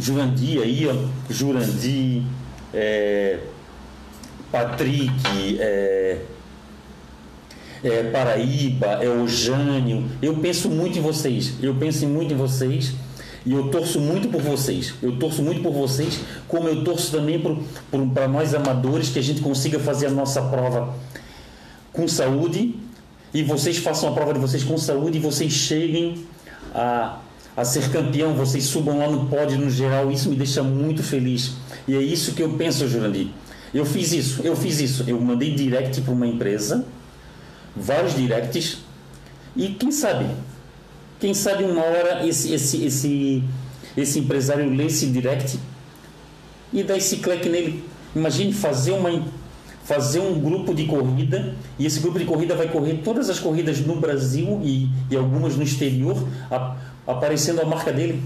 Jurandir 0.00 0.62
aí, 0.62 0.88
ó, 0.88 0.94
Jurandir, 1.30 2.22
é, 2.72 3.40
Patrick, 4.50 5.58
é, 5.60 6.18
é, 7.84 8.02
Paraíba, 8.04 8.86
é 9.02 9.08
o 9.08 9.28
Jânio. 9.28 10.08
Eu 10.22 10.36
penso 10.36 10.70
muito 10.70 10.98
em 10.98 11.02
vocês. 11.02 11.54
Eu 11.62 11.74
penso 11.74 12.06
muito 12.06 12.32
em 12.32 12.36
vocês 12.36 12.94
e 13.44 13.52
eu 13.52 13.68
torço 13.68 14.00
muito 14.00 14.28
por 14.28 14.40
vocês. 14.40 14.94
Eu 15.02 15.18
torço 15.18 15.42
muito 15.42 15.62
por 15.62 15.72
vocês, 15.72 16.20
como 16.48 16.68
eu 16.68 16.82
torço 16.82 17.12
também 17.12 17.40
para 18.14 18.28
nós 18.28 18.54
amadores 18.54 19.10
que 19.10 19.18
a 19.18 19.22
gente 19.22 19.42
consiga 19.42 19.78
fazer 19.78 20.06
a 20.06 20.10
nossa 20.10 20.40
prova 20.40 20.94
com 21.92 22.08
saúde 22.08 22.74
e 23.32 23.42
vocês 23.42 23.76
façam 23.76 24.08
a 24.08 24.12
prova 24.12 24.32
de 24.32 24.40
vocês 24.40 24.64
com 24.64 24.78
saúde 24.78 25.18
e 25.18 25.20
vocês 25.20 25.52
cheguem 25.52 26.24
a, 26.76 27.18
a 27.56 27.64
ser 27.64 27.90
campeão, 27.90 28.34
vocês 28.34 28.64
subam 28.64 28.98
lá 28.98 29.08
no 29.08 29.26
pódio 29.26 29.58
no 29.58 29.70
geral. 29.70 30.10
Isso 30.10 30.28
me 30.28 30.36
deixa 30.36 30.62
muito 30.62 31.02
feliz. 31.02 31.54
E 31.88 31.96
é 31.96 32.02
isso 32.02 32.32
que 32.32 32.42
eu 32.42 32.50
penso, 32.50 32.86
Jurandir. 32.86 33.28
Eu 33.72 33.86
fiz 33.86 34.12
isso, 34.12 34.42
eu 34.44 34.54
fiz 34.54 34.78
isso. 34.80 35.04
Eu 35.06 35.20
mandei 35.20 35.54
direct 35.54 36.00
para 36.02 36.12
uma 36.12 36.26
empresa, 36.26 36.84
vários 37.74 38.14
directs, 38.14 38.78
e 39.56 39.68
quem 39.70 39.90
sabe, 39.90 40.26
quem 41.18 41.32
sabe 41.32 41.64
uma 41.64 41.82
hora 41.82 42.26
esse, 42.26 42.52
esse, 42.52 42.84
esse, 42.84 43.44
esse 43.96 44.18
empresário 44.18 44.68
lê 44.68 44.84
esse 44.84 45.06
direct 45.06 45.58
e 46.72 46.82
dá 46.82 46.96
esse 46.96 47.16
clique 47.16 47.48
nele. 47.48 47.82
Imagine 48.14 48.52
fazer 48.52 48.92
uma 48.92 49.10
fazer 49.86 50.18
um 50.18 50.40
grupo 50.40 50.74
de 50.74 50.84
corrida 50.84 51.54
e 51.78 51.86
esse 51.86 52.00
grupo 52.00 52.18
de 52.18 52.24
corrida 52.24 52.56
vai 52.56 52.66
correr 52.66 53.02
todas 53.04 53.30
as 53.30 53.38
corridas 53.38 53.78
no 53.80 53.94
Brasil 54.00 54.60
e, 54.64 54.90
e 55.08 55.16
algumas 55.16 55.56
no 55.56 55.62
exterior, 55.62 56.26
a, 56.50 56.76
aparecendo 57.06 57.60
a 57.60 57.64
marca 57.64 57.92
dele, 57.92 58.20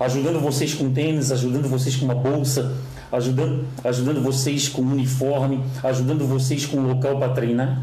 ajudando 0.00 0.40
vocês 0.40 0.72
com 0.72 0.90
tênis, 0.90 1.30
ajudando 1.30 1.68
vocês 1.68 1.96
com 1.96 2.06
uma 2.06 2.14
bolsa, 2.14 2.74
ajudando, 3.12 3.66
ajudando 3.84 4.22
vocês 4.22 4.70
com 4.70 4.80
uniforme, 4.80 5.62
ajudando 5.84 6.26
vocês 6.26 6.64
com 6.64 6.80
local 6.80 7.18
para 7.18 7.34
treinar. 7.34 7.82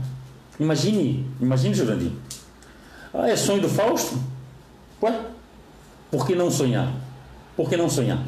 Imagine, 0.60 1.24
imagine, 1.40 1.76
Jurandir. 1.76 2.12
Ah, 3.14 3.30
é 3.30 3.36
sonho 3.36 3.62
do 3.62 3.70
Fausto? 3.70 4.18
Ué? 5.04 5.22
Por 6.10 6.26
que 6.26 6.34
não 6.34 6.50
sonhar? 6.50 6.92
Por 7.56 7.70
que 7.70 7.78
não 7.78 7.88
sonhar? 7.88 8.24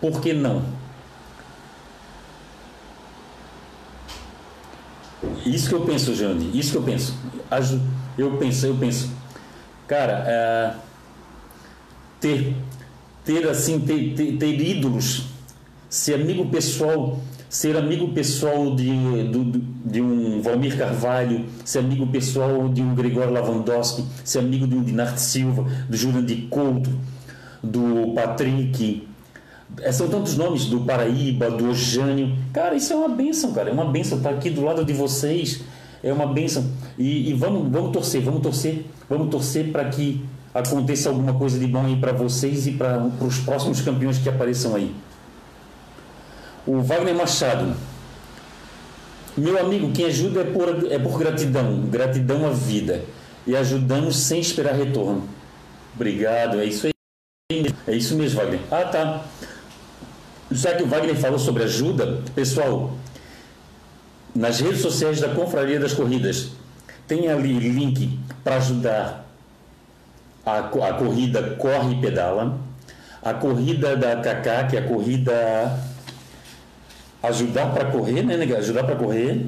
Por 0.00 0.22
que 0.22 0.32
não? 0.32 0.62
Isso 5.46 5.68
que 5.68 5.74
eu 5.74 5.82
penso, 5.82 6.14
Jurandir. 6.14 6.54
Isso 6.54 6.72
que 6.72 6.76
eu 6.78 6.82
penso. 6.82 7.14
Eu 8.18 8.36
penso, 8.38 8.66
eu 8.66 8.74
penso. 8.76 9.10
Cara, 9.86 10.24
é, 10.26 10.74
ter, 12.20 12.54
ter 13.24 13.48
assim, 13.48 13.80
ter, 13.80 14.14
ter, 14.14 14.36
ter 14.36 14.60
ídolos 14.60 15.36
ser 15.88 16.14
amigo 16.14 16.46
pessoal, 16.46 17.18
ser 17.48 17.76
amigo 17.76 18.08
pessoal 18.08 18.74
de, 18.74 18.90
de, 19.30 19.62
de 19.84 20.00
um 20.02 20.42
Valmir 20.42 20.76
Carvalho, 20.76 21.46
ser 21.64 21.78
amigo 21.80 22.06
pessoal 22.08 22.68
de 22.68 22.82
um 22.82 22.94
Gregório 22.94 23.32
Lavandowski, 23.32 24.04
ser 24.24 24.40
amigo 24.40 24.66
de 24.66 24.74
um 24.74 24.82
Dinarte 24.82 25.20
Silva, 25.20 25.66
do 25.88 25.96
Jurandir 25.96 26.48
Couto, 26.48 26.90
do 27.62 28.12
Patrick, 28.14 29.08
são 29.92 30.08
tantos 30.08 30.36
nomes, 30.36 30.66
do 30.66 30.80
Paraíba, 30.80 31.50
do 31.50 31.70
Ojânio. 31.70 32.36
Cara, 32.52 32.74
isso 32.74 32.92
é 32.92 32.96
uma 32.96 33.08
benção, 33.08 33.52
cara, 33.52 33.70
é 33.70 33.72
uma 33.72 33.84
benção 33.84 34.18
estar 34.18 34.30
aqui 34.30 34.50
do 34.50 34.62
lado 34.62 34.84
de 34.84 34.92
vocês, 34.92 35.62
é 36.02 36.12
uma 36.12 36.26
benção. 36.26 36.66
E, 36.98 37.30
e 37.30 37.34
vamos, 37.34 37.70
vamos 37.70 37.92
torcer, 37.92 38.22
vamos 38.22 38.42
torcer, 38.42 38.84
vamos 39.08 39.28
torcer 39.30 39.70
para 39.70 39.84
que 39.86 40.24
aconteça 40.54 41.10
alguma 41.10 41.34
coisa 41.34 41.58
de 41.58 41.66
bom 41.66 41.84
aí 41.84 41.96
para 41.96 42.12
vocês 42.12 42.66
e 42.66 42.72
para 42.72 43.10
os 43.20 43.38
próximos 43.38 43.80
campeões 43.80 44.18
que 44.18 44.28
apareçam 44.28 44.74
aí. 44.74 44.94
O 46.66 46.80
Wagner 46.80 47.14
Machado. 47.14 47.74
Meu 49.36 49.60
amigo, 49.60 49.92
quem 49.92 50.06
ajuda 50.06 50.40
é 50.40 50.44
por, 50.44 50.90
é 50.90 50.98
por 50.98 51.18
gratidão, 51.18 51.82
gratidão 51.90 52.46
à 52.46 52.50
vida. 52.50 53.04
E 53.46 53.54
ajudamos 53.54 54.16
sem 54.16 54.40
esperar 54.40 54.74
retorno. 54.74 55.28
Obrigado, 55.94 56.58
é 56.58 56.64
isso 56.64 56.86
aí. 56.86 56.92
É 57.86 57.94
isso 57.94 58.16
mesmo, 58.16 58.40
Wagner. 58.40 58.60
Ah, 58.70 58.84
tá. 58.84 59.24
Já 60.50 60.74
que 60.74 60.82
o 60.82 60.86
Wagner 60.86 61.16
falou 61.16 61.38
sobre 61.38 61.64
ajuda, 61.64 62.20
pessoal, 62.34 62.92
nas 64.34 64.60
redes 64.60 64.80
sociais 64.80 65.20
da 65.20 65.28
Confraria 65.28 65.80
das 65.80 65.92
Corridas, 65.92 66.50
tem 67.08 67.28
ali 67.28 67.58
link 67.58 68.18
para 68.44 68.56
ajudar 68.56 69.26
a, 70.44 70.58
a 70.58 70.92
corrida 70.94 71.56
Corre 71.58 71.94
e 71.94 72.00
Pedala, 72.00 72.58
a 73.22 73.34
corrida 73.34 73.96
da 73.96 74.16
Kaká, 74.16 74.64
que 74.64 74.76
é 74.76 74.80
a 74.80 74.86
corrida 74.86 75.32
ajudar 77.22 77.72
para 77.72 77.86
correr, 77.86 78.22
né, 78.22 78.36
né 78.36 78.56
ajudar 78.56 78.84
para 78.84 78.94
correr. 78.94 79.46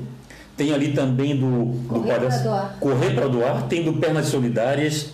Tem 0.56 0.72
ali 0.74 0.92
também 0.92 1.36
do, 1.36 1.80
correr 1.88 2.18
para 2.18 2.28
doar. 2.28 2.76
Correr 2.80 3.14
para 3.14 3.28
doar, 3.28 3.62
tem 3.68 3.84
do 3.84 3.92
Pernas 3.92 4.26
Solidárias. 4.26 5.10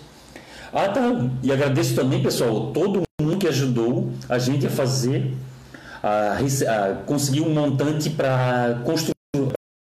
Ah, 0.73 0.89
tá. 0.89 1.01
E 1.43 1.51
agradeço 1.51 1.93
também, 1.93 2.23
pessoal, 2.23 2.71
todo 2.71 3.03
mundo 3.21 3.37
que 3.37 3.47
ajudou 3.47 4.11
a 4.27 4.39
gente 4.39 4.65
a 4.65 4.69
fazer, 4.69 5.31
a, 6.05 6.37
a 6.37 6.93
conseguir 7.03 7.41
um 7.41 7.49
montante 7.49 8.11
para 8.11 8.79
construir 8.85 9.15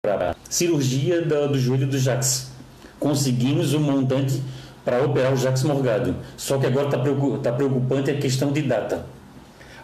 a 0.05 0.37
cirurgia 0.51 1.23
do, 1.23 1.49
do 1.49 1.59
joelho 1.59 1.87
do 1.87 1.99
Jax. 1.99 2.51
Conseguimos 2.99 3.73
um 3.73 3.81
montante 3.81 4.43
para 4.85 5.03
operar 5.03 5.33
o 5.33 5.37
Jax 5.37 5.63
Morgado. 5.63 6.15
Só 6.37 6.59
que 6.59 6.67
agora 6.67 6.89
está 6.89 6.99
tá 7.43 7.53
preocupante 7.53 8.11
a 8.11 8.19
questão 8.19 8.53
de 8.53 8.61
data. 8.61 9.07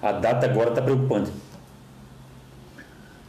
A 0.02 0.12
data 0.12 0.44
agora 0.44 0.68
está 0.68 0.82
preocupante. 0.82 1.30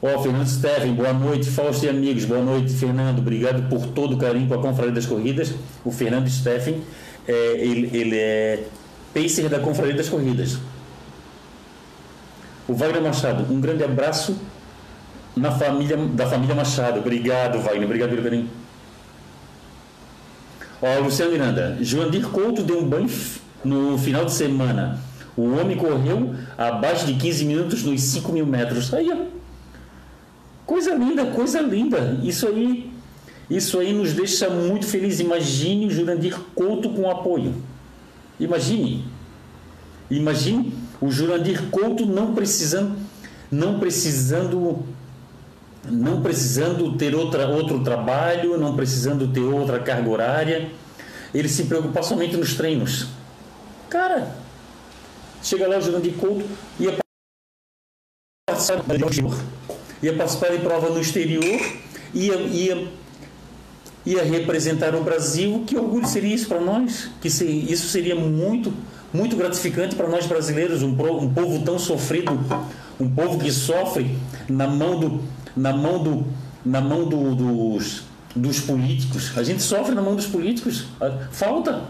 Ó, 0.01 0.14
oh, 0.14 0.22
Fernando 0.22 0.47
Steffen, 0.47 0.93
boa 0.93 1.14
noite. 1.14 1.49
Fausto 1.49 1.86
e 1.86 1.89
amigos, 1.89 2.26
boa 2.26 2.41
noite, 2.41 2.74
Fernando. 2.74 3.20
Obrigado 3.20 3.70
por 3.70 3.88
todo 3.88 4.16
o 4.16 4.18
carinho 4.18 4.49
com 4.49 4.55
a 4.55 4.62
Confraria 4.62 4.91
das 4.91 5.05
Corridas. 5.05 5.53
O 5.86 5.91
Fernando 5.91 6.30
Steffen, 6.30 6.84
é, 7.26 7.34
ele, 7.58 7.89
ele 7.97 8.18
é 8.18 8.64
pacer 9.14 9.47
da 9.47 9.60
Confraria 9.60 9.95
das 9.95 10.10
Corridas. 10.10 10.60
O 12.68 12.74
Wagner 12.74 13.01
Machado, 13.01 13.51
um 13.51 13.61
grande 13.61 13.84
abraço 13.84 14.36
na 15.36 15.51
família, 15.51 15.95
da 15.95 16.28
família 16.28 16.53
Machado. 16.53 16.99
Obrigado, 16.99 17.59
Wagner. 17.59 17.86
Obrigado 17.86 18.22
carinho. 18.22 18.49
Ó, 20.82 20.99
Luciano 20.99 21.32
Miranda, 21.32 21.78
Joandir 21.82 22.28
Couto 22.28 22.61
deu 22.61 22.80
um 22.80 22.88
banho 22.88 23.09
no 23.63 23.97
final 23.97 24.26
de 24.26 24.34
semana. 24.34 24.99
O 25.36 25.43
homem 25.55 25.78
correu 25.78 26.36
abaixo 26.57 27.05
de 27.05 27.13
15 27.13 27.45
minutos 27.45 27.84
nos 27.84 28.01
5 28.01 28.32
mil 28.32 28.45
metros. 28.45 28.93
Aí, 28.93 29.09
ó. 29.11 29.38
Coisa 30.65 30.93
linda, 30.93 31.26
coisa 31.28 31.61
linda. 31.61 32.20
Isso 32.22 32.47
aí, 32.47 32.91
isso 33.49 33.80
aí 33.80 33.93
nos 33.93 34.13
deixa 34.13 34.49
muito 34.49 34.86
felizes. 34.86 35.22
Imagine 35.22 35.86
o 35.86 35.89
Jurandir 35.89 36.38
Couto 36.53 36.89
com 36.89 37.09
apoio. 37.09 37.55
Imagine. 38.39 39.05
Imagine 40.09 40.74
o 41.00 41.12
Jurandir 41.12 41.70
Couto 41.70 42.06
não 42.06 42.34
precisando, 42.34 42.98
não 43.52 43.80
precisando, 43.80 44.84
não 45.86 46.22
precisando 46.22 46.98
ter 46.98 47.16
outra, 47.16 47.48
outro 47.48 47.84
trabalho, 47.84 48.58
não 48.58 48.76
precisando 48.76 49.28
ter 49.28 49.41
outra 49.41 49.80
carga 49.80 50.10
horária. 50.10 50.72
Ele 51.34 51.48
se 51.48 51.66
preocupa 51.66 52.02
somente 52.02 52.36
nos 52.36 52.56
treinos. 52.56 53.08
Cara, 53.89 54.36
chega 55.43 55.68
lá 55.68 55.78
o 55.78 55.82
Jurandir 55.82 56.14
Couto 56.14 56.45
ia 56.80 56.98
participar 58.48 58.84
ia 60.02 60.16
participar 60.16 60.52
de 60.52 60.60
prova 60.60 60.89
no 60.89 61.02
exterior, 61.02 61.60
ia, 62.14 62.36
ia 62.36 62.88
ia 64.08 64.24
representar 64.24 64.95
o 64.95 65.04
Brasil, 65.04 65.66
que 65.68 65.78
orgulho 65.78 66.08
seria 66.08 66.34
isso 66.34 66.48
para 66.48 66.62
nós? 66.62 67.10
Que 67.20 67.30
se, 67.30 67.45
isso 67.45 67.89
seria 67.89 68.16
muito, 68.16 68.74
muito 69.14 69.36
gratificante 69.36 69.95
para 69.95 70.08
nós 70.08 70.26
brasileiros, 70.26 70.84
um, 70.84 70.89
um 70.89 71.34
povo 71.34 71.64
tão 71.64 71.80
sofrido, 71.80 72.39
um 72.99 73.10
povo 73.10 73.38
que 73.38 73.51
sofre 73.51 74.18
na 74.49 74.68
mão 74.68 74.99
do, 74.99 75.22
na 75.55 75.72
mão 75.72 76.03
do, 76.03 76.26
na 76.66 76.82
mão 76.82 77.08
do, 77.08 77.36
dos, 77.36 78.03
dos 78.36 78.60
políticos. 78.60 79.32
A 79.38 79.43
gente 79.43 79.62
sofre 79.62 79.95
na 79.95 80.01
mão 80.01 80.16
dos 80.16 80.26
políticos. 80.26 80.86
Falta. 81.32 81.82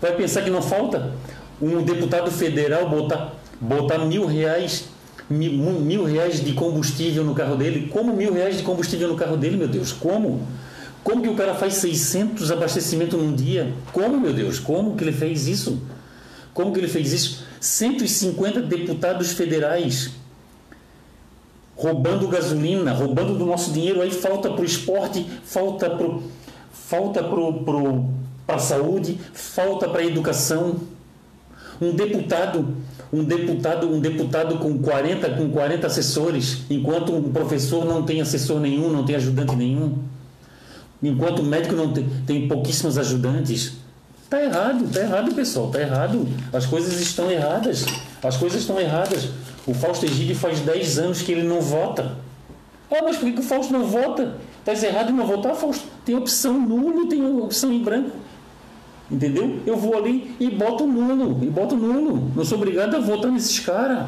Vai 0.00 0.12
pensar 0.16 0.42
que 0.42 0.50
não 0.50 0.60
falta 0.60 1.12
um 1.60 1.82
deputado 1.82 2.30
federal 2.30 2.88
botar, 2.88 3.34
botar 3.60 3.98
mil 3.98 4.26
reais 4.26 4.86
mil, 5.30 5.80
mil 5.80 6.04
reais 6.04 6.44
de 6.44 6.52
combustível 6.52 7.24
no 7.24 7.34
carro 7.34 7.56
dele. 7.56 7.88
Como 7.90 8.14
mil 8.14 8.32
reais 8.32 8.56
de 8.56 8.62
combustível 8.62 9.08
no 9.08 9.16
carro 9.16 9.36
dele, 9.36 9.56
meu 9.56 9.68
Deus? 9.68 9.92
Como? 9.92 10.46
Como 11.02 11.22
que 11.22 11.28
o 11.28 11.34
cara 11.34 11.54
faz 11.54 11.74
600 11.74 12.50
abastecimentos 12.52 13.18
num 13.18 13.34
dia? 13.34 13.72
Como, 13.92 14.20
meu 14.20 14.32
Deus? 14.32 14.58
Como 14.58 14.94
que 14.96 15.02
ele 15.02 15.12
fez 15.12 15.48
isso? 15.48 15.82
Como 16.52 16.72
que 16.72 16.80
ele 16.80 16.88
fez 16.88 17.12
isso? 17.12 17.44
150 17.60 18.62
deputados 18.62 19.32
federais 19.32 20.10
roubando 21.74 22.28
gasolina, 22.28 22.92
roubando 22.92 23.36
do 23.36 23.44
nosso 23.44 23.72
dinheiro, 23.72 24.02
aí 24.02 24.10
falta 24.10 24.50
para 24.50 24.62
o 24.62 24.64
esporte, 24.64 25.26
falta 25.42 25.90
para 25.90 26.18
falta 26.70 27.22
pro, 27.24 27.64
pro, 27.64 28.04
a 28.46 28.58
saúde, 28.58 29.18
falta 29.32 29.88
para 29.88 30.02
a 30.02 30.04
educação. 30.04 30.76
Um 31.80 31.92
deputado, 31.94 32.76
um 33.12 33.24
deputado, 33.24 33.88
um 33.88 33.98
deputado 33.98 34.58
com 34.58 34.78
40, 34.78 35.30
com 35.30 35.50
40 35.50 35.86
assessores, 35.86 36.58
enquanto 36.68 37.14
um 37.14 37.32
professor 37.32 37.84
não 37.84 38.02
tem 38.02 38.20
assessor 38.20 38.60
nenhum, 38.60 38.90
não 38.90 39.04
tem 39.04 39.16
ajudante 39.16 39.56
nenhum. 39.56 39.98
Enquanto 41.02 41.40
o 41.40 41.44
médico 41.44 41.74
não 41.74 41.92
tem, 41.92 42.06
tem 42.26 42.46
pouquíssimos 42.46 42.98
ajudantes. 42.98 43.72
Tá 44.32 44.42
errado, 44.42 44.90
tá 44.90 45.00
errado, 45.00 45.34
pessoal, 45.34 45.68
tá 45.68 45.78
errado. 45.78 46.26
As 46.54 46.64
coisas 46.64 46.98
estão 46.98 47.30
erradas. 47.30 47.84
As 48.22 48.34
coisas 48.34 48.62
estão 48.62 48.80
erradas. 48.80 49.28
O 49.66 49.74
Fausto 49.74 50.06
Egídio 50.06 50.34
faz 50.34 50.60
10 50.60 50.98
anos 51.00 51.20
que 51.20 51.32
ele 51.32 51.42
não 51.42 51.60
vota. 51.60 52.16
Ah, 52.90 53.02
mas 53.04 53.18
por 53.18 53.26
que, 53.26 53.32
que 53.32 53.40
o 53.40 53.42
Fausto 53.42 53.70
não 53.74 53.84
vota? 53.84 54.38
Tá 54.64 54.72
errado 54.72 55.12
não 55.12 55.26
votar, 55.26 55.54
Fausto? 55.54 55.84
Tem 56.02 56.16
opção 56.16 56.58
nulo, 56.58 57.08
tem 57.08 57.22
opção 57.42 57.70
em 57.70 57.82
branco. 57.82 58.16
Entendeu? 59.10 59.60
Eu 59.66 59.76
vou 59.76 59.98
ali 59.98 60.34
e 60.40 60.48
boto 60.48 60.86
nulo, 60.86 61.44
e 61.44 61.50
boto 61.50 61.76
nulo. 61.76 62.32
Não 62.34 62.42
sou 62.42 62.56
obrigado 62.56 62.96
a 62.96 63.00
votar 63.00 63.30
nesses 63.30 63.60
caras. 63.60 64.06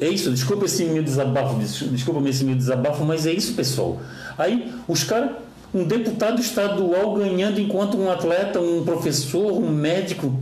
É 0.00 0.08
isso, 0.08 0.30
desculpa 0.30 0.64
esse 0.64 0.84
meu 0.84 1.02
desabafo, 1.02 1.58
desculpa 1.58 2.26
esse 2.26 2.42
meu 2.42 2.56
desabafo, 2.56 3.04
mas 3.04 3.26
é 3.26 3.32
isso, 3.32 3.52
pessoal. 3.54 4.00
Aí 4.38 4.72
os 4.88 5.04
caras, 5.04 5.32
um 5.74 5.84
deputado 5.84 6.40
estadual 6.40 7.14
ganhando 7.14 7.60
enquanto 7.60 7.98
um 7.98 8.10
atleta, 8.10 8.58
um 8.60 8.82
professor, 8.82 9.52
um 9.52 9.70
médico, 9.70 10.40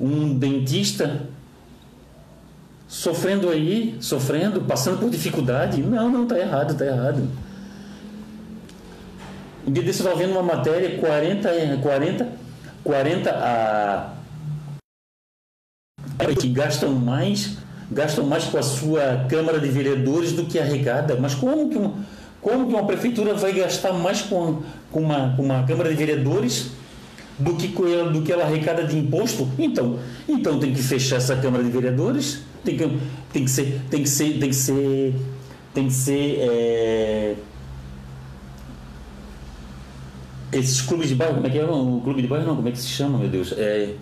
um 0.00 0.38
dentista 0.38 1.22
sofrendo 2.86 3.50
aí, 3.50 3.96
sofrendo, 4.00 4.60
passando 4.60 5.00
por 5.00 5.10
dificuldade. 5.10 5.82
Não, 5.82 6.08
não, 6.08 6.24
tá 6.24 6.38
errado, 6.38 6.78
tá 6.78 6.86
errado. 6.86 7.28
Um 9.66 9.72
dia 9.72 9.82
desse 9.82 10.04
eu 10.04 10.16
vendo 10.16 10.32
uma 10.32 10.42
matéria, 10.42 10.98
40, 10.98 11.78
40, 11.82 12.28
40 12.84 13.30
a 13.30 14.10
que 16.38 16.48
gastam 16.48 16.92
mais 16.92 17.63
gastam 17.94 18.26
mais 18.26 18.44
com 18.44 18.58
a 18.58 18.62
sua 18.62 19.24
Câmara 19.28 19.58
de 19.58 19.68
Vereadores 19.68 20.32
do 20.32 20.44
que 20.44 20.58
arrecada. 20.58 21.16
Mas 21.18 21.34
como 21.34 21.68
que, 21.68 21.78
como 22.40 22.66
que 22.66 22.74
uma 22.74 22.84
prefeitura 22.84 23.34
vai 23.34 23.52
gastar 23.52 23.92
mais 23.92 24.22
com, 24.22 24.62
com, 24.90 25.00
uma, 25.00 25.34
com 25.36 25.42
uma 25.42 25.62
Câmara 25.62 25.88
de 25.88 25.94
Vereadores 25.94 26.70
do 27.38 27.54
que, 27.54 27.72
ela, 27.90 28.10
do 28.10 28.22
que 28.22 28.32
ela 28.32 28.44
arrecada 28.44 28.84
de 28.84 28.98
imposto? 28.98 29.48
Então, 29.58 29.98
então 30.28 30.58
tem 30.58 30.74
que 30.74 30.82
fechar 30.82 31.16
essa 31.16 31.36
Câmara 31.36 31.62
de 31.62 31.70
Vereadores, 31.70 32.40
tem 32.64 32.76
que, 32.76 32.98
tem 33.32 33.44
que 33.44 33.50
ser. 33.50 33.80
Tem 33.88 34.02
que 34.02 34.08
ser, 34.08 34.38
tem 34.38 34.48
que 34.48 34.56
ser, 34.56 35.14
tem 35.72 35.86
que 35.86 35.92
ser 35.92 36.38
é, 36.40 37.34
esses 40.52 40.80
clubes 40.80 41.08
de 41.08 41.14
bairro, 41.14 41.34
como 41.34 41.46
é 41.46 41.50
que 41.50 41.58
é? 41.58 41.64
O 41.64 42.00
clube 42.02 42.22
de 42.22 42.28
bairro 42.28 42.46
não, 42.46 42.56
como 42.56 42.68
é 42.68 42.72
que 42.72 42.78
se 42.78 42.88
chama, 42.88 43.18
meu 43.18 43.28
Deus? 43.28 43.52
É, 43.56 43.94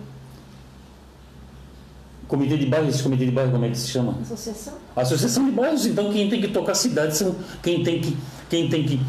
Comitê 2.33 2.57
de 2.57 2.65
bairros, 2.65 2.95
esse 2.95 3.03
comitê 3.03 3.25
de 3.25 3.31
bairro, 3.31 3.51
como 3.51 3.63
é 3.63 3.69
que 3.69 3.77
se 3.77 3.89
chama? 3.89 4.17
Associação. 4.19 4.73
Associação 4.95 5.45
de 5.45 5.51
bairros, 5.51 5.85
então 5.85 6.11
quem 6.11 6.27
tem 6.27 6.41
que 6.41 6.47
tocar 6.47 6.71
a 6.71 6.75
cidade 6.75 7.15
são 7.15 7.35
quem 7.61 7.83
tem 7.83 8.01
que 8.01 8.17
quem 8.49 8.67
tem 8.67 8.83
que 8.83 8.99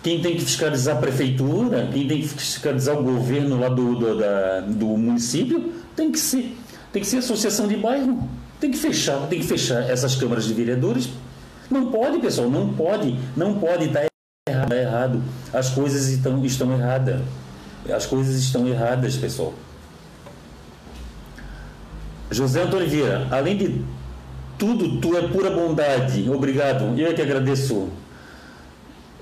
quem 0.00 0.22
tem 0.22 0.36
que 0.36 0.42
fiscalizar 0.42 0.96
a 0.96 1.00
prefeitura, 1.00 1.90
quem 1.92 2.06
tem 2.06 2.20
que 2.20 2.28
fiscalizar 2.28 2.96
o 2.96 3.02
governo 3.02 3.58
lá 3.58 3.68
do, 3.68 3.96
do, 3.96 4.16
da, 4.16 4.60
do 4.60 4.86
município, 4.86 5.72
tem 5.96 6.12
que 6.12 6.20
ser 6.20 6.56
tem 6.92 7.02
que 7.02 7.08
ser 7.08 7.16
associação 7.16 7.66
de 7.66 7.76
bairro. 7.76 8.28
Tem 8.60 8.70
que 8.70 8.78
fechar, 8.78 9.26
tem 9.26 9.40
que 9.40 9.46
fechar 9.46 9.82
essas 9.90 10.14
câmaras 10.14 10.44
de 10.44 10.54
vereadores. 10.54 11.08
Não 11.68 11.90
pode, 11.90 12.20
pessoal, 12.20 12.48
não 12.48 12.72
pode, 12.74 13.18
não 13.36 13.54
pode 13.54 13.86
estar 13.86 14.02
tá 14.02 14.06
errado, 14.48 14.68
tá 14.68 14.76
errado. 14.76 15.22
As 15.52 15.70
coisas 15.70 16.06
estão, 16.10 16.44
estão 16.44 16.72
erradas. 16.72 17.20
As 17.92 18.06
coisas 18.06 18.36
estão 18.36 18.68
erradas, 18.68 19.16
pessoal. 19.16 19.52
José 22.30 22.62
Antônio 22.62 22.88
Vieira, 22.88 23.28
além 23.30 23.56
de 23.56 23.80
tudo, 24.58 25.00
tu 25.00 25.16
é 25.16 25.28
pura 25.28 25.50
bondade. 25.50 26.28
Obrigado. 26.28 26.98
Eu 26.98 27.08
é 27.08 27.12
que 27.12 27.22
agradeço. 27.22 27.88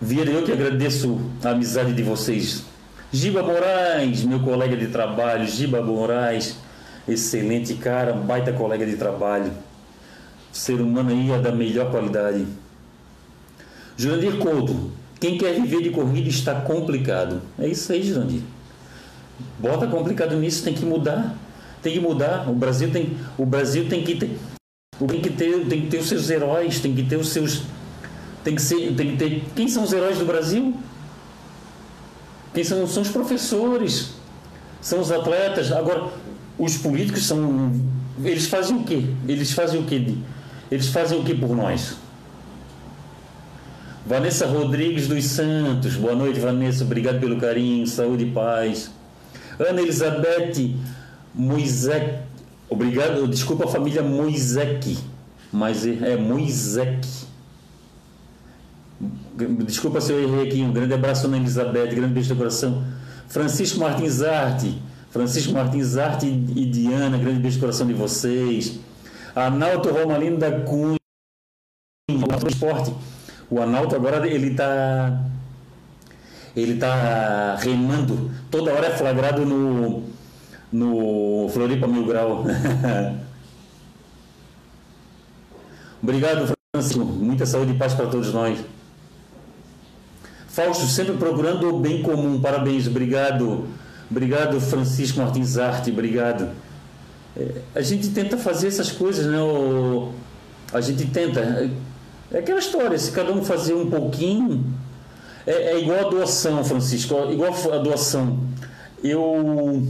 Vieira, 0.01 0.31
eu 0.31 0.43
que 0.43 0.53
agradeço 0.53 1.21
a 1.43 1.51
amizade 1.51 1.93
de 1.93 2.03
vocês. 2.03 2.65
Giba 3.13 3.43
Moraes, 3.43 4.25
meu 4.25 4.41
colega 4.41 4.77
de 4.77 4.87
trabalho. 4.89 5.47
Giba 5.47 5.83
Moraes, 5.83 6.57
excelente 7.07 7.75
cara, 7.75 8.13
baita 8.13 8.53
colega 8.53 8.87
de 8.87 8.97
trabalho. 8.97 9.53
Ser 10.53 10.81
humano 10.81 11.11
aí 11.11 11.31
é 11.31 11.39
da 11.39 11.53
melhor 11.53 11.91
qualidade. 11.91 12.47
Jurandir 13.97 14.39
Couto, 14.39 14.93
quem 15.21 15.37
quer 15.37 15.55
viver 15.55 15.83
de 15.83 15.91
corrida 15.91 16.29
está 16.29 16.55
complicado. 16.61 17.43
É 17.59 17.69
isso 17.69 17.93
aí, 17.93 18.03
Jurandir. 18.03 18.43
Bota 19.59 19.87
complicado 19.87 20.37
nisso, 20.37 20.65
tem 20.65 20.75
que 20.75 20.85
mudar 20.85 21.37
tem 21.85 21.93
que 21.93 22.01
mudar. 22.01 22.49
O 22.49 22.55
Brasil 22.55 22.91
tem, 22.91 23.15
o 23.37 23.45
Brasil 23.45 23.87
tem 23.89 24.03
que 24.03 24.17
ter, 24.17 24.39
tem 25.07 25.21
que 25.21 25.31
ter, 25.31 25.67
tem 25.67 25.83
que 25.83 25.87
ter 25.89 25.99
os 25.99 26.09
seus 26.09 26.31
heróis, 26.31 26.81
tem 26.81 26.95
que 26.95 27.03
ter 27.03 27.17
os 27.17 27.29
seus, 27.29 27.63
tem 28.43 28.55
que 28.55 28.63
ser, 28.63 28.95
tem 28.95 29.11
que 29.11 29.17
ter. 29.19 29.45
Quem 29.55 29.69
são 29.69 29.85
os 29.85 29.93
heróis 29.93 30.19
do 30.19 30.25
Brasil? 30.25 30.75
Quem 32.55 32.65
são? 32.65 32.87
São 32.87 33.03
os 33.03 33.11
professores, 33.11 34.15
são 34.81 34.99
os 34.99 35.13
atletas. 35.13 35.71
Agora, 35.71 36.09
os 36.59 36.79
políticos 36.79 37.27
são, 37.27 37.71
eles 38.25 38.47
fazem 38.47 38.77
o 38.79 38.85
quê? 38.85 39.05
Eles 39.29 39.53
fazem 39.53 39.81
o 39.81 39.85
quê? 39.85 40.17
Eles 40.71 40.89
fazem 40.89 41.21
o 41.21 41.23
que 41.23 41.35
por 41.35 41.55
nós? 41.55 41.97
Vanessa 44.07 44.47
Rodrigues 44.47 45.07
dos 45.07 45.25
Santos, 45.25 45.97
boa 45.97 46.15
noite, 46.15 46.39
Vanessa, 46.39 46.85
obrigado 46.85 47.21
pelo 47.21 47.39
carinho, 47.39 47.87
saúde 47.87 48.25
e 48.25 48.31
paz. 48.31 48.91
Ana 49.59 49.81
Elizabeth 49.81 50.75
Moisés. 51.35 52.21
Obrigado, 52.69 53.27
desculpa 53.29 53.65
a 53.65 53.69
família 53.69 54.03
Moisek, 54.03 54.99
mas 55.53 55.87
é, 55.87 56.13
é 56.13 56.17
Moisek. 56.17 57.07
Desculpa 59.67 60.01
se 60.01 60.13
eu 60.13 60.23
errei 60.23 60.49
aqui. 60.49 60.63
Um 60.63 60.73
grande 60.73 60.95
abraço, 60.95 61.27
Ana 61.27 61.37
Elizabeth, 61.37 61.89
grande 61.95 62.15
beijo 62.15 62.35
do 62.35 62.39
coração. 62.39 62.85
Francisco 63.29 63.81
Martins 63.81 64.23
Arte, 64.23 64.81
Francisco 65.11 65.53
Martins 65.53 65.97
Arte 65.97 66.27
e 66.27 66.67
Diana, 66.67 67.19
grande 67.19 67.41
beijo 67.41 67.59
do 67.59 67.61
coração 67.61 67.87
de 67.87 67.95
vocês. 67.95 68.79
Analto 69.35 69.91
Romalino 69.91 70.39
da 70.39 70.61
Cunha, 70.61 70.99
o 72.09 72.49
esporte. 72.49 72.95
O 73.51 73.61
Analto 73.61 73.95
agora 73.97 74.27
ele 74.27 74.53
está 74.53 75.21
ele 76.57 76.77
tá 76.77 77.57
remando, 77.57 78.31
toda 78.51 78.73
hora 78.73 78.87
é 78.87 78.97
flagrado 78.97 79.45
no 79.45 80.14
no 80.75 81.49
Floripa 81.51 81.87
Mil 81.87 82.05
Grau. 82.05 82.45
Obrigado, 86.03 86.53
Francisco. 86.75 87.05
Muita 87.05 87.47
saúde 87.47 87.71
e 87.73 87.77
paz 87.77 87.95
para 87.95 88.07
todos 88.07 88.33
nós. 88.33 88.59
Fausto, 90.49 90.87
sempre 90.87 91.15
procurando 91.15 91.69
o 91.69 91.79
bem 91.79 92.03
comum. 92.03 92.41
Parabéns, 92.41 92.89
obrigado. 92.89 93.69
Obrigado, 94.11 94.61
Francisco 94.61 95.21
Martins 95.21 95.57
Arte, 95.57 95.93
obrigado. 95.93 96.51
É, 97.37 97.61
a 97.75 97.81
gente 97.81 98.09
tenta 98.11 98.37
fazer 98.37 98.67
essas 98.69 98.91
coisas, 98.91 99.27
né? 99.27 99.41
O, 99.41 100.13
a 100.73 100.81
gente 100.81 101.07
tenta. 101.07 101.71
É 102.33 102.39
aquela 102.39 102.59
história, 102.59 102.99
se 102.99 103.13
cada 103.13 103.33
um 103.33 103.45
fazer 103.45 103.75
um 103.75 103.89
pouquinho. 103.89 104.65
É, 105.47 105.73
é 105.73 105.81
igual 105.81 106.07
a 106.07 106.11
doação, 106.11 106.65
Francisco, 106.65 107.15
igual 107.31 107.55
a 107.73 107.79
doação. 107.79 108.41
Eu. 109.03 109.87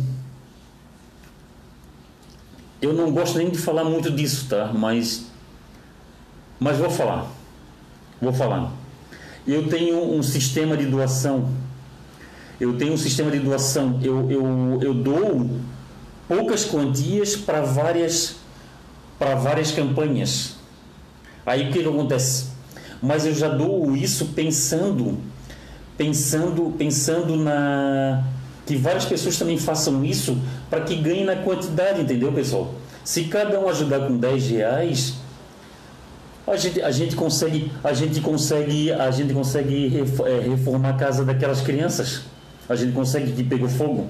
Eu 2.84 2.92
não 2.92 3.10
gosto 3.10 3.38
nem 3.38 3.48
de 3.48 3.56
falar 3.56 3.82
muito 3.82 4.10
disso, 4.10 4.46
tá? 4.46 4.70
Mas. 4.70 5.24
Mas 6.60 6.76
vou 6.76 6.90
falar. 6.90 7.32
Vou 8.20 8.30
falar. 8.30 8.70
Eu 9.46 9.68
tenho 9.68 10.14
um 10.14 10.22
sistema 10.22 10.76
de 10.76 10.84
doação. 10.84 11.48
Eu 12.60 12.76
tenho 12.76 12.92
um 12.92 12.98
sistema 12.98 13.30
de 13.30 13.38
doação. 13.38 13.98
Eu, 14.02 14.30
eu, 14.30 14.78
eu 14.82 14.92
dou 14.92 15.50
poucas 16.28 16.66
quantias 16.66 17.34
para 17.34 17.62
várias, 17.62 18.36
para 19.18 19.34
várias 19.34 19.70
campanhas. 19.72 20.56
Aí 21.46 21.70
o 21.70 21.72
que, 21.72 21.82
que 21.82 21.88
acontece? 21.88 22.48
Mas 23.02 23.24
eu 23.24 23.34
já 23.34 23.48
dou 23.48 23.96
isso 23.96 24.26
pensando, 24.34 25.18
pensando, 25.96 26.74
pensando 26.76 27.34
na 27.34 28.24
que 28.66 28.76
várias 28.76 29.04
pessoas 29.04 29.38
também 29.38 29.58
façam 29.58 30.04
isso 30.04 30.38
para 30.70 30.80
que 30.80 30.96
ganhem 30.96 31.24
na 31.24 31.36
quantidade, 31.36 32.00
entendeu, 32.00 32.32
pessoal? 32.32 32.74
Se 33.04 33.24
cada 33.24 33.60
um 33.60 33.68
ajudar 33.68 34.00
com 34.00 34.16
10 34.16 34.48
reais, 34.50 35.14
a 36.46 36.56
gente, 36.56 36.82
a 36.82 36.90
gente 36.90 37.16
consegue, 37.16 37.72
a 37.82 37.92
gente 37.92 38.20
consegue, 38.20 38.92
a 38.92 39.10
gente 39.10 39.32
consegue 39.32 40.04
é, 40.26 40.48
reformar 40.48 40.90
a 40.90 40.92
casa 40.94 41.24
daquelas 41.24 41.60
crianças. 41.60 42.22
A 42.68 42.74
gente 42.74 42.92
consegue 42.92 43.32
que 43.32 43.42
pegou 43.42 43.68
fogo. 43.68 44.08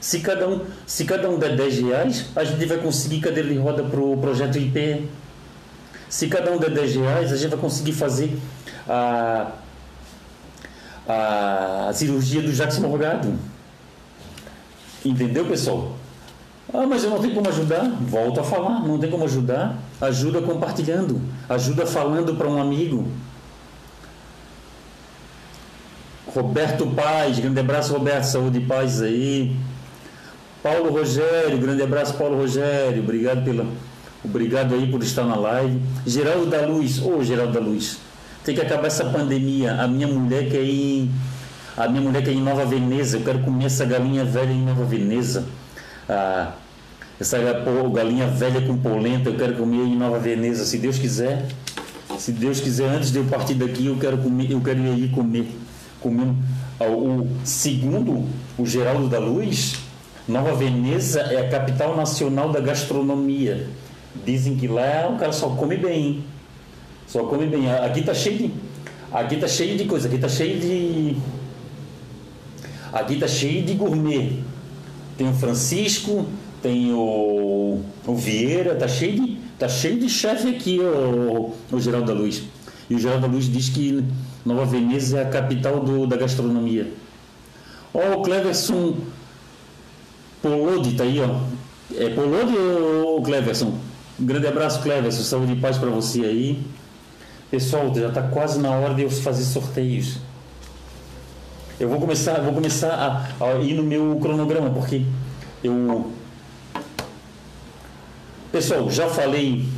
Se 0.00 0.20
cada 0.20 0.48
um, 0.48 0.60
se 0.86 1.04
cada 1.04 1.28
um 1.28 1.38
der 1.38 1.56
10 1.56 1.78
reais, 1.80 2.26
a 2.36 2.44
gente 2.44 2.64
vai 2.66 2.78
conseguir 2.78 3.20
cadeira 3.20 3.48
de 3.48 3.58
roda 3.58 3.82
para 3.82 4.00
o 4.00 4.16
projeto 4.16 4.56
IP. 4.56 5.08
Se 6.08 6.28
cada 6.28 6.52
um 6.52 6.58
der 6.58 6.70
10 6.70 6.96
reais, 6.96 7.32
a 7.32 7.36
gente 7.36 7.50
vai 7.50 7.58
conseguir 7.58 7.92
fazer 7.92 8.36
a, 8.88 9.52
a 11.08 11.90
cirurgia 11.92 12.42
do 12.42 12.52
Jackson 12.52 12.82
Morgado. 12.82 13.36
Entendeu, 15.04 15.44
pessoal? 15.44 15.96
Ah, 16.72 16.86
mas 16.86 17.04
eu 17.04 17.10
não 17.10 17.18
tenho 17.20 17.34
como 17.34 17.48
ajudar. 17.48 17.88
Volto 18.00 18.40
a 18.40 18.44
falar, 18.44 18.80
não 18.80 18.98
tem 18.98 19.10
como 19.10 19.24
ajudar. 19.24 19.78
Ajuda 20.00 20.42
compartilhando, 20.42 21.20
ajuda 21.48 21.86
falando 21.86 22.34
para 22.34 22.48
um 22.48 22.60
amigo. 22.60 23.08
Roberto 26.26 26.86
Paz, 26.88 27.38
grande 27.38 27.58
abraço, 27.58 27.92
Roberto, 27.92 28.24
saúde 28.24 28.58
e 28.58 28.60
paz 28.60 29.00
aí. 29.00 29.56
Paulo 30.62 30.92
Rogério, 30.92 31.58
grande 31.58 31.82
abraço, 31.82 32.14
Paulo 32.14 32.36
Rogério, 32.36 33.02
obrigado 33.02 33.44
pela, 33.44 33.66
obrigado 34.24 34.74
aí 34.74 34.90
por 34.90 35.02
estar 35.02 35.24
na 35.24 35.36
live. 35.36 35.80
Geraldo 36.06 36.46
da 36.46 36.66
Luz, 36.66 37.00
ô 37.00 37.16
oh, 37.16 37.24
Geraldo 37.24 37.52
da 37.52 37.60
Luz, 37.60 37.98
tem 38.44 38.54
que 38.54 38.60
acabar 38.60 38.88
essa 38.88 39.06
pandemia. 39.06 39.80
A 39.80 39.88
minha 39.88 40.06
mulher 40.06 40.50
quer 40.50 40.62
ir, 40.62 41.10
a 41.78 41.88
minha 41.88 42.02
mulher 42.02 42.24
quer 42.24 42.32
em 42.32 42.42
Nova 42.42 42.64
Veneza. 42.64 43.18
Eu 43.18 43.22
quero 43.22 43.38
comer 43.38 43.66
essa 43.66 43.84
galinha 43.84 44.24
velha 44.24 44.50
em 44.50 44.64
Nova 44.64 44.84
Veneza. 44.84 45.46
Ah, 46.08 46.52
essa 47.20 47.38
galinha 47.94 48.26
velha 48.26 48.60
com 48.62 48.76
polenta, 48.76 49.30
eu 49.30 49.36
quero 49.36 49.54
comer 49.54 49.84
em 49.84 49.96
Nova 49.96 50.18
Veneza, 50.18 50.64
se 50.64 50.78
Deus 50.78 50.98
quiser. 50.98 51.46
Se 52.18 52.32
Deus 52.32 52.60
quiser, 52.60 52.88
antes 52.88 53.12
de 53.12 53.18
eu 53.18 53.24
partir 53.24 53.54
daqui, 53.54 53.86
eu 53.86 53.96
quero 53.96 54.18
comer, 54.18 54.50
eu 54.50 54.60
quero 54.60 54.80
ir 54.80 55.10
comer, 55.10 55.46
comer 56.00 56.34
o 56.80 57.26
segundo 57.44 58.24
o 58.56 58.66
Geraldo 58.66 59.08
da 59.08 59.18
Luz, 59.18 59.76
Nova 60.26 60.54
Veneza 60.54 61.20
é 61.20 61.46
a 61.46 61.48
capital 61.48 61.96
nacional 61.96 62.50
da 62.50 62.60
gastronomia. 62.60 63.68
Dizem 64.24 64.56
que 64.56 64.66
lá 64.66 65.08
o 65.12 65.16
cara 65.16 65.32
só 65.32 65.50
come 65.50 65.76
bem. 65.76 66.24
Só 67.06 67.24
come 67.24 67.46
bem. 67.46 67.70
Aqui 67.70 68.02
tá 68.02 68.12
cheio 68.12 68.38
de 68.38 68.50
aqui 69.12 69.36
tá 69.36 69.48
cheio 69.48 69.76
de 69.76 69.84
coisa, 69.84 70.06
aqui 70.06 70.18
tá 70.18 70.28
cheio 70.28 70.60
de 70.60 71.16
aqui 73.00 73.16
tá 73.16 73.28
cheio 73.28 73.62
de 73.62 73.74
gourmet. 73.74 74.42
Tem 75.16 75.28
o 75.28 75.34
Francisco, 75.34 76.26
tem 76.62 76.92
o, 76.92 77.80
o 78.06 78.14
Vieira, 78.14 78.74
tá 78.74 78.88
cheio 78.88 79.20
de 79.20 79.38
tá 79.58 79.68
cheio 79.68 79.98
de 79.98 80.08
chefe 80.08 80.48
aqui 80.48 80.78
o, 80.80 81.52
o 81.72 81.80
Geraldo 81.80 82.06
da 82.06 82.12
Luz. 82.12 82.42
E 82.88 82.94
o 82.94 82.98
Geraldo 82.98 83.26
da 83.26 83.32
Luz 83.32 83.46
diz 83.46 83.68
que 83.68 84.04
Nova 84.46 84.64
Veneza 84.64 85.18
é 85.18 85.22
a 85.22 85.28
capital 85.28 85.80
do, 85.80 86.06
da 86.06 86.16
gastronomia. 86.16 86.90
Ó, 87.92 88.18
o 88.18 88.22
Cleverson 88.22 88.94
Polodi 90.40 90.94
tá 90.94 91.04
aí, 91.04 91.20
ó. 91.20 91.40
É 91.96 92.10
Polodi 92.10 92.56
ou 92.56 93.22
Cleverson? 93.22 93.74
Um 94.20 94.24
grande 94.24 94.46
abraço, 94.46 94.80
Cleverson. 94.82 95.22
Saúde 95.22 95.52
e 95.52 95.56
paz 95.56 95.76
para 95.76 95.90
você 95.90 96.20
aí. 96.20 96.62
Pessoal, 97.50 97.92
já 97.94 98.08
está 98.08 98.22
quase 98.22 98.60
na 98.60 98.70
hora 98.70 98.94
de 98.94 99.02
eu 99.02 99.10
fazer 99.10 99.42
sorteios. 99.44 100.18
Eu 101.80 101.88
vou 101.88 102.00
começar, 102.00 102.40
vou 102.40 102.52
começar 102.52 102.90
a, 103.40 103.44
a 103.44 103.54
ir 103.60 103.74
no 103.74 103.84
meu 103.84 104.18
cronograma, 104.20 104.68
porque 104.70 105.04
eu. 105.62 106.12
Pessoal, 108.50 108.90
já 108.90 109.08
falei 109.08 109.68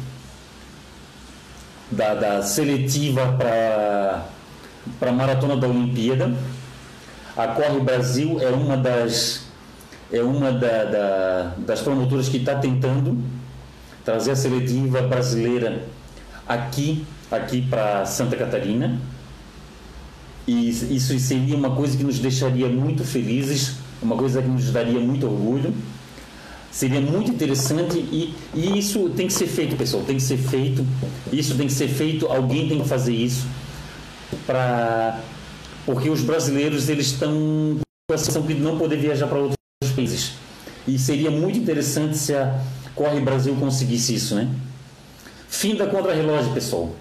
da, 1.91 2.15
da 2.15 2.43
seletiva 2.43 3.37
para 3.39 4.25
a 5.09 5.13
maratona 5.13 5.59
da 5.59 5.69
Olimpíada. 5.69 6.35
A 7.37 7.49
Corre 7.49 7.81
Brasil 7.81 8.41
é 8.41 8.49
uma 8.49 8.79
das 8.79 9.47
é 10.11 10.23
uma 10.23 10.51
da, 10.53 10.85
da, 10.85 11.55
das 11.59 11.83
promotoras 11.83 12.31
que 12.31 12.39
está 12.39 12.57
tentando 12.57 13.23
trazer 14.07 14.31
a 14.31 14.37
seletiva 14.37 15.03
brasileira 15.03 15.85
aqui, 16.49 17.07
aqui 17.31 17.61
para 17.61 18.07
Santa 18.07 18.37
Catarina. 18.37 18.99
E 20.51 20.69
isso 20.69 21.17
seria 21.21 21.55
uma 21.55 21.71
coisa 21.71 21.97
que 21.97 22.03
nos 22.03 22.19
deixaria 22.19 22.69
muito 22.69 23.05
felizes, 23.05 23.77
uma 24.03 24.17
coisa 24.17 24.43
que 24.43 24.49
nos 24.49 24.69
daria 24.73 24.99
muito 24.99 25.25
orgulho. 25.25 25.73
Seria 26.73 27.01
muito 27.01 27.31
interessante 27.31 27.99
e, 27.99 28.35
e 28.53 28.77
isso 28.77 29.11
tem 29.11 29.29
que 29.29 29.33
ser 29.33 29.47
feito, 29.47 29.77
pessoal. 29.77 30.03
Tem 30.03 30.17
que 30.17 30.23
ser 30.23 30.39
feito. 30.39 30.85
Isso 31.33 31.55
tem 31.55 31.69
que 31.69 31.73
ser 31.73 31.87
feito. 31.87 32.27
Alguém 32.27 32.69
tem 32.69 32.81
que 32.81 32.89
fazer 32.89 33.15
isso 33.15 33.47
para 34.45 35.21
porque 35.87 36.11
os 36.11 36.21
brasileiros 36.21 36.89
eles 36.89 37.07
estão 37.07 37.31
com 38.09 38.15
a 38.15 38.19
sensação 38.19 38.43
de 38.43 38.55
não 38.55 38.77
poder 38.77 38.97
viajar 38.97 39.29
para 39.29 39.39
outros 39.39 39.57
países. 39.95 40.33
E 40.85 40.99
seria 40.99 41.31
muito 41.31 41.61
interessante 41.61 42.19
se 42.19 42.35
a 42.35 42.61
Corre 42.93 43.21
Brasil 43.21 43.55
conseguisse 43.55 44.17
isso, 44.17 44.35
né? 44.35 44.49
Fim 45.49 45.77
da 45.77 45.87
contrarrelógio, 45.87 46.53
pessoal. 46.53 46.93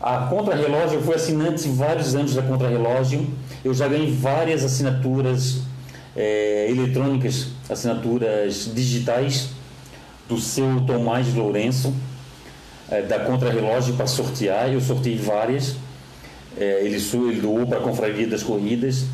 A 0.00 0.26
contrarrelógio, 0.26 0.98
eu 0.98 1.02
fui 1.02 1.14
assinante 1.14 1.68
vários 1.68 2.14
anos 2.14 2.34
da 2.34 2.42
contrarrelógio. 2.42 3.26
Eu 3.64 3.72
já 3.72 3.88
ganhei 3.88 4.12
várias 4.12 4.62
assinaturas 4.62 5.62
é, 6.14 6.70
eletrônicas, 6.70 7.48
assinaturas 7.68 8.70
digitais 8.74 9.48
do 10.28 10.38
seu 10.38 10.80
Tomás 10.86 11.32
Lourenço, 11.34 11.94
é, 12.90 13.02
da 13.02 13.20
contrarrelógio 13.20 13.94
para 13.94 14.06
sortear. 14.06 14.70
Eu 14.70 14.80
sorteei 14.80 15.16
várias. 15.16 15.76
É, 16.58 16.84
ele, 16.84 16.96
ele 16.96 17.40
doou 17.40 17.66
para 17.66 17.78
a 17.78 17.80
Confraria 17.80 18.26
das 18.26 18.42
Corridas 18.42 19.04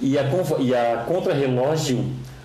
e 0.00 0.18
a, 0.18 0.24
e 0.58 0.74
a 0.74 1.04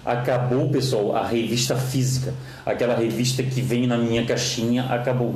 acabou, 0.05 0.69
pessoal, 0.69 1.15
a 1.15 1.25
revista 1.25 1.75
física. 1.75 2.33
Aquela 2.65 2.95
revista 2.95 3.43
que 3.43 3.61
vem 3.61 3.87
na 3.87 3.97
minha 3.97 4.25
caixinha 4.25 4.83
acabou. 4.85 5.35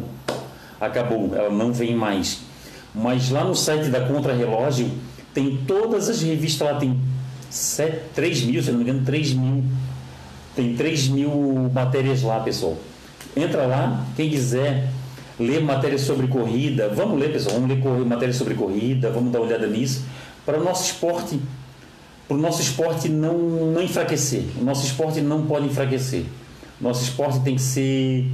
Acabou, 0.82 1.30
ela 1.36 1.52
não 1.52 1.72
vem 1.72 1.96
mais. 1.96 2.40
Mas 2.94 3.30
lá 3.30 3.44
no 3.44 3.56
site 3.56 3.90
da 3.90 4.02
Contra-Relógio 4.02 4.90
tem 5.34 5.60
todas 5.68 6.10
as 6.10 6.22
revistas 6.22 6.68
lá, 6.68 6.80
tem 6.80 7.00
7, 7.50 7.98
3 8.16 8.42
mil, 8.44 8.64
se 8.64 8.72
não 8.72 8.80
me 8.80 8.84
engano, 8.84 9.06
3 9.06 9.34
mil. 9.34 9.64
Tem 10.56 10.76
3 10.76 11.08
mil 11.10 11.70
matérias 11.74 12.24
lá, 12.24 12.40
pessoal. 12.40 12.76
Entra 13.38 13.66
lá, 13.68 14.06
quem 14.16 14.30
quiser 14.30 14.90
ler 15.40 15.62
matérias 15.62 16.02
sobre 16.02 16.28
corrida, 16.28 16.90
vamos 16.90 17.20
ler, 17.20 17.32
pessoal, 17.32 17.56
vamos 17.60 17.70
ler 17.70 18.06
matérias 18.06 18.36
sobre 18.36 18.56
corrida, 18.56 19.10
vamos 19.12 19.32
dar 19.32 19.40
uma 19.40 19.48
olhada 19.48 19.68
nisso, 19.68 20.04
para 20.46 20.60
o 20.60 20.64
nosso 20.64 20.84
esporte 20.84 21.40
para 22.32 22.38
o 22.38 22.42
nosso 22.42 22.62
esporte 22.62 23.10
não, 23.10 23.38
não 23.38 23.82
enfraquecer. 23.82 24.46
O 24.58 24.64
nosso 24.64 24.86
esporte 24.86 25.20
não 25.20 25.46
pode 25.46 25.66
enfraquecer. 25.66 26.24
Nosso 26.80 27.04
esporte 27.04 27.42
tem 27.42 27.56
que 27.56 27.62
ser. 27.62 28.26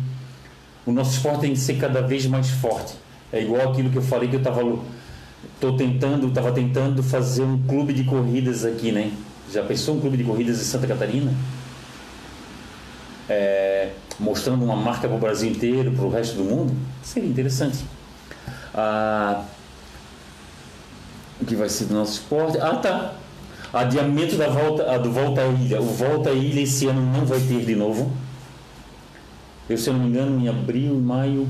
O 0.88 0.92
nosso 0.94 1.12
esporte 1.12 1.42
tem 1.42 1.52
que 1.52 1.60
ser 1.60 1.76
cada 1.76 2.02
vez 2.02 2.26
mais 2.26 2.50
forte. 2.50 2.96
É 3.32 3.42
igual 3.42 3.72
aquilo 3.72 3.90
que 3.90 3.98
eu 3.98 4.02
falei 4.02 4.30
que 4.30 4.36
eu 4.36 4.40
estava 4.40 4.62
tô 5.60 5.74
tentando, 5.74 6.28
estava 6.28 6.54
tentando 6.54 7.04
fazer 7.04 7.44
um 7.44 7.62
clube 7.68 7.92
de 7.92 8.06
corridas 8.06 8.64
aqui, 8.64 8.94
né? 8.94 9.12
Já 9.52 9.64
pensou 9.64 9.98
um 9.98 10.00
clube 10.00 10.16
de 10.16 10.24
corridas 10.24 10.62
em 10.62 10.64
Santa 10.64 10.88
Catarina? 10.88 11.34
É, 13.30 13.90
mostrando 14.18 14.64
uma 14.64 14.78
marca 14.78 15.10
para 15.10 15.18
o 15.18 15.20
Brasil 15.20 15.52
inteiro, 15.52 15.92
para 15.92 16.06
o 16.06 16.10
resto 16.10 16.38
do 16.38 16.46
mundo? 16.46 16.74
Seria 17.04 17.30
interessante. 17.30 17.84
Ah, 18.74 19.44
o 21.42 21.46
que 21.46 21.56
vai 21.56 21.68
ser 21.68 21.86
do 21.86 21.96
nosso 21.96 22.14
esporte? 22.14 22.58
Ah, 22.62 22.76
tá. 22.78 23.14
Adiamento 23.74 24.38
da 24.38 24.48
volta, 24.48 24.98
do 25.00 25.12
Volta 25.12 25.42
à 25.42 25.48
Ilha. 25.48 25.82
O 25.82 25.86
Volta 25.86 26.30
à 26.30 26.34
Ilha 26.34 26.62
esse 26.62 26.88
ano 26.88 27.02
não 27.02 27.26
vai 27.26 27.42
ter 27.42 27.66
de 27.66 27.76
novo. 27.76 28.10
Eu, 29.70 29.78
se 29.78 29.90
eu 29.90 29.94
não 29.94 30.02
me 30.02 30.10
engano, 30.10 30.40
em 30.40 30.48
abril, 30.48 30.96
maio. 30.96 31.48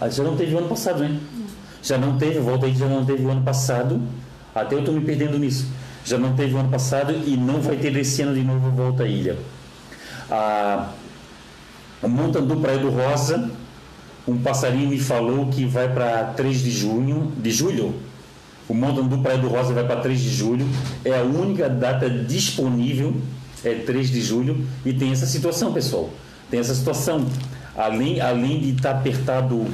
Ah, 0.00 0.08
já 0.08 0.22
não 0.22 0.36
teve 0.36 0.54
o 0.54 0.58
ano 0.58 0.68
passado, 0.68 1.00
né? 1.00 1.18
Já 1.82 1.98
não 1.98 2.16
teve, 2.16 2.38
Volta 2.38 2.66
Ilha 2.66 2.78
já 2.78 2.88
não 2.88 3.04
teve 3.04 3.24
o 3.24 3.30
ano 3.30 3.42
passado. 3.42 4.00
Até 4.54 4.74
eu 4.74 4.80
estou 4.80 4.94
me 4.94 5.00
perdendo 5.00 5.38
nisso. 5.38 5.66
Já 6.04 6.18
não 6.18 6.34
teve 6.34 6.54
o 6.54 6.58
ano 6.58 6.70
passado 6.70 7.12
e 7.12 7.36
não 7.36 7.60
vai 7.60 7.76
ter 7.76 7.94
esse 7.96 8.22
ano 8.22 8.34
de 8.34 8.42
novo 8.42 8.70
Volta 8.70 9.02
à 9.02 9.06
Ilha. 9.06 9.36
A, 10.30 10.90
a 12.02 12.08
Montandu 12.08 12.56
Praia 12.56 12.78
do 12.78 12.90
Rosa, 12.90 13.50
um 14.26 14.38
passarinho 14.38 14.88
me 14.88 14.98
falou 14.98 15.46
que 15.48 15.64
vai 15.64 15.92
para 15.92 16.24
3 16.34 16.62
de 16.62 16.70
junho, 16.70 17.32
de 17.36 17.50
julho, 17.50 17.94
o 18.68 18.74
Montandu 18.74 19.18
Praia 19.18 19.38
do 19.38 19.48
Rosa 19.48 19.72
vai 19.72 19.86
para 19.86 20.00
3 20.00 20.20
de 20.20 20.28
julho. 20.28 20.68
É 21.02 21.18
a 21.18 21.22
única 21.22 21.70
data 21.70 22.08
disponível, 22.10 23.16
é 23.64 23.74
3 23.74 24.10
de 24.10 24.20
julho. 24.20 24.66
E 24.84 24.92
tem 24.92 25.10
essa 25.10 25.24
situação, 25.24 25.72
pessoal. 25.72 26.10
Tem 26.50 26.60
essa 26.60 26.74
situação. 26.74 27.26
Além, 27.76 28.20
além 28.20 28.60
de 28.60 28.70
estar 28.70 28.94
tá 28.94 28.98
apertado, 28.98 29.64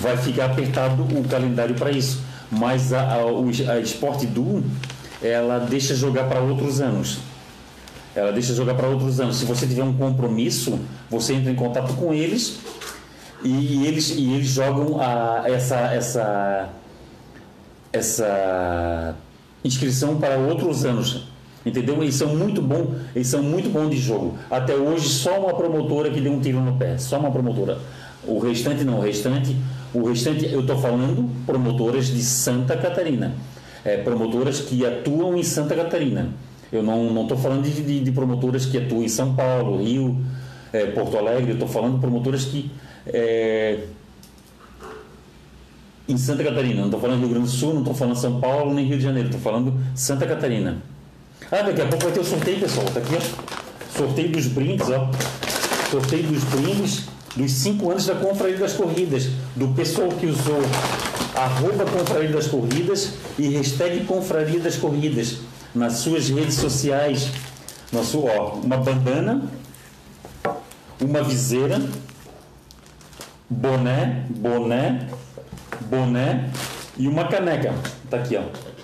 vai 0.00 0.16
ficar 0.16 0.46
apertado 0.46 1.02
o 1.02 1.28
calendário 1.28 1.74
para 1.74 1.90
isso. 1.90 2.20
Mas 2.50 2.92
a, 2.92 3.00
a, 3.00 3.72
a 3.72 3.80
Sport 3.80 4.24
Duo, 4.26 4.62
ela 5.22 5.58
deixa 5.58 5.94
jogar 5.94 6.24
para 6.24 6.40
outros 6.40 6.80
anos. 6.80 7.18
Ela 8.14 8.32
deixa 8.32 8.54
jogar 8.54 8.74
para 8.74 8.88
outros 8.88 9.20
anos. 9.20 9.36
Se 9.36 9.44
você 9.44 9.66
tiver 9.66 9.82
um 9.82 9.92
compromisso, 9.92 10.78
você 11.10 11.34
entra 11.34 11.50
em 11.50 11.56
contato 11.56 11.94
com 11.94 12.14
eles 12.14 12.58
e, 13.42 13.48
e 13.48 13.86
eles, 13.86 14.10
e 14.10 14.32
eles 14.32 14.48
jogam 14.48 15.00
a, 15.00 15.42
essa, 15.46 15.76
essa 15.92 16.72
essa 17.96 19.16
inscrição 19.64 20.18
para 20.18 20.36
outros 20.36 20.84
anos. 20.84 21.28
Entendeu? 21.66 22.00
Eles 22.00 22.14
são 22.14 22.28
muito 22.36 22.62
bom, 22.62 22.94
eles 23.12 23.26
são 23.26 23.42
muito 23.42 23.68
bons 23.68 23.90
de 23.90 23.98
jogo. 23.98 24.38
Até 24.48 24.76
hoje 24.76 25.08
só 25.08 25.40
uma 25.40 25.52
promotora 25.52 26.08
que 26.08 26.20
deu 26.20 26.32
um 26.32 26.40
tiro 26.40 26.60
no 26.60 26.74
pé, 26.76 26.96
só 26.96 27.18
uma 27.18 27.32
promotora. 27.32 27.78
O 28.24 28.38
restante 28.38 28.84
não, 28.84 28.98
o 28.98 29.00
restante, 29.00 29.56
o 29.92 30.08
restante 30.08 30.46
eu 30.46 30.60
estou 30.60 30.78
falando 30.78 31.28
promotoras 31.44 32.06
de 32.06 32.22
Santa 32.22 32.76
Catarina, 32.76 33.34
é, 33.84 33.96
promotoras 33.96 34.60
que 34.60 34.86
atuam 34.86 35.36
em 35.36 35.42
Santa 35.42 35.74
Catarina. 35.74 36.28
Eu 36.70 36.84
não 36.84 37.22
estou 37.22 37.36
falando 37.36 37.64
de, 37.64 37.82
de, 37.82 38.00
de, 38.00 38.12
promotoras 38.12 38.64
que 38.64 38.78
atuam 38.78 39.02
em 39.02 39.08
São 39.08 39.34
Paulo, 39.34 39.82
Rio, 39.82 40.16
é, 40.72 40.86
Porto 40.86 41.16
Alegre. 41.16 41.50
Eu 41.50 41.54
estou 41.54 41.68
falando 41.68 41.94
de 41.94 42.00
promotoras 42.00 42.44
que 42.44 42.70
é, 43.06 43.80
em 46.08 46.16
Santa 46.16 46.44
Catarina. 46.44 46.76
Não 46.76 46.84
estou 46.84 47.00
falando 47.00 47.20
Rio 47.20 47.28
Grande 47.30 47.46
do 47.46 47.52
Sul, 47.52 47.72
não 47.72 47.80
estou 47.80 47.94
falando 47.94 48.16
São 48.16 48.40
Paulo 48.40 48.72
nem 48.72 48.84
Rio 48.84 48.98
de 48.98 49.02
Janeiro, 49.02 49.28
estou 49.28 49.40
falando 49.40 49.74
Santa 49.96 50.26
Catarina. 50.26 50.78
Ah, 51.50 51.62
daqui 51.62 51.80
a 51.80 51.86
pouco 51.86 52.04
vai 52.04 52.12
ter 52.12 52.20
o 52.20 52.24
sorteio, 52.24 52.60
pessoal. 52.60 52.86
Está 52.86 53.00
aqui, 53.00 53.14
ó. 53.14 53.96
Sorteio 53.96 54.28
dos 54.30 54.46
brindes, 54.46 54.88
ó. 54.90 55.10
Sorteio 55.90 56.24
dos 56.24 56.44
brindes 56.44 57.04
dos 57.36 57.52
5 57.52 57.90
anos 57.90 58.06
da 58.06 58.14
Confraria 58.16 58.56
das 58.56 58.72
Corridas. 58.72 59.28
Do 59.54 59.68
pessoal 59.68 60.08
que 60.08 60.26
usou 60.26 60.60
arroba 61.34 61.84
Confraria 61.84 62.30
das 62.30 62.48
Corridas 62.48 63.12
e 63.38 63.48
hashtag 63.48 64.04
Confraria 64.04 64.58
das 64.58 64.76
Corridas 64.76 65.36
nas 65.74 65.94
suas 65.94 66.28
redes 66.28 66.54
sociais. 66.54 67.30
Nosso, 67.92 68.24
ó, 68.26 68.54
uma 68.54 68.78
bandana, 68.78 69.48
uma 71.00 71.22
viseira, 71.22 71.80
boné, 73.48 74.24
boné, 74.30 75.06
boné 75.82 76.50
e 76.96 77.06
uma 77.06 77.28
caneca. 77.28 77.72
Tá 78.10 78.16
aqui, 78.16 78.36
ó. 78.36 78.75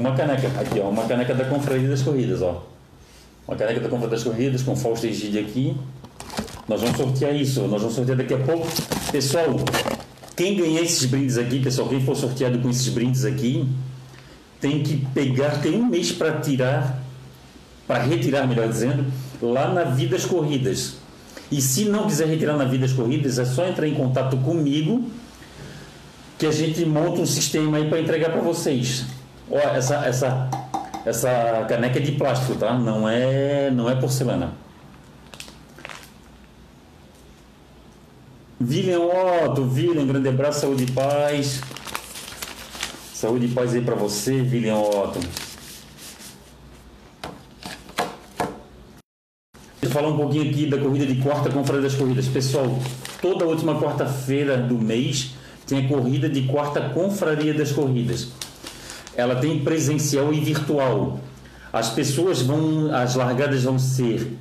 Uma 0.00 0.16
caneca. 0.16 0.48
Aqui, 0.58 0.80
ó. 0.80 0.88
Uma 0.88 1.04
caneca 1.04 1.34
da 1.34 1.44
Confraria 1.44 1.88
das 1.88 2.00
Corridas, 2.02 2.40
ó. 2.40 2.66
Uma 3.46 3.56
caneca 3.56 3.80
da 3.80 3.88
Confraria 3.88 4.16
das 4.16 4.24
Corridas 4.24 4.62
com 4.62 4.74
Fausto 4.74 5.06
Egide 5.06 5.38
aqui. 5.38 5.76
Nós 6.66 6.80
vamos 6.80 6.96
sortear 6.96 7.36
isso. 7.36 7.60
Nós 7.62 7.82
vamos 7.82 7.94
sortear 7.94 8.16
daqui 8.16 8.32
a 8.32 8.38
pouco. 8.38 8.66
Pessoal, 9.12 9.56
quem 10.34 10.56
ganhar 10.56 10.80
esses 10.80 11.04
brindes 11.04 11.36
aqui, 11.36 11.60
pessoal, 11.60 11.86
quem 11.88 12.00
for 12.00 12.16
sorteado 12.16 12.58
com 12.60 12.70
esses 12.70 12.88
brindes 12.88 13.26
aqui, 13.26 13.68
tem 14.58 14.82
que 14.82 14.96
pegar, 15.12 15.60
tem 15.60 15.74
um 15.74 15.86
mês 15.86 16.12
para 16.12 16.40
tirar, 16.40 17.02
para 17.86 18.02
retirar, 18.02 18.46
melhor 18.46 18.68
dizendo, 18.68 19.04
lá 19.42 19.72
na 19.72 19.84
Vidas 19.84 20.24
Corridas. 20.24 20.94
E 21.52 21.60
se 21.60 21.84
não 21.86 22.06
quiser 22.06 22.26
retirar 22.26 22.56
na 22.56 22.64
Vidas 22.64 22.92
Corridas, 22.92 23.38
é 23.38 23.44
só 23.44 23.66
entrar 23.66 23.86
em 23.86 23.94
contato 23.94 24.36
comigo 24.38 25.10
que 26.38 26.46
a 26.46 26.52
gente 26.52 26.86
monta 26.86 27.20
um 27.20 27.26
sistema 27.26 27.76
aí 27.76 27.88
para 27.88 28.00
entregar 28.00 28.30
para 28.30 28.40
vocês. 28.40 29.04
Ó, 29.50 29.58
essa, 29.58 29.96
essa, 30.06 30.48
essa 31.04 31.66
caneca 31.68 31.98
é 31.98 32.02
de 32.02 32.12
plástico, 32.12 32.54
tá? 32.54 32.72
Não 32.78 33.08
é, 33.08 33.70
não 33.70 33.90
é 33.90 33.96
porcelana. 33.96 34.52
William 38.60 39.00
Otto, 39.00 39.62
William, 39.62 40.06
grande 40.06 40.28
abraço, 40.28 40.60
saúde 40.60 40.84
e 40.84 40.92
paz. 40.92 41.62
Saúde 43.12 43.46
e 43.46 43.48
paz 43.48 43.74
aí 43.74 43.80
para 43.80 43.94
você, 43.96 44.34
William 44.34 44.76
Otto. 44.76 45.18
Deixa 49.80 49.82
eu 49.82 49.90
falar 49.90 50.08
um 50.08 50.16
pouquinho 50.16 50.48
aqui 50.48 50.66
da 50.66 50.78
corrida 50.78 51.06
de 51.06 51.20
quarta 51.22 51.50
Confraria 51.50 51.82
das 51.82 51.94
Corridas. 51.94 52.28
Pessoal, 52.28 52.78
toda 53.20 53.46
última 53.46 53.80
quarta-feira 53.80 54.58
do 54.58 54.78
mês 54.78 55.34
tem 55.66 55.86
a 55.86 55.88
corrida 55.88 56.28
de 56.28 56.42
quarta 56.42 56.80
confraria 56.90 57.54
das 57.54 57.72
corridas. 57.72 58.28
Ela 59.20 59.36
tem 59.36 59.58
presencial 59.60 60.32
e 60.32 60.40
virtual. 60.40 61.20
As 61.70 61.90
pessoas 61.90 62.40
vão, 62.40 62.92
as 62.94 63.14
largadas 63.14 63.62
vão 63.62 63.78
ser, 63.78 64.38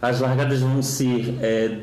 as 0.00 0.20
largadas 0.20 0.60
vão 0.60 0.82
ser 0.82 1.34
é, 1.40 1.78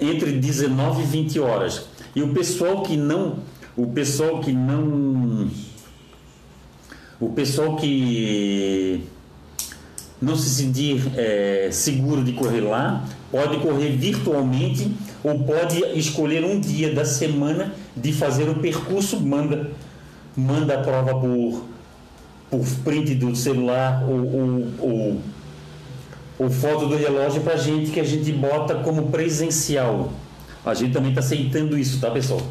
entre 0.00 0.32
19 0.32 1.02
e 1.02 1.06
20 1.06 1.40
horas. 1.40 1.86
E 2.14 2.22
o 2.22 2.32
pessoal 2.32 2.82
que 2.82 2.96
não, 2.96 3.40
o 3.76 3.88
pessoal 3.88 4.40
que 4.40 4.52
não, 4.52 5.50
o 7.20 7.30
pessoal 7.30 7.76
que 7.76 9.02
não 10.22 10.36
se 10.36 10.48
sentir 10.48 11.02
é, 11.16 11.68
seguro 11.72 12.22
de 12.22 12.32
correr 12.32 12.60
lá, 12.60 13.04
pode 13.30 13.58
correr 13.58 13.90
virtualmente 13.96 14.90
ou 15.22 15.40
pode 15.40 15.80
escolher 15.98 16.44
um 16.44 16.60
dia 16.60 16.94
da 16.94 17.04
semana 17.04 17.74
de 17.96 18.12
fazer 18.12 18.48
o 18.48 18.54
percurso, 18.54 19.20
manda, 19.20 19.70
manda 20.36 20.74
a 20.74 20.82
prova 20.82 21.18
por, 21.18 21.64
por 22.50 22.66
print 22.84 23.14
do 23.14 23.34
celular 23.34 24.04
ou, 24.06 24.18
ou, 24.18 24.64
ou, 24.78 25.20
ou 26.38 26.50
foto 26.50 26.86
do 26.86 26.96
relógio 26.96 27.40
para 27.40 27.54
a 27.54 27.56
gente 27.56 27.90
que 27.90 28.00
a 28.00 28.04
gente 28.04 28.30
bota 28.32 28.74
como 28.76 29.10
presencial. 29.10 30.12
A 30.64 30.74
gente 30.74 30.92
também 30.92 31.10
está 31.10 31.20
aceitando 31.20 31.78
isso, 31.78 32.00
tá 32.00 32.10
pessoal? 32.10 32.42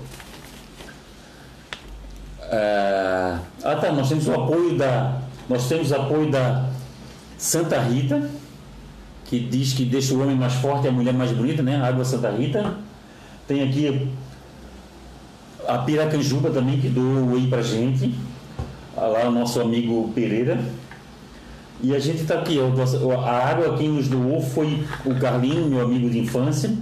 Ah, 2.42 3.40
ah 3.64 3.76
tá, 3.76 3.92
nós 3.92 4.10
temos 4.10 4.28
o 4.28 4.34
apoio 4.34 4.78
da. 4.78 5.20
Nós 5.48 5.68
temos 5.68 5.92
apoio 5.94 6.32
da 6.32 6.70
Santa 7.38 7.80
Rita, 7.80 8.30
que 9.26 9.40
diz 9.40 9.74
que 9.74 9.86
deixa 9.86 10.14
o 10.16 10.22
homem 10.22 10.36
mais 10.36 10.54
forte 10.54 10.86
e 10.86 10.88
a 10.88 10.92
mulher 10.92 11.14
mais 11.14 11.32
bonita, 11.32 11.62
né? 11.62 11.76
Água 11.82 12.04
Santa 12.04 12.32
Rita. 12.32 12.74
Tem 13.48 13.62
aqui 13.62 14.10
a 15.68 15.78
Piracanjuba 15.80 16.50
também, 16.50 16.80
que 16.80 16.90
doou 16.90 17.34
whey 17.34 17.48
pra 17.48 17.62
gente. 17.62 18.14
Lá 18.96 19.28
o 19.28 19.32
nosso 19.32 19.60
amigo 19.60 20.12
Pereira. 20.14 20.60
E 21.82 21.94
a 21.94 22.00
gente 22.00 22.22
está 22.22 22.40
aqui, 22.40 22.58
a 22.60 23.32
água 23.32 23.78
quem 23.78 23.90
nos 23.90 24.08
doou 24.08 24.42
foi 24.42 24.84
o 25.06 25.16
Carlinho, 25.20 25.70
meu 25.70 25.82
amigo 25.82 26.10
de 26.10 26.20
infância. 26.20 26.74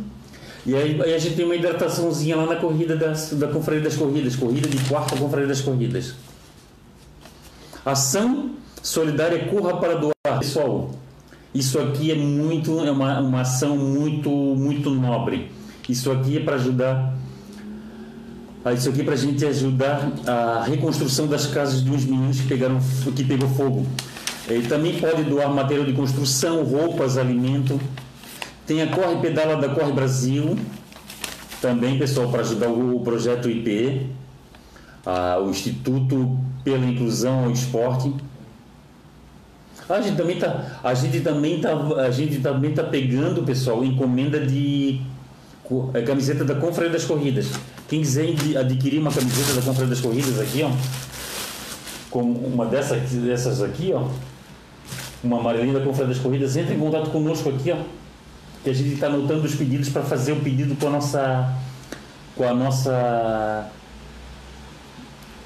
E 0.66 0.76
aí, 0.76 1.02
aí 1.02 1.14
a 1.14 1.18
gente 1.18 1.36
tem 1.36 1.44
uma 1.44 1.56
hidrataçãozinha 1.56 2.36
lá 2.36 2.46
na 2.46 2.56
corrida 2.56 2.96
das, 2.96 3.34
da 3.34 3.48
Confraria 3.48 3.82
das 3.82 3.96
Corridas, 3.96 4.36
corrida 4.36 4.70
de 4.70 4.78
quarta 4.88 5.18
Confraria 5.18 5.48
das 5.48 5.62
Corridas. 5.62 6.14
Ação 7.86 8.52
solidária 8.82 9.46
Corra 9.48 9.76
para 9.78 9.96
doar. 9.96 10.40
Pessoal, 10.40 10.92
isso 11.54 11.78
aqui 11.80 12.12
é 12.12 12.16
muito, 12.16 12.80
é 12.80 12.92
uma, 12.92 13.20
uma 13.20 13.42
ação 13.42 13.76
muito, 13.76 14.30
muito 14.30 14.90
nobre. 14.90 15.52
Isso 15.88 16.10
aqui 16.12 16.38
é 16.38 16.40
para 16.40 16.56
ajudar, 16.56 16.96
ah, 16.96 17.13
isso 18.72 18.90
aqui 18.90 19.04
para 19.04 19.14
a 19.14 19.18
gente 19.18 19.46
ajudar 19.46 20.10
a 20.26 20.64
reconstrução 20.64 21.28
das 21.28 21.48
casas 21.48 21.82
uns 21.82 22.06
meninos 22.06 22.40
que 22.40 22.48
pegaram, 22.48 22.80
que 23.14 23.24
pegou 23.24 23.50
fogo. 23.50 23.86
Ele 24.48 24.68
também 24.68 25.00
pode 25.00 25.24
doar 25.24 25.50
material 25.50 25.86
de 25.86 25.94
construção, 25.94 26.64
roupas, 26.64 27.18
alimento. 27.18 27.80
Tem 28.66 28.82
a 28.82 28.88
Corre 28.88 29.18
Pedala 29.18 29.58
da 29.58 29.70
Corre 29.70 29.92
Brasil, 29.92 30.58
também, 31.62 31.98
pessoal, 31.98 32.30
para 32.30 32.42
ajudar 32.42 32.68
o 32.68 33.00
projeto 33.02 33.50
IP, 33.50 34.08
ah, 35.06 35.40
o 35.42 35.50
Instituto 35.50 36.38
pela 36.64 36.86
Inclusão 36.86 37.46
ao 37.46 37.52
Esporte. 37.52 38.14
A 39.88 40.02
gente 40.02 40.18
também 40.18 40.38
tá, 40.38 40.80
a 40.84 40.94
gente 40.94 41.20
também 41.22 41.60
tá, 41.60 41.74
a 41.74 42.12
gente 42.12 42.40
também 42.40 42.74
tá 42.74 42.84
pegando, 42.84 43.44
pessoal, 43.44 43.84
encomenda 43.84 44.40
de 44.40 45.02
é, 45.94 46.02
camiseta 46.02 46.44
da 46.44 46.56
Confraria 46.56 46.92
das 46.92 47.06
Corridas. 47.06 47.52
Quem 47.88 48.02
quiser 48.02 48.34
adquirir 48.58 49.00
uma 49.00 49.12
camiseta 49.12 49.54
da 49.54 49.62
Confraria 49.62 49.90
das 49.90 50.02
Corridas 50.02 50.40
aqui, 50.40 50.64
ó, 50.64 50.72
como 52.10 52.32
uma 52.48 52.66
dessas, 52.66 53.12
dessas 53.12 53.62
aqui, 53.62 53.92
ó, 53.94 54.08
uma 55.24 55.40
amarelinha 55.40 55.74
da 55.74 55.86
Confraria 55.86 56.14
das 56.14 56.24
Corridas, 56.24 56.56
entre 56.56 56.76
em 56.76 56.80
contato 56.80 57.10
conosco 57.12 57.50
aqui, 57.50 57.72
ó, 57.72 57.78
que 58.64 58.70
a 58.70 58.74
gente 58.74 58.94
está 58.94 59.08
anotando 59.08 59.46
os 59.46 59.56
pedidos 59.56 59.90
para 59.90 60.02
fazer 60.04 60.32
o 60.32 60.42
pedido 60.42 60.76
com 60.80 60.88
a 60.88 60.92
nossa 60.92 61.54
com 62.36 62.48
a 62.48 62.54
nossa 62.54 63.70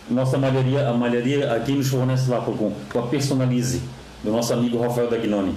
nossa 0.10 0.38
malharia, 0.38 0.88
a 0.88 0.94
malharia 0.94 1.54
aqui 1.54 1.74
nos 1.74 1.90
fornece 1.90 2.30
lá 2.30 2.40
com, 2.40 2.72
com 2.72 3.00
a 3.00 3.08
Personalize, 3.08 3.82
do 4.24 4.32
nosso 4.32 4.54
amigo 4.54 4.80
Rafael 4.80 5.10
Dagnoni. 5.10 5.54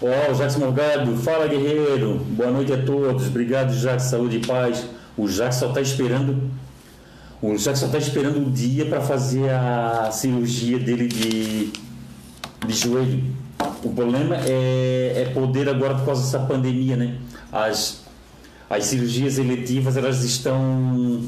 Ó, 0.00 0.06
oh, 0.06 0.34
Jacques 0.34 0.54
Morgado, 0.54 1.16
fala 1.16 1.48
guerreiro, 1.48 2.24
boa 2.30 2.52
noite 2.52 2.72
a 2.72 2.80
todos, 2.80 3.26
obrigado 3.26 3.74
Jacques, 3.74 4.06
saúde 4.06 4.36
e 4.36 4.46
paz. 4.46 4.86
O 5.16 5.26
Jacques 5.26 5.58
só 5.58 5.70
está 5.70 5.80
esperando, 5.80 6.40
o 7.42 7.56
Jacques 7.58 7.80
só 7.80 7.86
está 7.86 7.98
esperando 7.98 8.46
o 8.46 8.48
dia 8.48 8.86
para 8.86 9.00
fazer 9.00 9.50
a 9.50 10.08
cirurgia 10.12 10.78
dele 10.78 11.08
de, 11.08 11.72
de 12.64 12.72
joelho. 12.72 13.24
O 13.82 13.92
problema 13.92 14.36
é, 14.36 15.24
é 15.26 15.30
poder 15.34 15.68
agora 15.68 15.96
por 15.96 16.04
causa 16.04 16.22
dessa 16.22 16.46
pandemia, 16.46 16.94
né? 16.94 17.16
As, 17.50 18.04
as 18.70 18.84
cirurgias 18.84 19.36
eletivas 19.36 19.96
elas 19.96 20.22
estão 20.22 21.24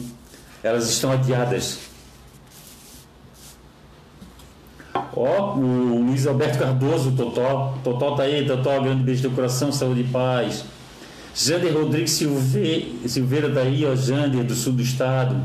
elas 0.62 0.88
estão 0.88 1.10
adiadas. 1.10 1.89
Ó, 5.14 5.56
o 5.56 6.04
Luiz 6.06 6.26
Alberto 6.26 6.58
Cardoso, 6.58 7.12
Totó, 7.12 7.74
Totó 7.82 8.14
tá 8.14 8.22
aí, 8.24 8.46
Totó, 8.46 8.80
grande 8.80 9.02
beijo 9.02 9.22
do 9.22 9.30
coração, 9.30 9.72
saúde 9.72 10.02
e 10.02 10.04
paz. 10.04 10.64
Jander 11.34 11.72
Rodrigues 11.72 12.12
Silveira, 12.12 13.08
Silveira 13.08 13.48
daí, 13.48 13.84
ó, 13.86 13.94
Jander, 13.94 14.44
do 14.44 14.54
sul 14.54 14.72
do 14.72 14.82
estado. 14.82 15.36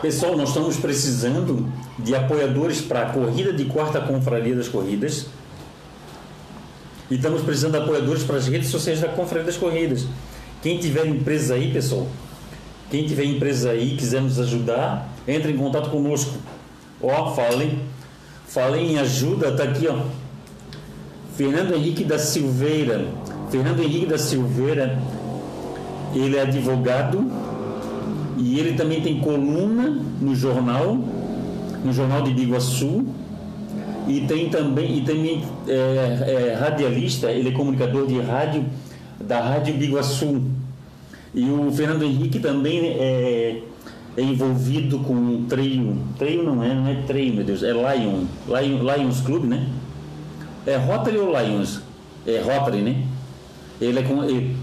Pessoal, 0.00 0.36
nós 0.36 0.50
estamos 0.50 0.76
precisando 0.76 1.72
de 1.98 2.14
apoiadores 2.14 2.82
para 2.82 3.02
a 3.02 3.06
corrida 3.10 3.52
de 3.52 3.64
quarta 3.64 4.00
confraria 4.00 4.54
das 4.54 4.68
corridas. 4.68 5.26
E 7.10 7.14
estamos 7.14 7.42
precisando 7.42 7.72
de 7.72 7.78
apoiadores 7.78 8.22
para 8.22 8.36
as 8.36 8.46
redes 8.46 8.68
sociais 8.68 9.00
da 9.00 9.08
Confraria 9.08 9.44
das 9.44 9.56
Corridas. 9.56 10.06
Quem 10.62 10.78
tiver 10.78 11.06
empresa 11.06 11.54
aí, 11.54 11.72
pessoal, 11.72 12.06
quem 12.94 13.06
tiver 13.06 13.24
empresa 13.24 13.72
aí 13.72 13.96
quiser 13.96 14.22
nos 14.22 14.38
ajudar, 14.38 15.08
entre 15.26 15.50
em 15.50 15.56
contato 15.56 15.90
conosco. 15.90 16.38
Ó, 17.02 17.34
falem, 17.34 17.80
falem 18.46 18.92
em 18.92 18.98
ajuda, 19.00 19.50
tá 19.50 19.64
aqui, 19.64 19.88
ó. 19.88 19.96
Fernando 21.36 21.74
Henrique 21.74 22.04
da 22.04 22.20
Silveira. 22.20 23.04
Fernando 23.50 23.82
Henrique 23.82 24.06
da 24.06 24.16
Silveira, 24.16 24.96
ele 26.14 26.36
é 26.36 26.42
advogado 26.42 27.28
e 28.38 28.60
ele 28.60 28.74
também 28.74 29.00
tem 29.00 29.18
coluna 29.18 30.00
no 30.20 30.32
jornal, 30.36 30.96
no 31.84 31.92
jornal 31.92 32.22
de 32.22 32.32
Biguaçu 32.32 33.04
e 34.06 34.20
tem 34.20 34.48
também, 34.50 34.98
e 34.98 35.00
também 35.00 35.42
é, 35.66 35.72
é, 36.52 36.54
radialista, 36.60 37.28
ele 37.32 37.48
é 37.48 37.52
comunicador 37.52 38.06
de 38.06 38.20
rádio 38.20 38.64
da 39.20 39.40
Rádio 39.40 39.74
Biguaçu. 39.74 40.42
E 41.34 41.50
o 41.50 41.70
Fernando 41.72 42.04
Henrique 42.04 42.38
também 42.38 42.86
é, 42.86 43.62
é 44.16 44.22
envolvido 44.22 45.00
com 45.00 45.14
um 45.14 45.46
treino. 45.46 46.00
Treino 46.16 46.44
não 46.44 46.62
é, 46.62 46.74
não 46.74 46.86
é 46.86 47.02
treino, 47.06 47.36
meu 47.36 47.44
Deus, 47.44 47.62
é 47.62 47.72
Lion, 47.72 48.24
Lion 48.46 48.96
Lions 48.96 49.20
Club, 49.20 49.44
né? 49.44 49.68
É 50.66 50.76
Rotary 50.76 51.18
ou 51.18 51.32
Lions? 51.36 51.80
É 52.26 52.40
Rotary, 52.40 52.82
né? 52.82 53.04
Ele 53.80 53.98
é, 53.98 54.02
com, 54.02 54.24
ele, 54.24 54.56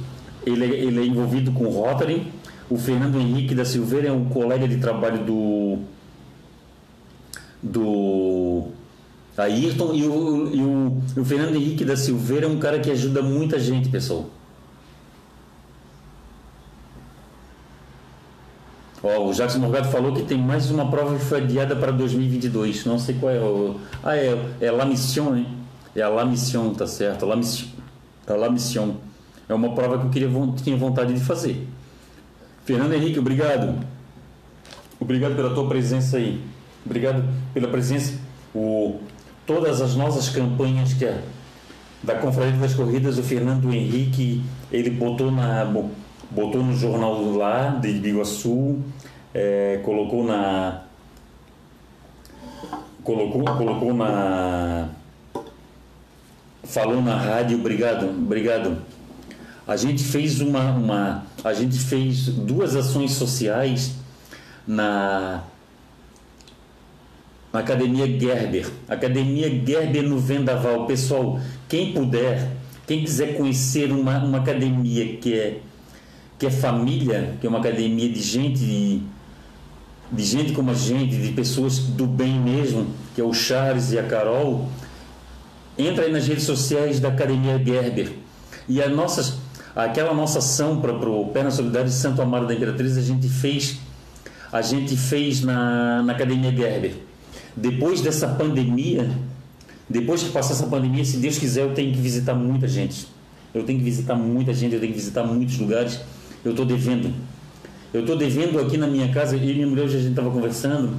é, 0.45 0.67
ele 0.67 0.99
é 1.01 1.05
envolvido 1.05 1.51
com 1.51 1.65
Rotary. 1.65 2.27
O 2.69 2.77
Fernando 2.77 3.19
Henrique 3.19 3.53
da 3.53 3.65
Silveira 3.65 4.07
é 4.07 4.11
um 4.11 4.25
colega 4.25 4.67
de 4.67 4.77
trabalho 4.77 5.25
do 5.25 5.79
do 7.61 8.69
Ayrton 9.37 9.93
e 9.93 10.03
o, 10.03 10.49
e 10.53 10.61
o, 10.61 11.01
e 11.15 11.19
o 11.19 11.25
Fernando 11.25 11.55
Henrique 11.55 11.85
da 11.85 11.95
Silveira 11.95 12.45
é 12.45 12.49
um 12.49 12.57
cara 12.57 12.79
que 12.79 12.89
ajuda 12.89 13.21
muita 13.21 13.59
gente, 13.59 13.89
pessoal. 13.89 14.29
Ó, 19.03 19.27
o 19.27 19.33
Jacques 19.33 19.55
Morgado 19.55 19.89
falou 19.89 20.13
que 20.13 20.23
tem 20.23 20.37
mais 20.37 20.69
uma 20.69 20.89
prova 20.89 21.17
que 21.17 21.25
foi 21.25 21.39
adiada 21.39 21.75
para 21.75 21.91
2022. 21.91 22.85
Não 22.85 22.99
sei 22.99 23.15
qual 23.15 23.31
é. 23.31 23.39
O... 23.39 23.79
Ah, 24.03 24.15
é, 24.15 24.37
é 24.59 24.71
La 24.71 24.85
Mission, 24.85 25.31
né? 25.31 25.45
É 25.95 26.01
a 26.01 26.09
La 26.09 26.23
Mission, 26.23 26.73
tá 26.73 26.85
certo. 26.85 27.25
La 27.25 27.35
Mission. 27.35 27.67
A 28.27 28.33
La 28.33 28.49
Mission. 28.49 28.95
É 29.49 29.53
uma 29.53 29.73
prova 29.73 29.97
que 29.97 30.05
eu 30.05 30.09
queria, 30.09 30.29
tinha 30.63 30.77
vontade 30.77 31.13
de 31.13 31.19
fazer. 31.19 31.67
Fernando 32.63 32.93
Henrique, 32.93 33.19
obrigado. 33.19 33.83
Obrigado 34.99 35.35
pela 35.35 35.53
tua 35.53 35.67
presença 35.67 36.17
aí. 36.17 36.41
Obrigado 36.85 37.23
pela 37.53 37.67
presença. 37.67 38.13
O 38.53 38.99
todas 39.45 39.81
as 39.81 39.95
nossas 39.95 40.29
campanhas 40.29 40.93
que 40.93 41.03
é 41.03 41.21
da 42.03 42.15
Confraria 42.15 42.53
das 42.53 42.73
Corridas, 42.73 43.17
o 43.17 43.23
Fernando 43.23 43.71
Henrique, 43.71 44.41
ele 44.71 44.89
botou, 44.89 45.31
na, 45.31 45.65
botou 46.31 46.63
no 46.63 46.73
jornal 46.73 47.21
lá 47.33 47.69
de 47.69 47.91
Biguaçu, 47.93 48.79
é, 49.33 49.81
colocou 49.83 50.23
na 50.23 50.83
colocou, 53.03 53.43
colocou 53.43 53.93
na 53.93 54.89
falou 56.63 57.01
na 57.01 57.17
rádio, 57.17 57.59
obrigado, 57.59 58.09
obrigado. 58.09 58.77
A 59.67 59.75
gente 59.75 60.03
fez 60.03 60.41
uma, 60.41 60.71
uma 60.71 61.25
a 61.43 61.53
gente 61.53 61.77
fez 61.77 62.27
duas 62.27 62.75
ações 62.75 63.11
sociais 63.11 63.95
na 64.65 65.43
na 67.51 67.59
Academia 67.59 68.07
Gerber. 68.07 68.71
Academia 68.87 69.49
Gerber 69.49 70.03
no 70.03 70.17
Vendaval. 70.17 70.85
Pessoal, 70.85 71.39
quem 71.67 71.91
puder, 71.91 72.49
quem 72.87 73.03
quiser 73.03 73.35
conhecer 73.35 73.91
uma, 73.91 74.23
uma 74.23 74.37
academia 74.37 75.17
que 75.17 75.33
é, 75.33 75.59
que 76.41 76.47
é 76.47 76.49
família, 76.49 77.35
que 77.39 77.45
é 77.45 77.49
uma 77.51 77.59
academia 77.59 78.09
de 78.09 78.19
gente, 78.19 78.57
de, 78.57 79.03
de 80.11 80.23
gente 80.23 80.53
como 80.53 80.71
a 80.71 80.73
gente, 80.73 81.15
de 81.15 81.33
pessoas 81.33 81.77
do 81.77 82.07
bem 82.07 82.39
mesmo, 82.39 82.87
que 83.13 83.21
é 83.21 83.23
o 83.23 83.31
Charles 83.31 83.91
e 83.91 83.99
a 83.99 84.01
Carol, 84.01 84.67
entra 85.77 86.05
aí 86.05 86.11
nas 86.11 86.27
redes 86.27 86.45
sociais 86.45 86.99
da 86.99 87.09
Academia 87.09 87.63
Gerber. 87.63 88.13
E 88.67 88.81
a 88.81 88.89
nossas, 88.89 89.35
aquela 89.75 90.15
nossa 90.15 90.39
ação 90.39 90.81
para 90.81 90.91
o 90.91 91.27
Perna 91.27 91.51
Solidária 91.51 91.87
de 91.87 91.93
Santo 91.93 92.19
Amaro 92.23 92.47
da 92.47 92.55
Imperatriz, 92.55 92.97
a 92.97 93.01
gente 93.03 93.29
fez, 93.29 93.77
a 94.51 94.63
gente 94.63 94.97
fez 94.97 95.41
na, 95.41 96.01
na 96.01 96.13
Academia 96.13 96.51
Gerber 96.51 96.95
depois 97.55 98.01
dessa 98.01 98.27
pandemia, 98.27 99.07
depois 99.87 100.23
que 100.23 100.31
passar 100.31 100.53
essa 100.53 100.65
pandemia, 100.65 101.05
se 101.05 101.17
Deus 101.17 101.37
quiser, 101.37 101.61
eu 101.61 101.75
tenho 101.75 101.93
que 101.93 101.99
visitar 101.99 102.33
muita 102.33 102.67
gente. 102.67 103.07
Eu 103.53 103.63
tenho 103.63 103.77
que 103.77 103.85
visitar 103.85 104.15
muita 104.15 104.51
gente, 104.55 104.73
eu 104.73 104.79
tenho 104.79 104.91
que 104.91 104.97
visitar 104.97 105.23
muitos 105.23 105.59
lugares. 105.59 105.99
Eu 106.43 106.51
estou 106.51 106.65
devendo. 106.65 107.13
Eu 107.93 108.01
estou 108.01 108.17
devendo 108.17 108.59
aqui 108.59 108.77
na 108.77 108.87
minha 108.87 109.11
casa, 109.13 109.35
eu 109.35 109.43
e 109.43 109.53
minha 109.53 109.67
mulher 109.67 109.83
hoje 109.83 109.97
a 109.97 109.99
gente 109.99 110.11
estava 110.11 110.31
conversando. 110.31 110.95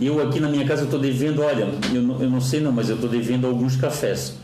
Eu 0.00 0.20
aqui 0.20 0.40
na 0.40 0.48
minha 0.48 0.66
casa 0.66 0.82
eu 0.82 0.86
estou 0.86 1.00
devendo, 1.00 1.42
olha, 1.42 1.68
eu 1.92 2.02
não, 2.02 2.20
eu 2.20 2.30
não 2.30 2.40
sei 2.40 2.60
não, 2.60 2.72
mas 2.72 2.88
eu 2.88 2.96
estou 2.96 3.08
devendo 3.08 3.46
alguns 3.46 3.76
cafés. 3.76 4.36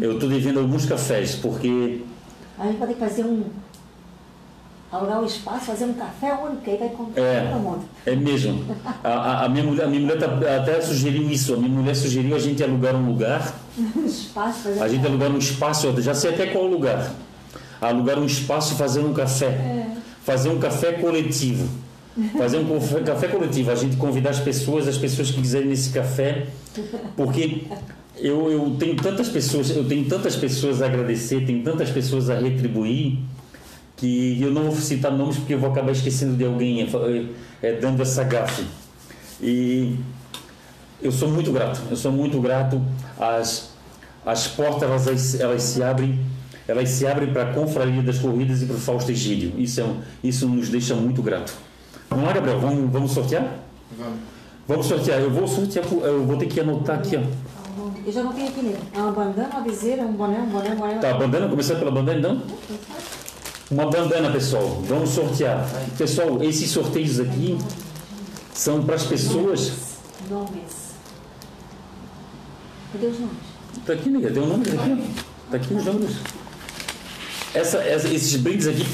Eu 0.00 0.12
estou 0.12 0.28
devendo 0.28 0.60
alguns 0.60 0.86
cafés, 0.86 1.34
porque. 1.34 2.00
A 2.58 2.66
gente 2.66 2.78
pode 2.78 2.94
fazer 2.94 3.24
um, 3.24 3.44
alugar 4.92 5.20
um 5.20 5.26
espaço, 5.26 5.66
fazer 5.66 5.84
um 5.86 5.94
café 5.94 6.32
único, 6.34 6.70
aí 6.70 6.76
vai 6.76 6.88
comprar 6.90 7.22
é, 7.22 7.50
todo 7.50 7.60
mundo. 7.60 7.84
É 8.06 8.14
mesmo. 8.14 8.64
A, 9.02 9.08
a, 9.08 9.44
a, 9.44 9.48
minha 9.48 9.64
mulher, 9.64 9.84
a 9.84 9.88
minha 9.88 10.00
mulher 10.02 10.18
tá, 10.18 10.26
até 10.56 10.80
sugeriu 10.80 11.28
isso. 11.30 11.54
A 11.54 11.56
minha 11.56 11.70
mulher 11.70 11.96
sugeriu 11.96 12.36
a 12.36 12.38
gente 12.38 12.62
alugar 12.62 12.94
um 12.94 13.06
lugar. 13.06 13.54
um 13.78 14.04
espaço, 14.04 14.68
A 14.80 14.88
gente 14.88 15.04
alugar 15.06 15.30
um 15.30 15.38
espaço, 15.38 16.00
já 16.00 16.14
sei 16.14 16.34
até 16.34 16.46
qual 16.46 16.66
lugar. 16.66 17.10
Alugar 17.88 18.18
um 18.18 18.26
espaço 18.26 18.74
e 18.74 18.76
fazer 18.76 19.00
um 19.00 19.12
café. 19.12 19.46
É. 19.46 19.86
Fazer 20.22 20.48
um 20.48 20.58
café 20.58 20.92
coletivo. 20.92 21.68
Fazer 22.38 22.58
um 22.58 22.78
café, 22.78 23.00
café 23.00 23.28
coletivo. 23.28 23.70
A 23.70 23.74
gente 23.74 23.96
convidar 23.96 24.30
as 24.30 24.40
pessoas, 24.40 24.88
as 24.88 24.96
pessoas 24.96 25.30
que 25.30 25.40
quiserem 25.40 25.68
nesse 25.68 25.90
café. 25.90 26.46
Porque 27.16 27.64
eu, 28.16 28.50
eu 28.50 28.76
tenho 28.78 28.96
tantas 28.96 29.28
pessoas, 29.28 29.70
eu 29.70 29.84
tenho 29.84 30.04
tantas 30.06 30.36
pessoas 30.36 30.80
a 30.80 30.86
agradecer, 30.86 31.44
tenho 31.44 31.62
tantas 31.62 31.90
pessoas 31.90 32.30
a 32.30 32.38
retribuir 32.38 33.18
que 33.96 34.40
eu 34.40 34.50
não 34.50 34.64
vou 34.70 34.76
citar 34.76 35.12
nomes 35.12 35.36
porque 35.36 35.54
eu 35.54 35.58
vou 35.58 35.70
acabar 35.70 35.92
esquecendo 35.92 36.36
de 36.36 36.44
alguém 36.44 36.82
é, 36.82 37.26
é, 37.62 37.72
dando 37.74 38.02
essa 38.02 38.24
gafe. 38.24 38.64
E 39.40 39.96
eu 41.02 41.12
sou 41.12 41.28
muito 41.28 41.52
grato, 41.52 41.80
eu 41.90 41.96
sou 41.96 42.12
muito 42.12 42.40
grato. 42.40 42.80
As, 43.18 43.70
as 44.24 44.46
portas 44.48 44.82
elas, 44.82 45.40
elas 45.40 45.62
se 45.62 45.82
abrem 45.82 46.18
elas 46.66 46.88
se 46.88 47.06
abrem 47.06 47.32
para 47.32 47.50
a 47.50 47.52
confraria 47.52 48.02
das 48.02 48.18
corridas 48.18 48.62
e 48.62 48.66
para 48.66 48.76
o 48.76 48.78
Fausto 48.78 49.10
Egídio. 49.10 49.52
Isso, 49.58 49.80
é, 49.80 49.86
isso 50.22 50.48
nos 50.48 50.68
deixa 50.68 50.94
muito 50.94 51.22
grato. 51.22 51.52
Vamos 52.08 52.26
lá, 52.26 52.32
Gabriel, 52.32 52.60
vamos, 52.60 52.90
vamos 52.90 53.12
sortear? 53.12 53.58
Vamos. 53.98 54.18
Vamos 54.66 54.86
sortear. 54.86 55.20
Eu 55.20 55.30
vou 55.30 55.46
sortear, 55.46 55.84
eu 55.90 56.24
vou 56.24 56.36
ter 56.36 56.46
que 56.46 56.60
anotar 56.60 56.98
aqui, 56.98 57.16
ó. 57.16 57.20
Eu 58.06 58.12
já 58.12 58.20
anotei 58.20 58.48
aqui 58.48 58.62
nele. 58.62 58.78
É 58.94 58.98
uma 58.98 59.12
bandana, 59.12 59.48
uma 59.48 59.62
viseira, 59.62 60.02
um 60.02 60.12
boné, 60.12 60.38
um 60.38 60.46
boné, 60.46 60.70
um 60.70 60.76
boné. 60.76 60.98
Tá, 60.98 61.14
bandana, 61.14 61.48
começar 61.48 61.76
pela 61.76 61.90
bandana 61.90 62.18
então? 62.18 62.42
Uma 63.70 63.86
bandana, 63.90 64.30
pessoal. 64.30 64.82
Vamos 64.86 65.10
sortear. 65.10 65.66
Pessoal, 65.96 66.42
esses 66.42 66.70
sorteios 66.70 67.18
aqui 67.18 67.58
são 68.52 68.84
para 68.84 68.94
as 68.94 69.04
pessoas. 69.04 69.72
Nomes. 70.30 70.94
Cadê 72.92 73.06
os 73.06 73.18
nomes? 73.18 73.36
Tá 73.86 73.92
aqui, 73.94 74.08
nega. 74.10 74.30
Tem 74.30 74.42
um 74.42 74.46
número 74.46 74.80
aqui, 74.80 74.92
ó. 74.92 75.50
Tá 75.50 75.56
aqui 75.56 75.74
os 75.74 75.84
números. 75.84 76.16
Essa, 77.54 77.78
essa- 77.78 78.08
esses 78.08 78.34
brindes 78.36 78.66
aqui, 78.66 78.84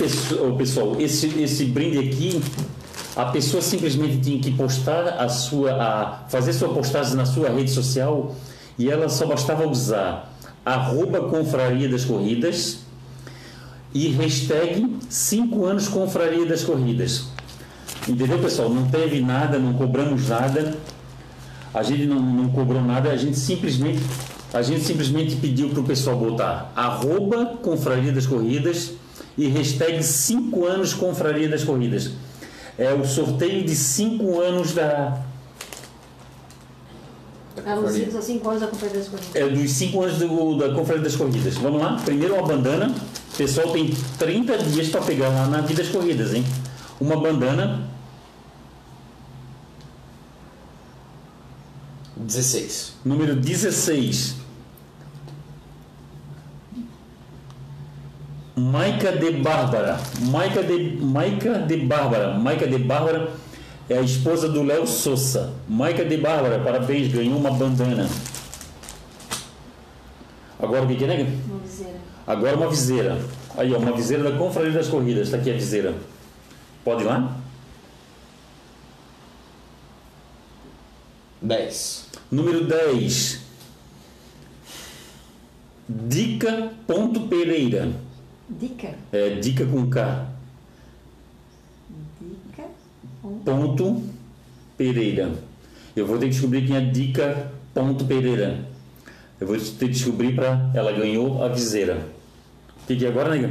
pessoal, 0.59 0.97
esse, 1.01 1.27
esse 1.41 1.65
brinde 1.65 1.99
aqui, 1.99 2.41
a 3.17 3.25
pessoa 3.27 3.63
simplesmente 3.63 4.19
tinha 4.19 4.39
que 4.39 4.51
postar 4.53 5.09
a 5.19 5.29
sua, 5.29 5.73
a, 5.73 6.29
fazer 6.29 6.53
sua 6.53 6.69
postagem 6.69 7.15
na 7.15 7.25
sua 7.25 7.49
rede 7.49 7.71
social 7.71 8.35
e 8.79 8.91
ela 8.91 9.09
só 9.09 9.27
bastava 9.27 9.67
usar 9.67 10.31
arroba 10.65 11.23
confraria 11.23 11.89
das 11.89 12.05
corridas 12.05 12.81
e 13.95 14.09
hashtag 14.09 14.87
5 15.09 15.65
anos 15.65 15.89
confraria 15.89 16.45
das 16.47 16.63
corridas. 16.63 17.25
Entendeu, 18.07 18.39
pessoal? 18.39 18.69
Não 18.69 18.87
teve 18.89 19.21
nada, 19.21 19.59
não 19.59 19.73
cobramos 19.73 20.29
nada. 20.29 20.77
A 21.73 21.83
gente 21.83 22.07
não, 22.07 22.21
não 22.21 22.51
cobrou 22.51 22.83
nada, 22.83 23.11
a 23.11 23.17
gente 23.17 23.39
simplesmente 23.39 24.01
a 24.53 24.63
gente 24.63 24.85
simplesmente 24.85 25.37
pediu 25.37 25.69
para 25.71 25.81
o 25.81 25.85
pessoal 25.85 26.17
botar 26.17 26.73
arroba 26.75 27.59
confraria 27.63 28.13
das 28.13 28.27
corridas 28.27 28.93
e 29.39 29.47
hashtag 29.49 30.03
5 30.03 30.67
anos 30.67 30.93
confraria 30.93 31.49
das 31.49 31.63
corridas. 31.65 32.11
É 32.79 32.93
o 32.93 33.05
sorteio 33.05 33.65
de 33.65 33.75
5 33.75 34.41
anos 34.41 34.73
da. 34.73 35.19
Eram 37.65 37.85
os 37.85 37.93
cinco, 37.93 38.23
cinco 38.23 38.49
anos 38.49 38.61
da 38.63 38.69
Companhia 38.69 38.97
das 38.97 39.09
Corridas. 39.09 39.35
É 39.37 39.49
dos 39.49 39.71
5 39.73 40.03
anos 40.03 40.19
do- 40.19 40.57
da 40.59 40.75
confraria 40.75 41.03
das 41.03 41.17
corridas. 41.17 41.55
Vamos 41.57 41.83
lá? 41.83 42.01
Primeiro 42.05 42.35
uma 42.35 42.47
bandana. 42.47 42.95
O 43.35 43.37
pessoal 43.37 43.69
tem 43.71 43.91
30 44.19 44.57
dias 44.59 44.89
para 44.89 45.03
pegar 45.03 45.29
lá 45.29 45.47
na 45.47 45.61
Vida 45.61 45.83
das 45.83 45.93
Corridas, 45.93 46.33
hein? 46.33 46.45
Uma 47.01 47.17
bandana 47.21 47.81
16. 52.25 52.95
Número 53.05 53.35
16. 53.35 54.37
Maica 58.57 59.13
de 59.13 59.31
Bárbara. 59.33 59.99
Maica 60.21 60.63
de, 60.63 60.97
Maica 61.01 61.59
de 61.59 61.77
Bárbara. 61.79 62.35
Maica 62.35 62.67
de 62.67 62.79
Bárbara 62.79 63.31
é 63.89 63.99
a 63.99 64.03
esposa 64.03 64.49
do 64.49 64.63
Léo 64.63 64.87
Souza. 64.87 65.53
Maica 65.69 66.05
de 66.05 66.17
Bárbara, 66.17 66.61
parabéns, 66.61 67.13
ganhou 67.13 67.39
uma 67.39 67.51
bandana. 67.51 68.09
Agora 70.59 70.85
o 70.85 70.87
que 70.87 70.97
que 70.97 71.05
é, 71.05 71.07
né? 71.07 71.39
Uma 71.49 71.59
viseira. 71.59 72.01
Agora 72.27 72.57
uma 72.57 72.69
viseira. 72.69 73.19
Aí, 73.57 73.75
ó, 73.75 73.79
uma 73.79 73.93
viseira 73.93 74.31
da 74.31 74.37
Confraria 74.37 74.73
das 74.73 74.89
Corridas. 74.89 75.29
Está 75.29 75.39
aqui 75.39 75.51
a 75.51 75.55
viseira. 75.55 75.95
Pode 76.85 77.03
ir 77.03 77.07
lá? 77.07 77.37
10. 81.43 82.00
Número 82.31 82.65
10. 82.65 83.41
Dica 85.89 86.73
ponto 86.87 87.23
Pereira. 87.27 87.93
Dica. 88.49 88.95
É, 89.13 89.31
dica 89.31 89.67
com 89.67 89.91
K. 89.91 90.29
Dica. 92.21 92.65
Ponto 93.45 94.03
Pereira. 94.77 95.33
Eu 95.97 96.07
vou 96.07 96.19
ter 96.19 96.27
que 96.27 96.33
descobrir 96.33 96.67
quem 96.67 96.77
é 96.77 96.81
Dica 96.81 97.53
ponto 97.75 98.05
Pereira. 98.05 98.65
Eu 99.41 99.47
vou 99.47 99.57
ter 99.57 99.87
que 99.87 99.89
descobrir 99.89 100.35
para 100.35 100.71
ela 100.73 100.93
ganhou 100.93 101.43
a 101.43 101.49
viseira. 101.49 102.07
O 102.83 102.87
que, 102.87 102.95
que 102.95 103.07
é 103.07 103.09
agora, 103.09 103.31
nega? 103.31 103.51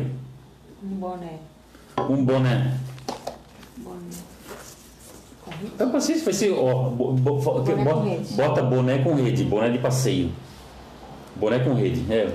Um 0.82 0.96
boné. 0.96 1.40
Um. 1.98 2.24
Boné. 2.24 2.78
Então, 5.64 5.92
paciência 5.92 6.24
vai 6.26 6.34
ser, 6.34 6.52
ó, 6.54 6.90
bo- 6.90 7.14
bo- 7.14 7.36
Boné 7.40 7.84
bota, 7.84 8.18
bota 8.36 8.62
boné 8.64 8.98
com 9.00 9.16
rede, 9.16 9.44
boné 9.44 9.70
de 9.70 9.78
passeio. 9.80 10.32
Boné 11.36 11.60
com 11.60 11.74
rede, 11.74 12.04
é. 12.12 12.30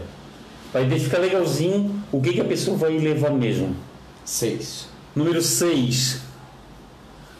Para 0.73 0.83
identificar 0.83 1.19
legalzinho 1.19 1.95
o 2.11 2.21
que, 2.21 2.33
que 2.33 2.41
a 2.41 2.45
pessoa 2.45 2.77
vai 2.77 2.97
levar 2.99 3.31
mesmo. 3.31 3.75
6. 4.25 4.89
Número 5.15 5.41
6. 5.41 6.21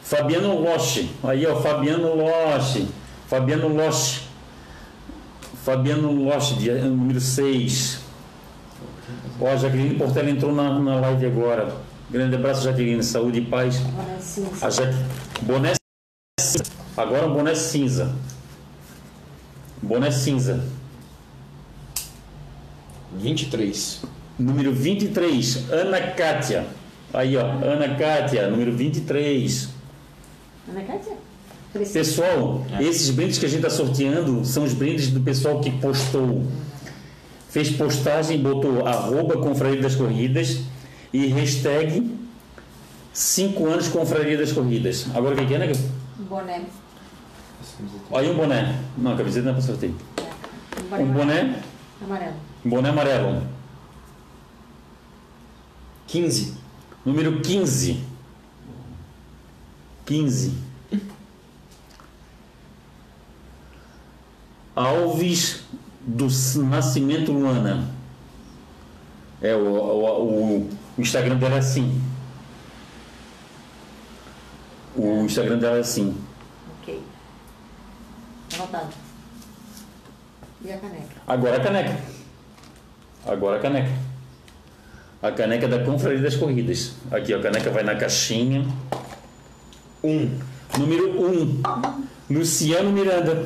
Fabiano 0.01 0.59
Loche. 0.59 1.09
Aí, 1.23 1.45
ó, 1.45 1.55
Fabiano 1.57 2.15
Loche. 2.15 2.87
Fabiano 3.27 3.67
Loche. 3.67 4.21
Fabiano 5.63 6.11
Loche, 6.11 6.55
de- 6.55 6.71
número 6.71 7.19
6. 7.19 7.99
Ó, 9.41 9.47
a 9.49 9.55
Jaqueline 9.55 9.95
Portela 9.95 10.29
entrou 10.29 10.53
na, 10.53 10.79
na 10.79 10.99
live 10.99 11.25
agora. 11.25 11.75
Grande 12.09 12.35
abraço, 12.35 12.63
Jaqueline. 12.63 13.03
Saúde 13.03 13.39
e 13.39 13.41
paz. 13.41 13.77
Boné 13.79 14.17
cinza. 14.19 14.65
A 14.65 14.69
Jaque... 14.69 14.95
Boné 15.41 15.73
cinza. 16.39 16.63
Agora 16.95 17.27
um 17.27 17.33
boné 17.33 17.55
cinza. 17.55 18.15
Boné 19.81 20.11
cinza. 20.11 20.63
23. 23.13 24.01
Número 24.37 24.73
23, 24.73 25.71
Ana 25.71 26.01
Kátia. 26.11 26.65
Aí, 27.13 27.37
ó, 27.37 27.41
Ana 27.41 27.95
Kátia, 27.95 28.49
número 28.49 28.75
23. 28.75 29.69
Ana? 30.67 30.83
Cresceu. 31.71 32.01
Pessoal, 32.01 32.65
esses 32.79 33.09
brindes 33.09 33.37
que 33.37 33.45
a 33.45 33.49
gente 33.49 33.65
está 33.65 33.69
sorteando 33.69 34.45
são 34.45 34.63
os 34.63 34.73
brindes 34.73 35.09
do 35.09 35.19
pessoal 35.19 35.59
que 35.59 35.71
postou. 35.71 36.45
Fez 37.49 37.69
postagem, 37.69 38.41
botou 38.41 38.85
arroba 38.85 39.37
Confraria 39.37 39.81
das 39.81 39.95
Corridas 39.95 40.61
e 41.11 41.27
hashtag 41.27 42.14
5 43.15 43.65
anos 43.67 43.87
Confraria 43.87 44.37
das 44.37 44.51
Corridas. 44.51 45.07
Agora 45.15 45.41
o 45.41 45.47
que 45.47 45.53
é, 45.53 45.57
né? 45.57 45.71
Boné. 46.29 46.65
Aí 48.13 48.29
um 48.29 48.35
boné. 48.35 48.77
Não, 48.97 49.13
a 49.13 49.15
camiseta 49.15 49.45
não 49.45 49.51
é 49.51 49.53
para 49.53 49.61
sorteio. 49.63 49.95
Um 50.91 51.01
Um 51.01 51.13
boné, 51.13 51.61
amarelo. 52.03 52.33
um 52.65 52.69
boné 52.69 52.89
amarelo. 52.89 53.41
15. 56.07 56.55
Número 57.05 57.39
15. 57.39 58.03
15. 60.05 60.53
Alves 64.75 65.63
do 66.05 66.27
Nascimento 66.65 67.31
Luana. 67.31 67.87
É, 69.41 69.55
o, 69.55 69.59
o, 69.61 70.23
o, 70.25 70.69
o 70.97 71.01
Instagram 71.01 71.37
dela 71.37 71.55
é 71.55 71.59
assim. 71.59 72.01
O 74.95 75.25
Instagram 75.25 75.57
dela 75.57 75.77
é 75.77 75.81
assim. 75.81 76.15
Ok. 76.81 77.01
Anotado. 78.53 78.93
E 80.63 80.71
a 80.71 80.77
caneca? 80.77 81.05
Agora 81.27 81.57
a 81.57 81.59
caneca. 81.59 81.97
Agora 83.25 83.57
a 83.57 83.59
caneca. 83.59 83.91
A 85.21 85.31
caneca 85.31 85.67
da 85.67 85.83
Confraria 85.83 86.21
das 86.21 86.35
Corridas. 86.35 86.93
Aqui, 87.11 87.33
ó, 87.33 87.39
a 87.39 87.41
caneca 87.41 87.69
vai 87.71 87.83
na 87.83 87.95
caixinha. 87.95 88.65
1. 90.03 90.39
Número 90.77 91.19
1, 91.19 91.41
um, 91.41 91.61
Luciano 92.29 92.91
Miranda. 92.91 93.45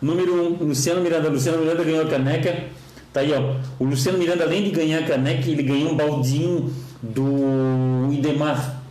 Número 0.00 0.34
1, 0.34 0.46
um, 0.46 0.66
Luciano 0.66 1.00
Miranda. 1.00 1.28
Luciano 1.28 1.58
Miranda 1.58 1.82
ganhou 1.82 2.06
a 2.06 2.08
caneca. 2.08 2.64
Tá 3.12 3.20
aí, 3.20 3.32
ó. 3.32 3.56
O 3.78 3.84
Luciano 3.84 4.18
Miranda, 4.18 4.44
além 4.44 4.64
de 4.64 4.70
ganhar 4.70 5.00
a 5.00 5.06
caneca, 5.06 5.48
ele 5.48 5.62
ganhou 5.62 5.92
um 5.92 5.96
baldinho 5.96 6.72
do 7.02 8.12
Idemar. 8.12 8.81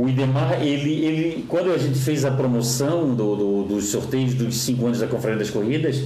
O 0.00 0.08
Idemar, 0.08 0.62
ele, 0.62 1.04
ele, 1.04 1.44
quando 1.46 1.70
a 1.72 1.76
gente 1.76 1.98
fez 1.98 2.24
a 2.24 2.30
promoção 2.30 3.14
do, 3.14 3.36
do- 3.36 3.62
dos 3.64 3.84
sorteios 3.88 4.32
dos 4.32 4.54
5 4.56 4.86
anos 4.86 4.98
da 5.00 5.06
Confraria 5.06 5.38
das 5.38 5.50
Corridas, 5.50 6.04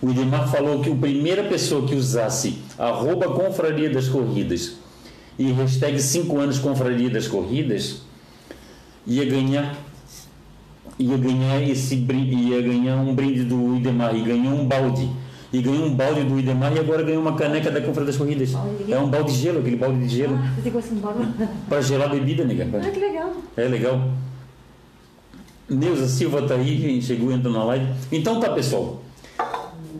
o 0.00 0.08
Idemar 0.10 0.50
falou 0.50 0.80
que 0.80 0.90
a 0.90 0.94
primeira 0.94 1.42
pessoa 1.44 1.86
que 1.86 1.94
usasse 1.94 2.56
arroba 2.78 3.26
Confraria 3.28 3.90
das 3.90 4.08
Corridas 4.08 4.76
e 5.38 5.52
hashtag 5.52 6.00
5 6.00 6.38
anos 6.38 6.58
Confraria 6.58 7.10
das 7.10 7.28
Corridas 7.28 8.00
ia 9.06 9.26
ganhar 9.26 9.76
ia 10.98 11.16
ganhar 11.18 11.62
esse 11.62 11.96
ia 11.96 12.62
ganhar 12.62 12.96
um 12.96 13.14
brinde 13.14 13.44
do 13.44 13.76
Idemar 13.76 14.16
e 14.16 14.22
ganhou 14.22 14.54
um 14.54 14.64
balde 14.66 15.06
e 15.52 15.62
ganhou 15.62 15.86
um 15.86 15.94
balde 15.94 16.24
do 16.24 16.38
Idemar 16.38 16.74
e 16.74 16.78
agora 16.78 17.02
ganhou 17.02 17.22
uma 17.22 17.34
caneca 17.34 17.70
da 17.70 17.80
Confraria 17.80 18.06
das 18.08 18.16
Corridas 18.16 18.50
Balde 18.50 18.84
de 18.84 18.92
é 18.92 18.98
um 18.98 19.08
balde 19.08 19.32
de 19.32 19.38
gelo 19.38 19.60
aquele 19.60 19.76
balde 19.76 20.00
de 20.00 20.08
gelo 20.08 20.38
Ah, 20.38 20.52
você 20.60 20.70
embora. 20.94 21.16
para 21.68 21.80
gelar 21.80 22.10
bebida 22.10 22.44
nega 22.44 22.66
Ah, 22.86 22.90
que 22.90 23.00
legal. 23.00 23.32
é 23.56 23.64
legal 23.64 24.08
Neuza 25.68 26.06
Silva 26.08 26.42
tá 26.42 26.54
aí 26.54 27.00
chegou 27.02 27.32
entrando 27.32 27.56
na 27.58 27.64
live 27.64 27.86
então 28.12 28.40
tá 28.40 28.50
pessoal 28.50 29.02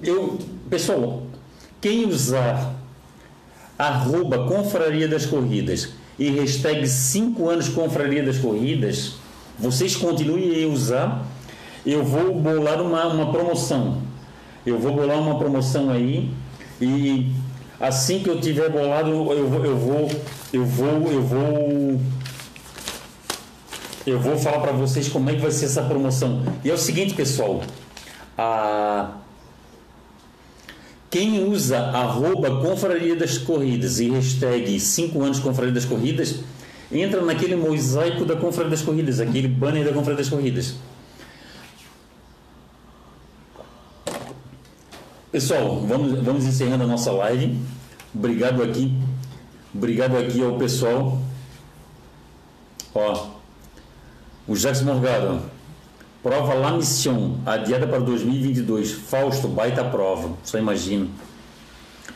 eu 0.03 0.39
pessoal 0.69 1.23
quem 1.81 2.07
usar 2.07 2.75
arroba 3.79 4.47
Confraria 4.47 5.07
das 5.07 5.25
Corridas 5.25 5.91
e 6.19 6.31
hashtag 6.31 6.87
5 6.87 7.49
anos 7.49 7.69
Confraria 7.69 8.25
das 8.25 8.39
Corridas, 8.39 9.15
vocês 9.57 9.95
continuem 9.95 10.65
a 10.65 10.67
usar. 10.67 11.25
Eu 11.87 12.03
vou 12.05 12.35
bolar 12.35 12.83
uma, 12.83 13.07
uma 13.07 13.31
promoção. 13.31 13.99
Eu 14.67 14.79
vou 14.79 14.93
bolar 14.95 15.19
uma 15.19 15.39
promoção 15.39 15.91
aí 15.91 16.31
e 16.81 17.33
Assim 17.81 18.19
que 18.19 18.29
eu 18.29 18.41
tiver 18.41 18.69
bolado, 18.71 19.11
eu 19.11 19.49
vou, 19.49 19.65
eu 19.65 19.77
vou, 19.77 20.11
eu 20.53 20.65
vou, 20.65 21.13
eu 21.13 21.23
vou, 21.23 22.01
eu 24.05 24.19
vou 24.19 24.37
falar 24.37 24.59
para 24.59 24.73
vocês 24.73 25.09
como 25.09 25.31
é 25.31 25.35
que 25.35 25.41
vai 25.41 25.53
ser 25.53 25.67
essa 25.67 25.83
promoção. 25.83 26.43
E 26.65 26.71
é 26.71 26.75
o 26.75 26.79
seguinte, 26.79 27.15
pessoal, 27.15 27.63
a 28.37 29.13
quem 31.09 31.49
usa 31.49 31.79
arroba 31.79 32.61
Confraria 32.61 33.15
das 33.15 33.39
Corridas 33.39 34.01
e 34.01 34.11
hashtag 34.11 34.79
5 34.79 35.23
anos 35.23 35.39
Confraria 35.39 35.73
das 35.73 35.85
Corridas, 35.85 36.41
entra 36.91 37.25
naquele 37.25 37.55
mosaico 37.55 38.25
da 38.25 38.35
Confraria 38.35 38.71
das 38.73 38.83
Corridas, 38.83 39.21
aquele 39.21 39.47
banner 39.47 39.85
da 39.85 39.93
Confraria 39.93 40.19
das 40.19 40.29
Corridas. 40.29 40.75
Pessoal, 45.31 45.81
vamos, 45.87 46.25
vamos 46.25 46.45
encerrando 46.47 46.85
a 46.85 46.87
nossa 46.87 47.13
live. 47.13 47.59
Obrigado 48.15 48.63
aqui. 48.63 48.95
Obrigado 49.75 50.17
aqui 50.17 50.43
ao 50.43 50.57
pessoal. 50.57 51.21
Ó, 52.95 53.27
o 54.47 54.57
Jackson 54.57 54.85
Morgado. 54.85 55.43
Prova 56.23 56.55
La 56.55 56.73
Mission, 56.73 57.37
adiada 57.45 57.87
para 57.87 57.99
2022. 58.01 58.91
Fausto, 58.93 59.49
baita 59.49 59.85
prova. 59.85 60.35
Só 60.43 60.59
imagino. 60.59 61.11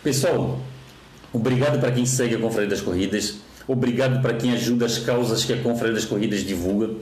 Pessoal, 0.03 0.59
obrigado 1.35 1.79
para 1.81 1.93
quem 1.93 2.07
segue 2.07 2.37
a 2.37 2.39
Confraria 2.39 2.71
das 2.71 2.81
Corridas. 2.81 3.37
Obrigado 3.69 4.23
para 4.23 4.35
quem 4.35 4.53
ajuda 4.53 4.87
as 4.87 4.99
causas 4.99 5.45
que 5.45 5.53
a 5.53 5.63
Confraria 5.63 5.95
das 5.95 6.07
Corridas 6.07 6.41
divulga. 6.41 6.95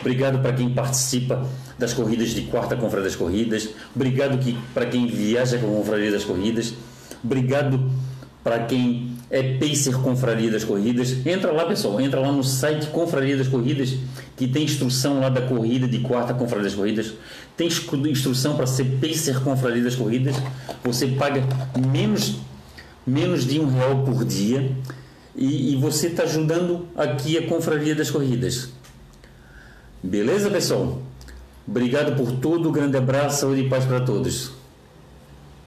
Obrigado 0.00 0.40
para 0.40 0.52
quem 0.52 0.70
participa 0.70 1.46
das 1.78 1.92
corridas 1.92 2.30
de 2.30 2.42
quarta 2.42 2.76
Confraria 2.76 3.04
das 3.04 3.16
Corridas. 3.16 3.68
Obrigado 3.94 4.38
que, 4.38 4.56
para 4.72 4.86
quem 4.86 5.06
viaja 5.06 5.58
com 5.58 5.66
a 5.66 5.78
Confraria 5.78 6.10
das 6.10 6.24
Corridas. 6.24 6.74
Obrigado 7.22 7.90
para 8.44 8.60
quem 8.60 9.16
é 9.30 9.58
Pacer 9.58 9.96
Confraria 9.96 10.50
das 10.50 10.64
Corridas. 10.64 11.26
Entra 11.26 11.50
lá, 11.50 11.64
pessoal. 11.64 12.00
Entra 12.00 12.20
lá 12.20 12.30
no 12.30 12.44
site 12.44 12.86
Confraria 12.88 13.36
das 13.36 13.48
Corridas, 13.48 13.94
que 14.36 14.46
tem 14.46 14.64
instrução 14.64 15.18
lá 15.20 15.28
da 15.28 15.42
corrida 15.42 15.88
de 15.88 15.98
quarta 15.98 16.32
Confraria 16.32 16.64
das 16.64 16.74
Corridas. 16.74 17.14
Tem 17.56 17.68
instrução 18.08 18.56
para 18.56 18.66
ser 18.66 18.84
Pacer 19.00 19.40
Confraria 19.40 19.82
das 19.82 19.96
Corridas. 19.96 20.36
Você 20.84 21.08
paga 21.08 21.42
menos, 21.92 22.36
menos 23.04 23.44
de 23.44 23.58
um 23.58 23.68
real 23.68 24.04
por 24.04 24.24
dia. 24.24 24.70
E, 25.34 25.72
e 25.72 25.76
você 25.76 26.06
está 26.06 26.22
ajudando 26.22 26.86
aqui 26.96 27.36
a 27.36 27.46
Confraria 27.46 27.94
das 27.94 28.10
Corridas. 28.10 28.70
Beleza, 30.06 30.48
pessoal? 30.48 31.02
Obrigado 31.66 32.16
por 32.16 32.30
tudo, 32.30 32.70
grande 32.70 32.96
abraço, 32.96 33.40
saúde 33.40 33.62
e 33.62 33.68
paz 33.68 33.84
para 33.84 34.00
todos. 34.00 34.52